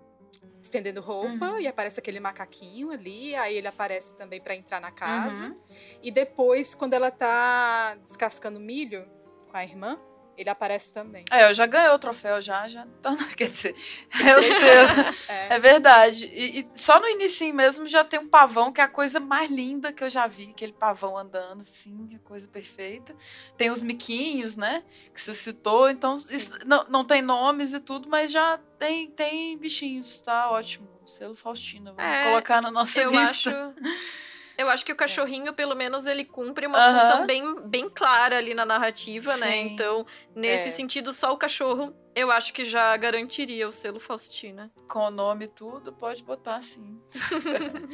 estendendo 0.63 1.03
roupa 1.03 1.51
Uhum. 1.51 1.61
e 1.61 1.67
aparece 1.69 2.01
aquele 2.01 2.19
macaquinho 2.19 2.91
ali, 2.93 3.35
aí 3.37 3.57
ele 3.59 3.67
aparece 3.69 4.15
também 4.17 4.41
pra 4.41 4.55
entrar 4.55 4.81
na 4.81 4.91
casa. 4.91 5.45
Uhum. 5.49 5.61
E 6.03 6.11
depois, 6.11 6.75
quando 6.75 6.95
ela 6.95 7.11
tá 7.11 7.95
descascando 8.07 8.59
milho 8.59 9.07
com 9.55 9.59
a 9.59 9.63
irmã, 9.63 9.97
ele 10.37 10.51
aparece 10.51 10.93
também. 10.93 11.25
É, 11.31 11.49
eu 11.49 11.55
já 11.55 11.65
ganhei 11.65 11.89
o 11.91 11.99
troféu, 11.99 12.43
já, 12.43 12.67
já. 12.67 12.85
Tá, 13.01 13.15
quer 13.37 13.51
dizer, 13.51 13.77
é 14.21 14.37
o 14.37 14.43
seu. 14.43 15.33
É. 15.33 15.47
É 15.55 15.59
verdade. 15.61 16.27
E, 16.27 16.61
e 16.61 16.69
só 16.75 16.99
no 16.99 17.07
início 17.09 17.55
mesmo 17.55 17.87
já 17.87 18.03
tem 18.03 18.19
um 18.19 18.27
pavão, 18.29 18.73
que 18.73 18.81
é 18.81 18.85
a 18.85 18.89
coisa 18.89 19.21
mais 19.21 19.49
linda 19.49 19.93
que 19.93 20.03
eu 20.03 20.11
já 20.11 20.27
vi. 20.27 20.51
Aquele 20.51 20.73
pavão 20.73 21.17
andando, 21.17 21.61
assim, 21.61 22.09
a 22.17 22.19
coisa 22.29 22.49
perfeita. 22.49 23.15
Tem 23.57 23.71
os 23.71 23.81
miquinhos, 23.81 24.57
né? 24.57 24.83
Que 25.15 25.21
você 25.21 25.33
citou. 25.37 25.89
Então, 25.89 26.17
isso 26.17 26.51
não, 26.67 26.85
não 26.89 27.05
tem 27.05 27.23
nomes 27.23 27.73
e 27.73 27.79
tudo, 27.79 28.09
mas 28.09 28.33
já 28.33 28.59
tem, 28.77 29.09
tem 29.13 29.57
bichinhos. 29.57 30.21
Tá 30.21 30.51
ótimo. 30.51 30.89
Selo 31.07 31.37
Faustina. 31.37 31.93
Vamos 31.93 32.11
É, 32.13 32.25
colocar 32.25 32.61
na 32.61 32.73
nossa 32.73 32.99
Eu 33.01 33.13
lista. 33.13 33.51
acho. 33.71 33.75
Eu 34.57 34.69
acho 34.71 34.85
que 34.85 34.93
o 34.93 34.97
cachorrinho, 34.97 35.53
pelo 35.53 35.75
menos, 35.75 36.07
ele 36.07 36.25
cumpre 36.25 36.67
uma 36.67 36.79
Aham. 36.79 37.01
função 37.01 37.27
bem, 37.27 37.61
bem 37.69 37.89
clara 37.91 38.39
ali 38.39 38.55
na 38.55 38.65
narrativa, 38.65 39.37
né? 39.37 39.51
Sim. 39.53 39.67
Então, 39.73 40.07
nesse 40.35 40.69
É. 40.69 40.73
sentido, 40.73 41.13
só 41.13 41.33
o 41.33 41.37
cachorro, 41.37 41.95
eu 42.15 42.31
acho 42.31 42.53
que 42.53 42.65
já 42.65 42.97
garantiria 42.97 43.67
o 43.69 43.73
selo 43.73 43.99
Faustina. 43.99 44.71
Com 44.89 45.01
o 45.07 45.11
nome 45.11 45.47
e 45.47 45.49
tudo, 45.49 45.93
pode 45.93 46.23
botar 46.23 46.63
sim. 46.63 47.01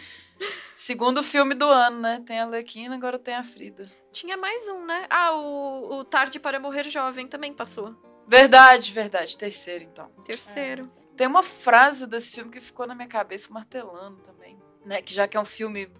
Segundo 0.74 1.22
filme 1.22 1.54
do 1.54 1.66
ano, 1.68 2.00
né? 2.00 2.22
Tem 2.26 2.40
a 2.40 2.46
Lequina, 2.46 2.94
agora 2.94 3.18
tem 3.18 3.34
a 3.34 3.42
Frida. 3.42 3.90
Tinha 4.12 4.36
mais 4.36 4.66
um, 4.68 4.84
né? 4.84 5.06
Ah, 5.10 5.32
o, 5.34 5.98
o 5.98 6.04
Tarde 6.04 6.38
para 6.40 6.58
Morrer 6.58 6.84
Jovem 6.88 7.26
também 7.28 7.52
passou. 7.52 7.94
Verdade, 8.26 8.92
verdade. 8.92 9.36
Terceiro, 9.36 9.84
então. 9.84 10.08
Terceiro. 10.24 10.90
Tem 11.16 11.26
uma 11.26 11.42
frase 11.42 12.06
desse 12.06 12.36
filme 12.36 12.50
que 12.50 12.60
ficou 12.60 12.86
na 12.86 12.94
minha 12.94 13.08
cabeça 13.08 13.52
martelando 13.52 14.22
também. 14.22 14.58
Né? 14.84 15.02
Que 15.02 15.12
já 15.12 15.28
que 15.28 15.36
é 15.36 15.40
um 15.40 15.44
filme, 15.44 15.92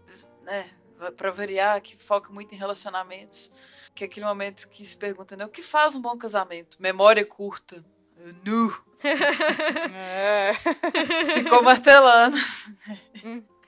né, 0.51 0.67
pra 1.17 1.31
variar, 1.31 1.81
que 1.81 1.97
foca 1.97 2.33
muito 2.33 2.55
em 2.55 2.59
relacionamentos. 2.59 3.53
Que 3.95 4.05
é 4.05 4.07
aquele 4.07 4.27
momento 4.27 4.69
que 4.69 4.85
se 4.85 4.97
pergunta, 4.97 5.37
né? 5.37 5.45
O 5.45 5.49
que 5.49 5.63
faz 5.63 5.95
um 5.95 6.01
bom 6.01 6.17
casamento? 6.17 6.77
Memória 6.81 7.25
curta. 7.25 7.85
Nu. 8.45 8.77
É. 9.03 10.53
Ficou 11.35 11.63
martelando. 11.63 12.37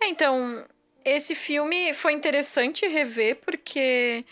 É, 0.00 0.08
então, 0.08 0.64
esse 1.04 1.34
filme 1.34 1.92
foi 1.92 2.12
interessante 2.12 2.86
rever, 2.86 3.40
porque 3.44 4.24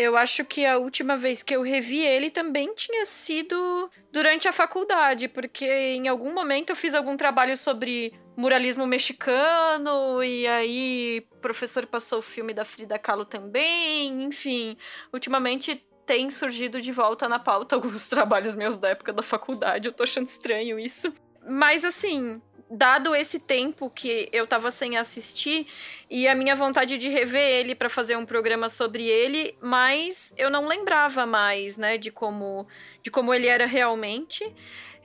eu 0.00 0.16
acho 0.16 0.46
que 0.46 0.64
a 0.64 0.78
última 0.78 1.14
vez 1.14 1.42
que 1.42 1.54
eu 1.54 1.60
revi 1.60 2.00
ele 2.00 2.30
também 2.30 2.74
tinha 2.74 3.04
sido 3.04 3.90
durante 4.10 4.48
a 4.48 4.52
faculdade, 4.52 5.28
porque 5.28 5.66
em 5.66 6.08
algum 6.08 6.32
momento 6.32 6.70
eu 6.70 6.76
fiz 6.76 6.94
algum 6.94 7.18
trabalho 7.18 7.54
sobre 7.54 8.14
muralismo 8.34 8.86
mexicano, 8.86 10.24
e 10.24 10.46
aí 10.46 11.26
o 11.32 11.36
professor 11.40 11.84
passou 11.84 12.20
o 12.20 12.22
filme 12.22 12.54
da 12.54 12.64
Frida 12.64 12.98
Kahlo 12.98 13.26
também, 13.26 14.24
enfim. 14.24 14.74
Ultimamente 15.12 15.86
tem 16.06 16.30
surgido 16.30 16.80
de 16.80 16.90
volta 16.90 17.28
na 17.28 17.38
pauta 17.38 17.76
alguns 17.76 18.08
trabalhos 18.08 18.54
meus 18.54 18.78
da 18.78 18.88
época 18.88 19.12
da 19.12 19.22
faculdade, 19.22 19.86
eu 19.86 19.92
tô 19.92 20.04
achando 20.04 20.28
estranho 20.28 20.78
isso. 20.78 21.12
Mas 21.46 21.84
assim, 21.84 22.40
dado 22.70 23.16
esse 23.16 23.40
tempo 23.40 23.90
que 23.90 24.28
eu 24.32 24.46
tava 24.46 24.70
sem 24.70 24.96
assistir 24.96 25.66
e 26.08 26.28
a 26.28 26.34
minha 26.36 26.54
vontade 26.54 26.96
de 26.96 27.08
rever 27.08 27.42
ele 27.42 27.74
pra 27.74 27.88
fazer 27.88 28.16
um 28.16 28.24
programa 28.24 28.68
sobre 28.68 29.04
ele, 29.04 29.56
mas 29.60 30.32
eu 30.38 30.48
não 30.48 30.66
lembrava 30.66 31.26
mais, 31.26 31.76
né, 31.76 31.98
de 31.98 32.12
como, 32.12 32.68
de 33.02 33.10
como 33.10 33.34
ele 33.34 33.48
era 33.48 33.66
realmente. 33.66 34.54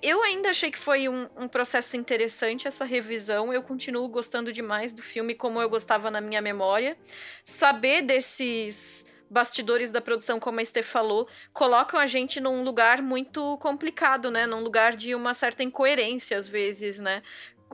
Eu 0.02 0.22
ainda 0.22 0.50
achei 0.50 0.70
que 0.70 0.78
foi 0.78 1.10
um, 1.10 1.28
um 1.36 1.48
processo 1.48 1.98
interessante 1.98 2.68
essa 2.68 2.86
revisão. 2.86 3.52
Eu 3.52 3.64
continuo 3.64 4.08
gostando 4.08 4.54
demais 4.54 4.94
do 4.94 5.02
filme 5.02 5.34
como 5.34 5.60
eu 5.60 5.68
gostava 5.68 6.12
na 6.12 6.22
minha 6.22 6.42
memória. 6.42 6.96
Saber 7.44 8.04
desses 8.04 9.08
bastidores 9.30 9.90
da 9.90 10.02
produção, 10.02 10.40
como 10.40 10.60
a 10.60 10.64
Esther 10.64 10.84
falou, 10.84 11.28
colocam 11.52 12.00
a 12.00 12.06
gente 12.06 12.40
num 12.40 12.64
lugar 12.64 13.02
muito 13.02 13.58
complicado, 13.58 14.30
né? 14.30 14.46
Num 14.46 14.62
lugar 14.62 14.96
de 14.96 15.16
uma 15.16 15.34
certa 15.34 15.64
incoerência, 15.64 16.38
às 16.38 16.48
vezes, 16.48 17.00
né? 17.00 17.24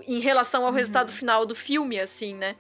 Em 0.08 0.20
relação 0.20 0.64
ao 0.64 0.70
Uhum. 0.70 0.76
resultado 0.76 1.12
final 1.12 1.46
do 1.46 1.54
filme, 1.56 2.00
assim, 2.00 2.34
né? 2.34 2.56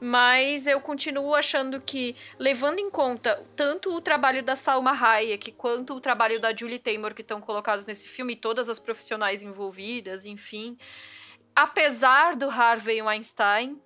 Mas 0.00 0.66
eu 0.66 0.80
continuo 0.80 1.34
achando 1.34 1.80
que, 1.80 2.14
levando 2.38 2.78
em 2.78 2.90
conta 2.90 3.42
tanto 3.56 3.94
o 3.94 4.00
trabalho 4.00 4.42
da 4.42 4.54
Salma 4.54 4.90
Hayek 4.92 5.52
quanto 5.52 5.94
o 5.94 6.00
trabalho 6.00 6.38
da 6.40 6.54
Julie 6.54 6.78
Taymor 6.78 7.14
que 7.14 7.22
estão 7.22 7.40
colocados 7.40 7.86
nesse 7.86 8.06
filme, 8.08 8.36
todas 8.36 8.68
as 8.68 8.78
profissionais 8.78 9.42
envolvidas, 9.42 10.26
enfim, 10.26 10.76
apesar 11.54 12.36
do 12.36 12.50
Harvey 12.50 13.00
Weinstein, 13.00 13.80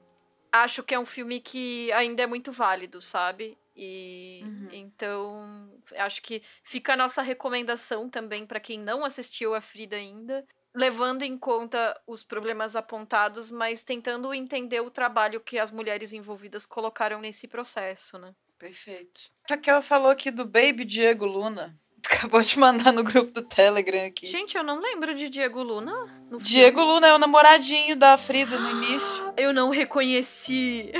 acho 0.51 0.83
que 0.83 0.95
é 0.95 0.99
um 0.99 1.07
filme 1.07 1.41
que 1.41 1.93
ainda 1.93 2.23
é 2.23 2.27
muito 2.27 2.51
válido, 2.51 3.01
sabe? 3.01 3.57
E 3.77 4.41
Uhum. 4.45 4.69
então 4.73 5.71
acho 5.99 6.21
que 6.23 6.43
fica 6.65 6.95
a 6.95 6.97
nossa 6.97 7.23
recomendação 7.23 8.09
também 8.11 8.45
para 8.45 8.59
quem 8.59 8.79
não 8.79 9.05
assistiu 9.05 9.55
a 9.55 9.61
Frida 9.61 9.95
ainda, 9.95 10.45
levando 10.79 11.22
em 11.22 11.37
conta 11.37 12.01
os 12.07 12.22
problemas 12.22 12.76
apontados, 12.76 13.51
mas 13.51 13.83
tentando 13.83 14.33
entender 14.33 14.81
o 14.81 14.91
trabalho 14.91 15.41
que 15.41 15.59
as 15.59 15.72
mulheres 15.72 16.12
envolvidas 16.12 16.64
colocaram 16.64 17.20
nesse 17.20 17.49
processo, 17.49 18.16
né? 18.16 18.33
Perfeito. 18.57 19.22
Raquel 19.49 19.83
falou 19.83 20.11
aqui 20.11 20.31
do 20.31 20.45
Baby 20.45 20.85
Diego 20.85 21.26
Luna. 21.26 21.76
Acabou 22.09 22.41
de 22.41 22.59
mandar 22.59 22.93
no 22.93 23.03
grupo 23.03 23.33
do 23.33 23.43
Telegram 23.43 24.07
aqui. 24.07 24.29
Gente, 24.29 24.57
eu 24.57 24.62
não 24.62 24.81
lembro 24.81 25.14
de 25.14 25.29
Diego 25.29 25.62
Luna 25.62 25.93
no 26.31 26.39
Diego 26.39 26.79
filme. 26.79 26.93
Luna 26.93 27.09
é 27.09 27.14
o 27.14 27.18
namoradinho 27.18 27.97
da 27.97 28.16
Frida 28.16 28.59
no 28.59 28.70
início. 28.70 29.35
Eu 29.37 29.53
não 29.53 29.70
reconheci. 29.70 30.91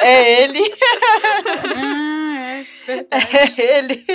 É 0.00 0.42
ele. 0.42 0.60
Ah, 1.76 2.60
é 2.60 2.62
verdade. 2.86 3.60
É 3.60 3.78
ele. 3.78 4.06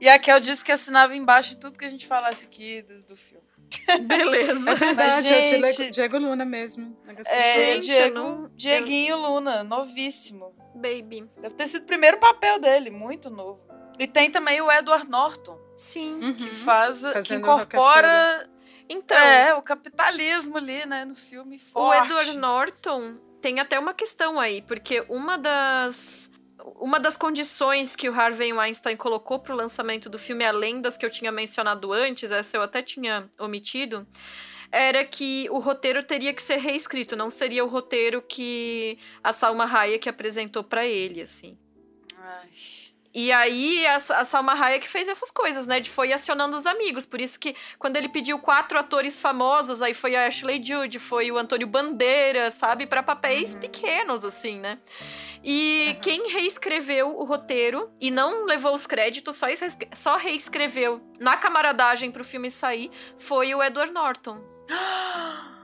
E 0.00 0.08
a 0.08 0.18
Kel 0.18 0.40
disse 0.40 0.64
que 0.64 0.72
assinava 0.72 1.14
embaixo 1.16 1.56
tudo 1.58 1.78
que 1.78 1.84
a 1.84 1.90
gente 1.90 2.06
falasse 2.06 2.44
aqui 2.44 2.82
do, 2.82 3.02
do 3.02 3.16
filme. 3.16 3.44
Beleza. 4.02 4.70
É 4.70 4.74
verdade, 4.74 5.32
é 5.32 5.42
o 5.42 5.46
gente- 5.46 5.60
Diego, 5.60 5.90
Diego 5.90 6.18
Luna 6.18 6.44
mesmo. 6.44 6.96
É, 7.26 7.54
Gente, 7.74 7.90
eu 7.90 7.96
Diego, 7.96 8.14
não- 8.18 8.50
Dieguinho 8.54 9.16
Luna, 9.16 9.62
novíssimo. 9.64 10.54
Baby. 10.74 11.26
Deve 11.40 11.54
ter 11.54 11.68
sido 11.68 11.82
o 11.82 11.86
primeiro 11.86 12.18
papel 12.18 12.58
dele, 12.58 12.90
muito 12.90 13.30
novo. 13.30 13.60
E 13.98 14.06
tem 14.08 14.30
também 14.30 14.60
o 14.60 14.70
Edward 14.70 15.08
Norton, 15.08 15.56
Sim. 15.76 16.14
Uhum. 16.20 16.34
que 16.34 16.50
faz, 16.50 16.98
que 16.98 17.12
Fazendo 17.12 17.42
incorpora 17.42 18.50
Então, 18.88 19.16
é, 19.16 19.54
o 19.54 19.62
capitalismo 19.62 20.56
ali, 20.56 20.84
né, 20.84 21.04
no 21.04 21.14
filme 21.14 21.56
o 21.56 21.60
forte. 21.60 22.06
Edward 22.06 22.36
Norton 22.36 23.14
tem 23.40 23.60
até 23.60 23.78
uma 23.78 23.94
questão 23.94 24.40
aí, 24.40 24.62
porque 24.62 25.04
uma 25.08 25.38
das 25.38 26.28
uma 26.64 26.98
das 26.98 27.16
condições 27.16 27.94
que 27.94 28.08
o 28.08 28.14
Harvey 28.14 28.52
Weinstein 28.52 28.96
colocou 28.96 29.38
pro 29.38 29.54
lançamento 29.54 30.08
do 30.08 30.18
filme, 30.18 30.44
além 30.44 30.80
das 30.80 30.96
que 30.96 31.04
eu 31.04 31.10
tinha 31.10 31.30
mencionado 31.30 31.92
antes, 31.92 32.32
essa 32.32 32.56
eu 32.56 32.62
até 32.62 32.82
tinha 32.82 33.28
omitido, 33.38 34.06
era 34.72 35.04
que 35.04 35.46
o 35.50 35.58
roteiro 35.58 36.02
teria 36.02 36.32
que 36.32 36.42
ser 36.42 36.56
reescrito, 36.56 37.14
não 37.14 37.30
seria 37.30 37.64
o 37.64 37.68
roteiro 37.68 38.22
que 38.22 38.98
a 39.22 39.32
Salma 39.32 39.64
Hayek 39.64 40.08
apresentou 40.08 40.64
pra 40.64 40.86
ele, 40.86 41.20
assim. 41.20 41.56
Ai. 42.18 42.48
E 43.14 43.30
aí 43.30 43.86
a, 43.86 43.94
a 43.94 44.24
Salma 44.24 44.54
Hayek 44.54 44.88
fez 44.88 45.06
essas 45.06 45.30
coisas, 45.30 45.68
né? 45.68 45.78
De 45.78 45.88
foi 45.88 46.12
acionando 46.12 46.56
os 46.56 46.66
amigos. 46.66 47.06
Por 47.06 47.20
isso 47.20 47.38
que 47.38 47.54
quando 47.78 47.96
ele 47.96 48.08
pediu 48.08 48.38
quatro 48.40 48.76
atores 48.76 49.18
famosos, 49.18 49.80
aí 49.82 49.94
foi 49.94 50.16
a 50.16 50.26
Ashley 50.26 50.60
Judd, 50.62 50.98
foi 50.98 51.30
o 51.30 51.38
Antônio 51.38 51.66
Bandeira, 51.68 52.50
sabe? 52.50 52.86
Pra 52.86 53.02
papéis 53.04 53.54
Uhum. 53.54 53.60
pequenos, 53.60 54.24
assim, 54.24 54.58
né? 54.58 54.78
E 55.44 55.92
Uhum. 55.94 56.00
quem 56.00 56.28
reescreveu 56.32 57.16
o 57.16 57.24
roteiro 57.24 57.88
e 58.00 58.10
não 58.10 58.46
levou 58.46 58.74
os 58.74 58.86
créditos, 58.86 59.36
só, 59.36 59.46
só 59.94 60.16
reescreveu 60.16 61.00
na 61.20 61.36
camaradagem 61.36 62.10
pro 62.10 62.24
filme 62.24 62.50
sair, 62.50 62.90
foi 63.16 63.54
o 63.54 63.62
Edward 63.62 63.92
Norton. 63.92 64.42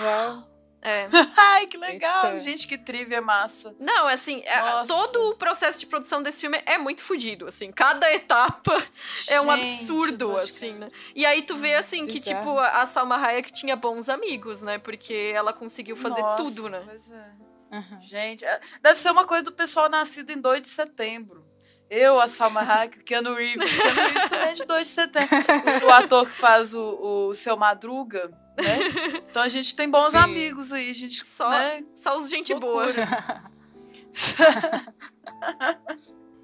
Uau. 0.00 0.51
É. 0.82 1.06
Ai, 1.36 1.66
que 1.68 1.76
legal. 1.76 2.26
Eita. 2.26 2.40
Gente, 2.40 2.66
que 2.66 2.76
trivia 2.76 3.20
massa. 3.20 3.74
Não, 3.78 4.08
assim, 4.08 4.42
é- 4.44 4.60
Nossa. 4.60 4.88
todo 4.92 5.30
o 5.30 5.36
processo 5.36 5.78
de 5.78 5.86
produção 5.86 6.22
desse 6.22 6.40
filme 6.40 6.60
é 6.66 6.76
muito 6.76 7.02
fodido, 7.04 7.46
assim. 7.46 7.70
Cada 7.70 8.12
etapa 8.12 8.82
é 9.28 9.40
um 9.40 9.54
Gente, 9.56 9.78
absurdo, 9.80 10.36
assim, 10.36 10.72
que- 10.74 10.78
né? 10.80 10.90
E 11.14 11.24
aí 11.24 11.42
tu 11.42 11.54
vê, 11.56 11.74
assim, 11.76 12.06
que, 12.06 12.14
Bizarro. 12.14 12.38
tipo, 12.40 12.58
a 12.58 12.84
Salma 12.84 13.16
Hayek 13.16 13.52
tinha 13.52 13.76
bons 13.76 14.08
amigos, 14.08 14.60
né? 14.60 14.78
Porque 14.78 15.32
ela 15.34 15.52
conseguiu 15.52 15.94
fazer 15.94 16.20
Nossa, 16.20 16.42
tudo, 16.42 16.68
né? 16.68 16.82
pois 16.84 17.10
é. 17.10 17.30
Uhum. 17.72 18.02
Gente, 18.02 18.44
é- 18.44 18.60
deve 18.82 18.98
ser 19.00 19.10
uma 19.10 19.24
coisa 19.24 19.44
do 19.44 19.52
pessoal 19.52 19.88
nascido 19.88 20.30
em 20.30 20.40
2 20.40 20.60
de 20.62 20.68
setembro. 20.68 21.46
Eu, 21.88 22.18
a 22.20 22.26
Salma 22.26 22.60
Hayek, 22.68 22.98
o 22.98 23.04
Keanu 23.04 23.34
Reeves. 23.34 23.70
Keanu 23.70 23.94
Reeves 24.00 24.22
também 24.30 24.48
é 24.48 24.52
de 24.54 24.64
2 24.64 24.88
de 24.88 24.92
setembro. 24.94 25.36
O, 25.82 25.86
o 25.86 25.92
ator 25.92 26.26
que 26.26 26.34
faz 26.34 26.74
o, 26.74 27.28
o 27.28 27.34
Seu 27.34 27.56
Madruga, 27.56 28.30
né? 28.56 28.78
Então 29.32 29.42
a 29.42 29.48
gente 29.48 29.74
tem 29.74 29.88
bons 29.88 30.10
Sim. 30.10 30.18
amigos 30.18 30.70
aí, 30.72 30.90
a 30.90 30.94
gente, 30.94 31.24
Só- 31.24 31.48
né? 31.48 31.82
Só 31.94 32.18
os 32.18 32.28
gente 32.28 32.54
boa. 32.54 32.84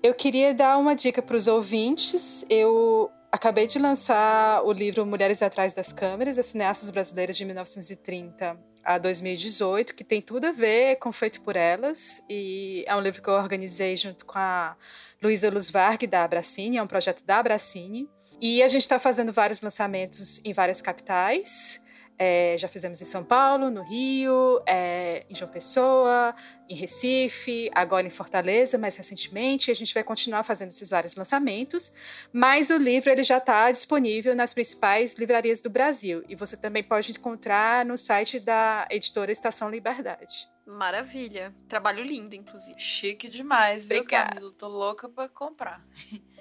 Eu 0.03 0.15
queria 0.15 0.55
dar 0.55 0.79
uma 0.79 0.95
dica 0.95 1.21
para 1.21 1.37
os 1.37 1.47
ouvintes. 1.47 2.47
Eu 2.49 3.11
acabei 3.31 3.67
de 3.67 3.79
lançar 3.79 4.63
o 4.65 4.73
livro 4.73 5.05
Mulheres 5.05 5.43
Atrás 5.43 5.75
das 5.75 5.93
Câmeras, 5.93 6.39
as 6.39 6.47
cineastas 6.47 6.91
brasileiras 6.91 7.37
de 7.37 7.45
1930 7.45 8.59
a 8.85 8.97
2018, 8.97 9.95
que 9.95 10.03
tem 10.05 10.23
tudo 10.23 10.47
a 10.47 10.53
ver 10.53 10.97
com 10.97 11.13
Feito 11.13 11.43
por 11.43 11.57
Elas. 11.57 12.23
E 12.31 12.85
é 12.87 12.97
um 12.97 13.01
livro 13.01 13.21
que 13.21 13.29
eu 13.29 13.35
organizei 13.35 13.97
junto 13.97 14.25
com 14.25 14.39
a 14.39 14.77
Luísa 15.23 15.51
Luz 15.51 15.69
Varg, 15.69 16.07
da 16.07 16.25
Abracine, 16.25 16.79
é 16.79 16.83
um 16.83 16.87
projeto 16.87 17.25
da 17.27 17.39
Abracine. 17.39 18.09
E 18.41 18.63
a 18.63 18.69
gente 18.69 18.83
está 18.83 18.99
fazendo 19.01 19.33
vários 19.33 19.61
lançamentos 19.61 20.41
em 20.45 20.53
várias 20.53 20.81
capitais. 20.81 21.83
É, 22.19 22.57
já 22.59 22.67
fizemos 22.67 23.01
em 23.01 23.05
São 23.05 23.23
Paulo, 23.23 23.71
no 23.71 23.83
Rio, 23.83 24.61
é, 24.67 25.25
em 25.31 25.35
João 25.35 25.51
Pessoa, 25.51 26.35
em 26.69 26.75
Recife, 26.75 27.71
agora 27.73 28.07
em 28.07 28.11
Fortaleza, 28.11 28.77
mais 28.77 28.97
recentemente. 28.97 29.71
A 29.71 29.75
gente 29.75 29.95
vai 29.95 30.03
continuar 30.03 30.43
fazendo 30.43 30.71
esses 30.71 30.91
vários 30.91 31.15
lançamentos. 31.15 31.93
Mas 32.33 32.71
o 32.71 32.77
livro 32.77 33.11
ele 33.11 33.23
já 33.23 33.39
está 33.39 33.71
disponível 33.71 34.35
nas 34.35 34.53
principais 34.53 35.15
livrarias 35.15 35.61
do 35.61 35.71
Brasil. 35.71 36.25
E 36.29 36.35
você 36.35 36.57
também 36.57 36.83
pode 36.83 37.13
encontrar 37.13 37.85
no 37.85 37.97
site 37.97 38.41
da 38.41 38.87
editora 38.91 39.31
Estação 39.31 39.71
Liberdade. 39.71 40.49
Maravilha. 40.67 41.55
Trabalho 41.69 42.03
lindo, 42.03 42.35
inclusive. 42.35 42.79
Chique 42.79 43.29
demais, 43.29 43.89
viu, 43.89 43.99
Obrigada. 43.99 44.35
Camila? 44.35 44.53
Tô 44.53 44.69
louca 44.69 45.09
pra 45.09 45.29
comprar. 45.29 45.83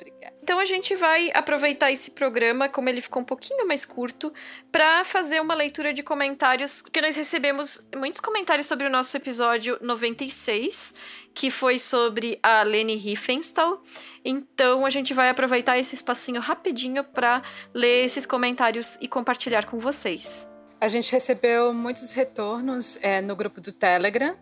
Obrigada. 0.00 0.34
Então 0.42 0.58
a 0.58 0.64
gente 0.64 0.94
vai 0.94 1.30
aproveitar 1.32 1.92
esse 1.92 2.10
programa, 2.10 2.68
como 2.68 2.88
ele 2.88 3.00
ficou 3.00 3.22
um 3.22 3.24
pouquinho 3.24 3.66
mais 3.66 3.84
curto, 3.84 4.32
para 4.72 5.04
fazer 5.04 5.40
uma 5.40 5.54
leitura 5.54 5.92
de 5.92 6.02
comentários, 6.02 6.82
porque 6.82 7.00
nós 7.00 7.14
recebemos 7.14 7.86
muitos 7.94 8.20
comentários 8.20 8.66
sobre 8.66 8.86
o 8.86 8.90
nosso 8.90 9.16
episódio 9.16 9.78
96, 9.80 10.94
que 11.34 11.50
foi 11.50 11.78
sobre 11.78 12.38
a 12.42 12.62
Leni 12.62 12.96
Riefenstahl. 12.96 13.82
Então 14.24 14.84
a 14.84 14.90
gente 14.90 15.14
vai 15.14 15.28
aproveitar 15.28 15.78
esse 15.78 15.94
espacinho 15.94 16.40
rapidinho 16.40 17.04
para 17.04 17.42
ler 17.72 18.04
esses 18.04 18.26
comentários 18.26 18.96
e 19.00 19.06
compartilhar 19.06 19.66
com 19.66 19.78
vocês. 19.78 20.50
A 20.80 20.88
gente 20.88 21.12
recebeu 21.12 21.74
muitos 21.74 22.12
retornos 22.12 22.98
é, 23.02 23.20
no 23.20 23.36
grupo 23.36 23.60
do 23.60 23.70
Telegram. 23.70 24.34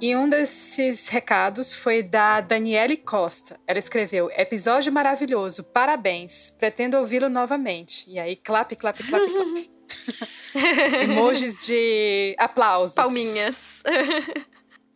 E 0.00 0.16
um 0.16 0.28
desses 0.28 1.08
recados 1.08 1.74
foi 1.74 2.02
da 2.02 2.40
Daniele 2.40 2.96
Costa. 2.96 3.58
Ela 3.66 3.78
escreveu: 3.78 4.30
Episódio 4.36 4.92
maravilhoso, 4.92 5.62
parabéns. 5.64 6.50
Pretendo 6.58 6.96
ouvi-lo 6.98 7.28
novamente. 7.28 8.10
E 8.10 8.18
aí, 8.18 8.36
clap, 8.36 8.74
clap, 8.74 9.02
clap, 9.02 9.24
clap. 9.24 9.70
Emojis 11.02 11.58
de 11.64 12.34
aplausos. 12.38 12.96
Palminhas. 12.96 13.82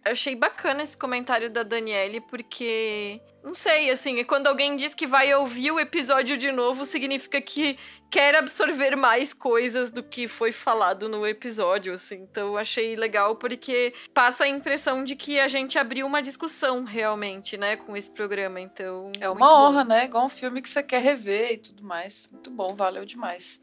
Eu 0.07 0.13
achei 0.13 0.37
bacana 0.37 0.83
esse 0.85 0.97
comentário 0.97 1.51
da 1.51 1.63
Daniele, 1.65 2.21
porque. 2.21 3.21
Não 3.43 3.55
sei, 3.55 3.91
assim, 3.91 4.25
quando 4.25 4.49
alguém 4.49 4.77
diz 4.77 4.93
que 4.95 5.07
vai 5.07 5.33
ouvir 5.35 5.71
o 5.71 5.79
episódio 5.79 6.37
de 6.37 6.51
novo, 6.51 6.85
significa 6.85 7.41
que 7.41 7.79
quer 8.11 8.35
absorver 8.35 8.97
mais 8.97 9.33
coisas 9.33 9.91
do 9.93 10.03
que 10.03 10.27
foi 10.27 10.51
falado 10.51 11.09
no 11.09 11.25
episódio, 11.27 11.93
assim. 11.93 12.17
Então 12.29 12.49
eu 12.49 12.59
achei 12.59 12.97
legal 12.97 13.37
porque 13.37 13.95
passa 14.13 14.45
a 14.45 14.49
impressão 14.49 15.05
de 15.05 15.15
que 15.15 15.39
a 15.39 15.47
gente 15.47 15.79
abriu 15.79 16.07
uma 16.07 16.21
discussão 16.23 16.83
realmente, 16.85 17.57
né, 17.57 17.77
com 17.77 17.97
esse 17.97 18.11
programa. 18.11 18.61
Então. 18.61 19.13
É 19.21 19.29
uma 19.29 19.49
bom. 19.49 19.55
honra, 19.69 19.85
né? 19.85 20.05
Igual 20.07 20.27
um 20.27 20.31
filme 20.31 20.61
que 20.63 20.69
você 20.69 20.83
quer 20.83 21.03
rever 21.03 21.53
e 21.53 21.59
tudo 21.59 21.85
mais. 21.85 22.29
Muito 22.33 22.51
bom, 22.51 22.75
valeu 22.75 23.05
demais. 23.05 23.61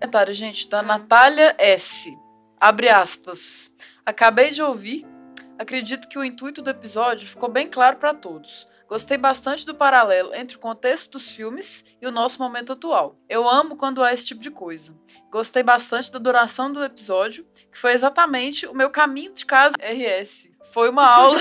Comentário, 0.00 0.34
gente, 0.34 0.68
da 0.68 0.80
Hum. 0.80 0.86
Natália 0.86 1.54
S. 1.58 2.12
Abre 2.60 2.88
aspas. 2.88 3.72
Acabei 4.04 4.50
de 4.50 4.60
ouvir. 4.62 5.13
Acredito 5.58 6.08
que 6.08 6.18
o 6.18 6.24
intuito 6.24 6.60
do 6.60 6.70
episódio 6.70 7.28
ficou 7.28 7.48
bem 7.48 7.68
claro 7.68 7.96
para 7.96 8.12
todos. 8.12 8.68
Gostei 8.88 9.16
bastante 9.16 9.64
do 9.64 9.74
paralelo 9.74 10.34
entre 10.34 10.56
o 10.56 10.60
contexto 10.60 11.12
dos 11.12 11.30
filmes 11.30 11.82
e 12.00 12.06
o 12.06 12.10
nosso 12.10 12.38
momento 12.38 12.72
atual. 12.72 13.18
Eu 13.28 13.48
amo 13.48 13.76
quando 13.76 14.02
há 14.02 14.12
esse 14.12 14.26
tipo 14.26 14.40
de 14.40 14.50
coisa. 14.50 14.94
Gostei 15.30 15.62
bastante 15.62 16.12
da 16.12 16.18
duração 16.18 16.72
do 16.72 16.84
episódio, 16.84 17.44
que 17.72 17.78
foi 17.78 17.92
exatamente 17.92 18.66
o 18.66 18.74
meu 18.74 18.90
caminho 18.90 19.32
de 19.32 19.46
casa 19.46 19.74
RS. 19.80 20.48
Foi 20.70 20.90
uma 20.90 21.08
aula 21.08 21.38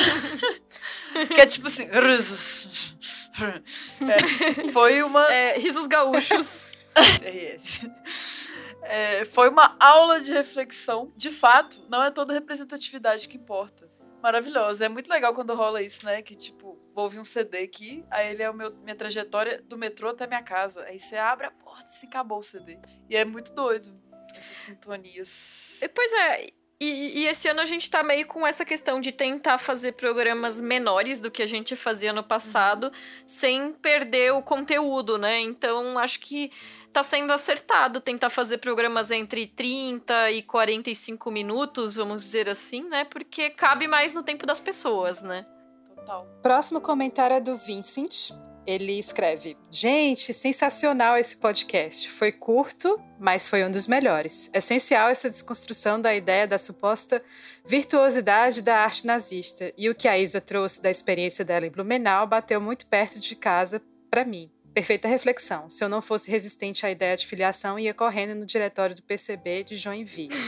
que 1.34 1.41
é 1.41 1.45
tipo 1.45 1.68
assim. 1.68 1.88
É, 4.01 4.72
foi 4.72 5.03
uma. 5.03 5.32
É, 5.32 5.57
risos 5.57 5.88
gaúchos. 5.88 6.72
RS. 6.95 7.89
É, 8.84 9.26
foi 9.26 9.49
uma 9.49 9.76
aula 9.80 10.22
de 10.22 10.32
reflexão. 10.32 11.11
De 11.16 11.32
fato, 11.32 11.84
não 11.89 12.03
é 12.03 12.11
toda 12.11 12.34
representatividade 12.34 13.28
que 13.28 13.38
importa. 13.38 13.82
Maravilhosa. 14.24 14.86
É 14.86 14.89
muito 14.89 15.09
legal 15.09 15.34
quando 15.34 15.53
rola 15.53 15.82
isso, 15.82 16.05
né? 16.05 16.21
Que 16.21 16.34
tipo, 16.34 16.80
vou 16.95 17.03
ouvir 17.03 17.19
um 17.19 17.26
CD 17.26 17.57
aqui, 17.57 18.05
aí 18.09 18.32
ele 18.32 18.41
é 18.41 18.49
o 18.49 18.53
meu, 18.53 18.74
minha 18.78 18.95
trajetória 18.95 19.61
do 19.61 19.78
metrô 19.78 20.11
até 20.11 20.26
minha 20.26 20.41
casa. 20.41 20.82
Aí 20.86 20.97
você 20.97 21.17
abre 21.17 21.45
a 21.45 21.51
porta 21.51 21.91
e 21.91 21.93
se 21.93 22.05
acabou 22.05 22.39
o 22.39 22.43
CD. 22.43 22.80
E 23.09 23.17
é 23.17 23.26
muito 23.26 23.53
doido. 23.53 23.93
Essas 24.34 24.55
sintonias. 24.55 25.78
E, 25.82 25.89
Pois 25.89 26.13
é, 26.13 26.47
e, 26.80 27.19
e 27.19 27.28
esse 27.28 27.47
ano 27.47 27.59
a 27.59 27.65
gente 27.65 27.89
tá 27.89 28.01
meio 28.01 28.26
com 28.26 28.47
essa 28.47 28.63
questão 28.63 28.99
de 28.99 29.11
tentar 29.11 29.57
fazer 29.57 29.91
programas 29.91 30.59
menores 30.59 31.19
do 31.19 31.30
que 31.30 31.41
a 31.41 31.47
gente 31.47 31.76
fazia 31.76 32.13
no 32.13 32.24
passado, 32.24 32.91
sem 33.26 33.74
perder 33.74 34.34
o 34.34 34.41
conteúdo, 34.41 35.17
né? 35.17 35.39
Então 35.41 35.99
acho 35.99 36.19
que 36.21 36.49
tá 36.93 37.03
sendo 37.03 37.33
acertado 37.33 37.99
tentar 37.99 38.29
fazer 38.29 38.59
programas 38.59 39.09
entre 39.09 39.47
30 39.47 40.31
e 40.31 40.43
45 40.43 41.31
minutos, 41.31 41.95
vamos 41.95 42.21
dizer 42.21 42.47
assim, 42.47 42.87
né? 42.87 43.03
Porque 43.03 43.49
cabe 43.49 43.87
mais 43.87 44.13
no 44.13 44.21
tempo 44.21 44.45
das 44.45 44.59
pessoas, 44.59 45.21
né? 45.21 45.45
Total. 45.87 46.25
Próximo 46.41 46.79
comentário 46.79 47.35
é 47.35 47.39
do 47.41 47.57
Vincent. 47.57 48.31
Ele 48.65 48.97
escreve: 48.97 49.57
Gente, 49.69 50.33
sensacional 50.33 51.17
esse 51.17 51.35
podcast. 51.35 52.09
Foi 52.09 52.31
curto, 52.31 53.01
mas 53.19 53.49
foi 53.49 53.65
um 53.65 53.71
dos 53.71 53.87
melhores. 53.87 54.49
Essencial 54.53 55.09
essa 55.09 55.29
desconstrução 55.29 55.99
da 55.99 56.15
ideia 56.15 56.47
da 56.47 56.59
suposta 56.59 57.21
virtuosidade 57.65 58.61
da 58.61 58.77
arte 58.77 59.05
nazista. 59.05 59.73
E 59.77 59.89
o 59.89 59.95
que 59.95 60.07
a 60.07 60.17
Isa 60.17 60.39
trouxe 60.39 60.81
da 60.81 60.91
experiência 60.91 61.43
dela 61.43 61.65
em 61.65 61.71
Blumenau 61.71 62.27
bateu 62.27 62.61
muito 62.61 62.85
perto 62.85 63.19
de 63.19 63.35
casa 63.35 63.81
para 64.09 64.23
mim. 64.23 64.49
Perfeita 64.74 65.07
reflexão. 65.07 65.69
Se 65.69 65.84
eu 65.84 65.89
não 65.89 66.01
fosse 66.01 66.32
resistente 66.32 66.86
à 66.86 66.91
ideia 66.91 67.15
de 67.15 67.28
filiação, 67.28 67.78
ia 67.78 67.93
correndo 67.93 68.36
no 68.36 68.45
diretório 68.45 68.95
do 68.95 69.03
PCB 69.03 69.63
de 69.63 69.78
Joinville. 69.78 70.34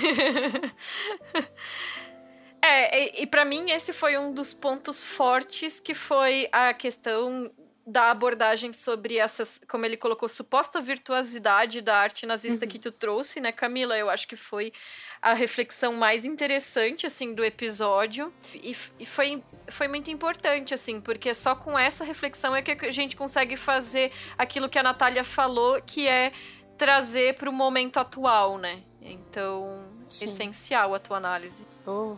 É, 2.67 3.19
e, 3.19 3.21
e 3.21 3.28
para 3.28 3.45
mim 3.45 3.69
esse 3.69 3.93
foi 3.93 4.17
um 4.17 4.34
dos 4.34 4.51
pontos 4.51 5.03
fortes 5.03 5.80
que 5.80 5.93
foi 5.93 6.49
a 6.51 6.73
questão 6.73 7.51
da 7.86 8.09
abordagem 8.09 8.73
sobre 8.73 9.17
essas, 9.17 9.61
como 9.67 9.86
ele 9.86 9.95
colocou, 9.95 10.27
suposta 10.27 10.81
virtuosidade 10.81 11.81
da 11.81 11.95
arte 11.95 12.25
nazista 12.25 12.65
que 12.65 12.79
tu 12.79 12.91
trouxe, 12.91 13.39
né, 13.39 13.51
Camila? 13.51 13.95
Eu 13.95 14.09
acho 14.09 14.27
que 14.27 14.36
foi 14.36 14.73
a 15.21 15.33
reflexão 15.33 15.93
mais 15.93 16.25
interessante, 16.25 17.05
assim, 17.05 17.36
do 17.36 17.45
episódio. 17.45 18.33
E, 18.55 18.75
e 18.99 19.05
foi, 19.05 19.43
foi 19.67 19.88
muito 19.88 20.09
importante, 20.09 20.73
assim, 20.73 20.99
porque 20.99 21.33
só 21.36 21.55
com 21.55 21.77
essa 21.77 22.03
reflexão 22.03 22.55
é 22.55 22.63
que 22.63 22.71
a 22.86 22.91
gente 22.91 23.15
consegue 23.15 23.55
fazer 23.55 24.11
aquilo 24.36 24.67
que 24.67 24.79
a 24.79 24.83
Natália 24.83 25.23
falou, 25.23 25.79
que 25.79 26.07
é 26.07 26.31
trazer 26.77 27.36
para 27.36 27.49
o 27.49 27.53
momento 27.53 27.99
atual, 27.99 28.57
né? 28.57 28.81
Então, 28.99 29.88
Sim. 30.09 30.25
essencial 30.25 30.95
a 30.95 30.99
tua 30.99 31.17
análise. 31.17 31.67
Oh. 31.86 32.17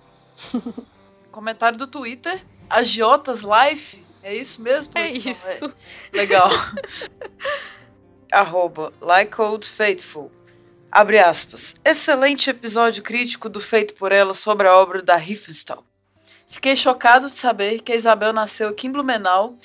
Comentário 1.30 1.78
do 1.78 1.88
Twitter. 1.88 2.42
Agiotas 2.70 3.42
Life. 3.44 4.07
É 4.28 4.36
isso 4.36 4.62
mesmo? 4.62 4.92
É 4.94 5.10
produção? 5.10 5.32
isso. 5.32 5.74
Legal. 6.12 6.50
Arroba 8.30 8.92
Like 9.00 9.40
Old 9.40 9.66
Faithful. 9.66 10.30
Abre 10.92 11.18
aspas. 11.18 11.74
Excelente 11.86 12.50
episódio 12.50 13.02
crítico 13.02 13.48
do 13.48 13.62
Feito 13.62 13.94
por 13.94 14.12
Ela 14.12 14.34
sobre 14.34 14.68
a 14.68 14.76
obra 14.76 15.02
da 15.02 15.16
Riefenstahl. 15.16 15.82
Fiquei 16.50 16.76
chocado 16.76 17.28
de 17.28 17.34
saber 17.34 17.80
que 17.82 17.94
a 17.94 17.96
Isabel 17.96 18.34
nasceu 18.34 18.68
aqui 18.68 18.88
em 18.88 18.92
Blumenau 18.92 19.58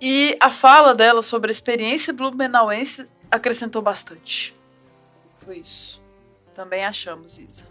e 0.00 0.36
a 0.40 0.50
fala 0.50 0.96
dela 0.96 1.22
sobre 1.22 1.52
a 1.52 1.52
experiência 1.52 2.12
blumenauense 2.12 3.04
acrescentou 3.30 3.82
bastante. 3.82 4.52
Foi 5.36 5.58
isso. 5.58 6.04
Também 6.52 6.84
achamos, 6.84 7.38
Isa. 7.38 7.66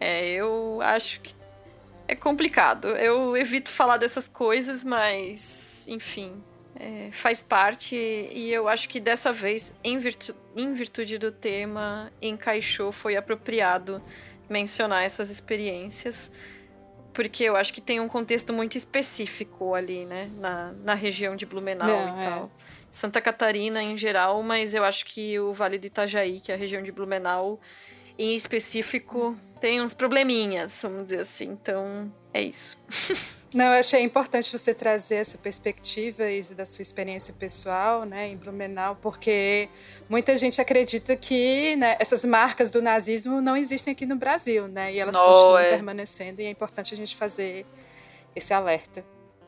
É, 0.00 0.26
eu 0.30 0.80
acho 0.80 1.20
que 1.20 1.34
é 2.08 2.16
complicado. 2.16 2.88
Eu 2.88 3.36
evito 3.36 3.70
falar 3.70 3.98
dessas 3.98 4.26
coisas, 4.26 4.82
mas, 4.82 5.86
enfim, 5.86 6.42
é, 6.74 7.10
faz 7.12 7.42
parte. 7.42 7.94
E 7.94 8.50
eu 8.50 8.66
acho 8.66 8.88
que 8.88 8.98
dessa 8.98 9.30
vez, 9.30 9.72
em, 9.84 9.98
virtu 9.98 10.34
em 10.56 10.72
virtude 10.72 11.18
do 11.18 11.30
tema, 11.30 12.10
encaixou, 12.20 12.90
foi 12.90 13.14
apropriado 13.14 14.02
mencionar 14.48 15.04
essas 15.04 15.30
experiências. 15.30 16.32
Porque 17.12 17.44
eu 17.44 17.56
acho 17.56 17.72
que 17.74 17.80
tem 17.80 18.00
um 18.00 18.08
contexto 18.08 18.52
muito 18.52 18.76
específico 18.76 19.74
ali, 19.74 20.06
né? 20.06 20.30
Na, 20.36 20.72
na 20.82 20.94
região 20.94 21.36
de 21.36 21.44
Blumenau 21.44 21.86
Não, 21.86 22.16
e 22.18 22.24
é. 22.24 22.28
tal. 22.28 22.44
É. 22.44 22.68
Santa 22.90 23.20
Catarina 23.20 23.82
em 23.82 23.98
geral, 23.98 24.42
mas 24.42 24.74
eu 24.74 24.82
acho 24.82 25.04
que 25.04 25.38
o 25.38 25.52
Vale 25.52 25.78
do 25.78 25.86
Itajaí, 25.86 26.40
que 26.40 26.50
é 26.50 26.54
a 26.54 26.58
região 26.58 26.82
de 26.82 26.90
Blumenau, 26.90 27.60
em 28.18 28.34
específico, 28.34 29.38
tem 29.60 29.80
uns 29.80 29.94
probleminhas, 29.94 30.80
vamos 30.82 31.04
dizer 31.04 31.20
assim. 31.20 31.46
Então, 31.46 32.12
é 32.32 32.42
isso. 32.42 32.78
Não, 33.52 33.64
eu 33.64 33.80
achei 33.80 34.02
importante 34.02 34.52
você 34.52 34.74
trazer 34.74 35.16
essa 35.16 35.38
perspectiva, 35.38 36.30
Izzy, 36.30 36.54
da 36.54 36.66
sua 36.66 36.82
experiência 36.82 37.32
pessoal, 37.32 38.04
né, 38.04 38.28
em 38.28 38.36
Blumenau, 38.36 38.96
porque 39.00 39.70
muita 40.06 40.36
gente 40.36 40.60
acredita 40.60 41.16
que 41.16 41.74
né, 41.76 41.96
essas 41.98 42.26
marcas 42.26 42.70
do 42.70 42.82
nazismo 42.82 43.40
não 43.40 43.56
existem 43.56 43.92
aqui 43.92 44.04
no 44.04 44.16
Brasil, 44.16 44.68
né, 44.68 44.92
e 44.92 44.98
elas 44.98 45.14
não, 45.14 45.24
continuam 45.24 45.58
é. 45.58 45.70
permanecendo, 45.70 46.42
e 46.42 46.44
é 46.44 46.50
importante 46.50 46.92
a 46.92 46.96
gente 46.96 47.16
fazer 47.16 47.64
esse 48.36 48.52
alerta. 48.52 49.02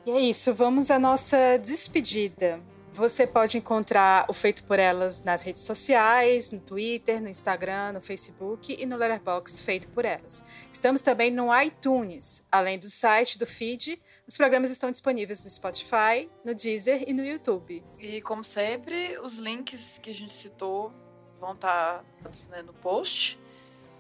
E 0.07 0.11
é 0.11 0.21
isso, 0.21 0.55
vamos 0.55 0.91
à 0.91 0.99
nossa 0.99 1.59
despedida. 1.59 2.59
Você 2.93 3.25
pode 3.25 3.57
encontrar 3.57 4.27
o 4.29 4.33
Feito 4.33 4.65
por 4.65 4.79
Elas 4.79 5.23
nas 5.23 5.43
redes 5.43 5.63
sociais, 5.63 6.51
no 6.51 6.59
Twitter, 6.59 7.23
no 7.23 7.29
Instagram, 7.29 7.93
no 7.93 8.01
Facebook 8.01 8.77
e 8.77 8.85
no 8.85 8.97
Letterboxd 8.97 9.63
Feito 9.63 9.89
por 9.89 10.05
Elas. 10.05 10.45
Estamos 10.73 11.01
também 11.01 11.31
no 11.31 11.57
iTunes. 11.63 12.45
Além 12.51 12.81
do 12.81 12.91
site, 12.91 13.39
do 13.39 13.47
feed, 13.47 14.03
os 14.27 14.37
programas 14.37 14.73
estão 14.73 14.91
disponíveis 14.91 15.45
no 15.45 15.49
Spotify, 15.49 16.29
no 16.45 16.53
Deezer 16.53 17.05
e 17.07 17.13
no 17.13 17.25
YouTube. 17.25 17.83
E, 17.99 18.21
como 18.23 18.43
sempre, 18.43 19.17
os 19.21 19.39
links 19.39 20.01
que 20.03 20.11
a 20.11 20.15
gente 20.15 20.33
citou 20.33 20.93
vão 21.39 21.53
estar 21.53 22.05
né, 22.51 22.61
no 22.61 22.73
post. 22.73 23.39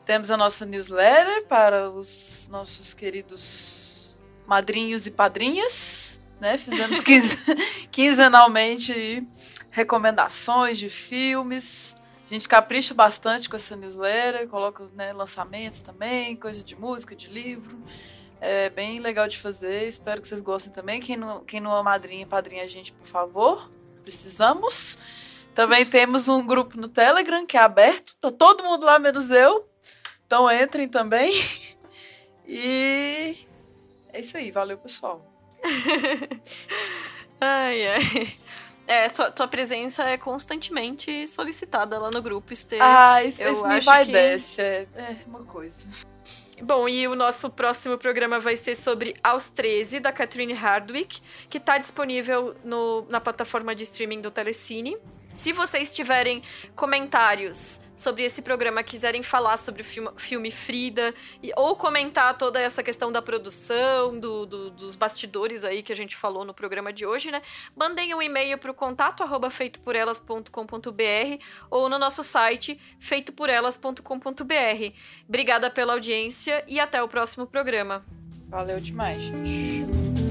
Temos 0.05 0.33
a 0.33 0.37
nossa 0.37 0.67
newsletter 0.67 1.47
para 1.47 1.89
os 1.89 2.49
nossos 2.49 2.93
queridos 2.93 4.21
madrinhos 4.47 5.07
e 5.07 5.13
padrinhas 5.13 6.00
né? 6.41 6.57
Fizemos 6.59 7.01
quinzenalmente 7.91 9.27
recomendações 9.71 10.79
de 10.79 10.89
filmes. 10.89 11.95
A 12.27 12.33
gente 12.33 12.49
capricha 12.49 12.95
bastante 12.95 13.49
com 13.49 13.57
essa 13.57 13.77
newsletter, 13.77 14.49
coloca 14.49 14.89
né, 14.95 15.13
lançamentos 15.13 15.83
também, 15.83 16.37
coisa 16.37 16.63
de 16.63 16.77
música, 16.77 17.15
de 17.15 17.29
livro. 17.29 17.79
É 18.41 18.71
bem 18.71 19.01
legal 19.01 19.29
de 19.29 19.37
fazer, 19.39 19.87
espero 19.87 20.23
que 20.23 20.29
vocês 20.29 20.41
gostem 20.41 20.73
também. 20.73 21.01
Quem 21.01 21.17
não, 21.17 21.45
quem 21.45 21.61
não 21.61 21.77
é 21.77 21.83
madrinha, 21.83 22.27
padrinha 22.27 22.65
a 22.65 22.69
gente, 22.69 22.93
por 22.93 23.07
favor. 23.07 23.71
Precisamos. 24.03 24.97
Também 25.55 25.85
temos 25.85 26.29
um 26.29 26.47
grupo 26.47 26.81
no 26.81 26.89
Telegram 26.89 27.45
que 27.45 27.57
é 27.57 27.61
aberto. 27.61 28.17
Tá 28.21 28.31
todo 28.31 28.65
mundo 28.65 28.87
lá, 28.87 28.99
menos 28.99 29.31
eu. 29.31 29.69
Então 30.27 30.51
entrem 30.51 30.89
também. 30.89 31.33
E 32.53 33.47
é 34.13 34.19
isso 34.19 34.37
aí. 34.37 34.51
Valeu, 34.51 34.77
pessoal. 34.77 35.30
ai, 37.41 37.87
ai. 37.87 38.37
É, 38.87 39.09
sua, 39.09 39.31
tua 39.31 39.47
presença 39.47 40.03
é 40.03 40.19
constantemente 40.19 41.27
solicitada 41.29 41.99
lá 41.99 42.11
no 42.11 42.21
grupo, 42.21 42.53
Esther. 42.53 42.81
Ah, 42.83 43.23
isso, 43.23 43.43
eu 43.43 43.53
isso 43.53 43.67
me 43.67 43.81
vai 43.81 44.05
que... 44.05 44.13
desce. 44.13 44.61
É, 44.61 44.87
é 44.97 45.17
uma 45.27 45.45
coisa. 45.45 45.79
Bom, 46.61 46.89
e 46.89 47.07
o 47.09 47.15
nosso 47.15 47.49
próximo 47.49 47.97
programa 47.97 48.39
vai 48.39 48.57
ser 48.57 48.75
sobre 48.75 49.15
Aos 49.23 49.49
13, 49.49 50.01
da 50.01 50.13
Catherine 50.13 50.53
Hardwick, 50.53 51.23
que 51.49 51.59
está 51.59 51.79
disponível 51.79 52.55
no, 52.65 53.07
na 53.09 53.21
plataforma 53.21 53.75
de 53.75 53.85
streaming 53.85 54.21
do 54.21 54.31
Telecine. 54.31 54.97
Se 55.35 55.53
vocês 55.53 55.95
tiverem 55.95 56.43
comentários 56.77 57.81
sobre 58.01 58.25
esse 58.25 58.41
programa, 58.41 58.83
quiserem 58.83 59.23
falar 59.23 59.59
sobre 59.59 59.83
o 59.83 59.85
filme, 60.17 60.51
Frida, 60.51 61.15
e, 61.43 61.53
ou 61.55 61.77
comentar 61.77 62.37
toda 62.39 62.59
essa 62.59 62.83
questão 62.83 63.13
da 63.13 63.21
produção, 63.21 64.19
do, 64.19 64.47
do, 64.47 64.71
dos 64.71 64.97
bastidores 64.97 65.65
aí 65.65 65.83
que 65.83 65.93
a 65.93 65.97
gente 65.97 66.17
falou 66.17 66.45
no 66.45 66.55
programa 66.55 66.93
de 66.93 67.05
hoje, 67.05 67.31
né? 67.31 67.43
Mandem 67.77 68.15
um 68.15 68.23
e-mail 68.23 68.57
para 68.57 68.71
o 68.71 68.75
contato 68.75 69.23
arroba 69.23 69.51
feitoporelas.com.br 69.51 71.45
ou 71.71 71.89
no 71.89 71.99
nosso 71.99 72.23
site 72.23 72.81
feitoporelas.com.br. 72.99 74.95
Obrigada 75.29 75.71
pela 75.71 75.93
audiência 75.93 76.65
e 76.67 76.81
até 76.81 77.03
o 77.03 77.09
próximo 77.09 77.47
programa. 77.47 78.05
Valeu 78.49 78.81
demais, 78.81 79.21
gente. 79.21 80.30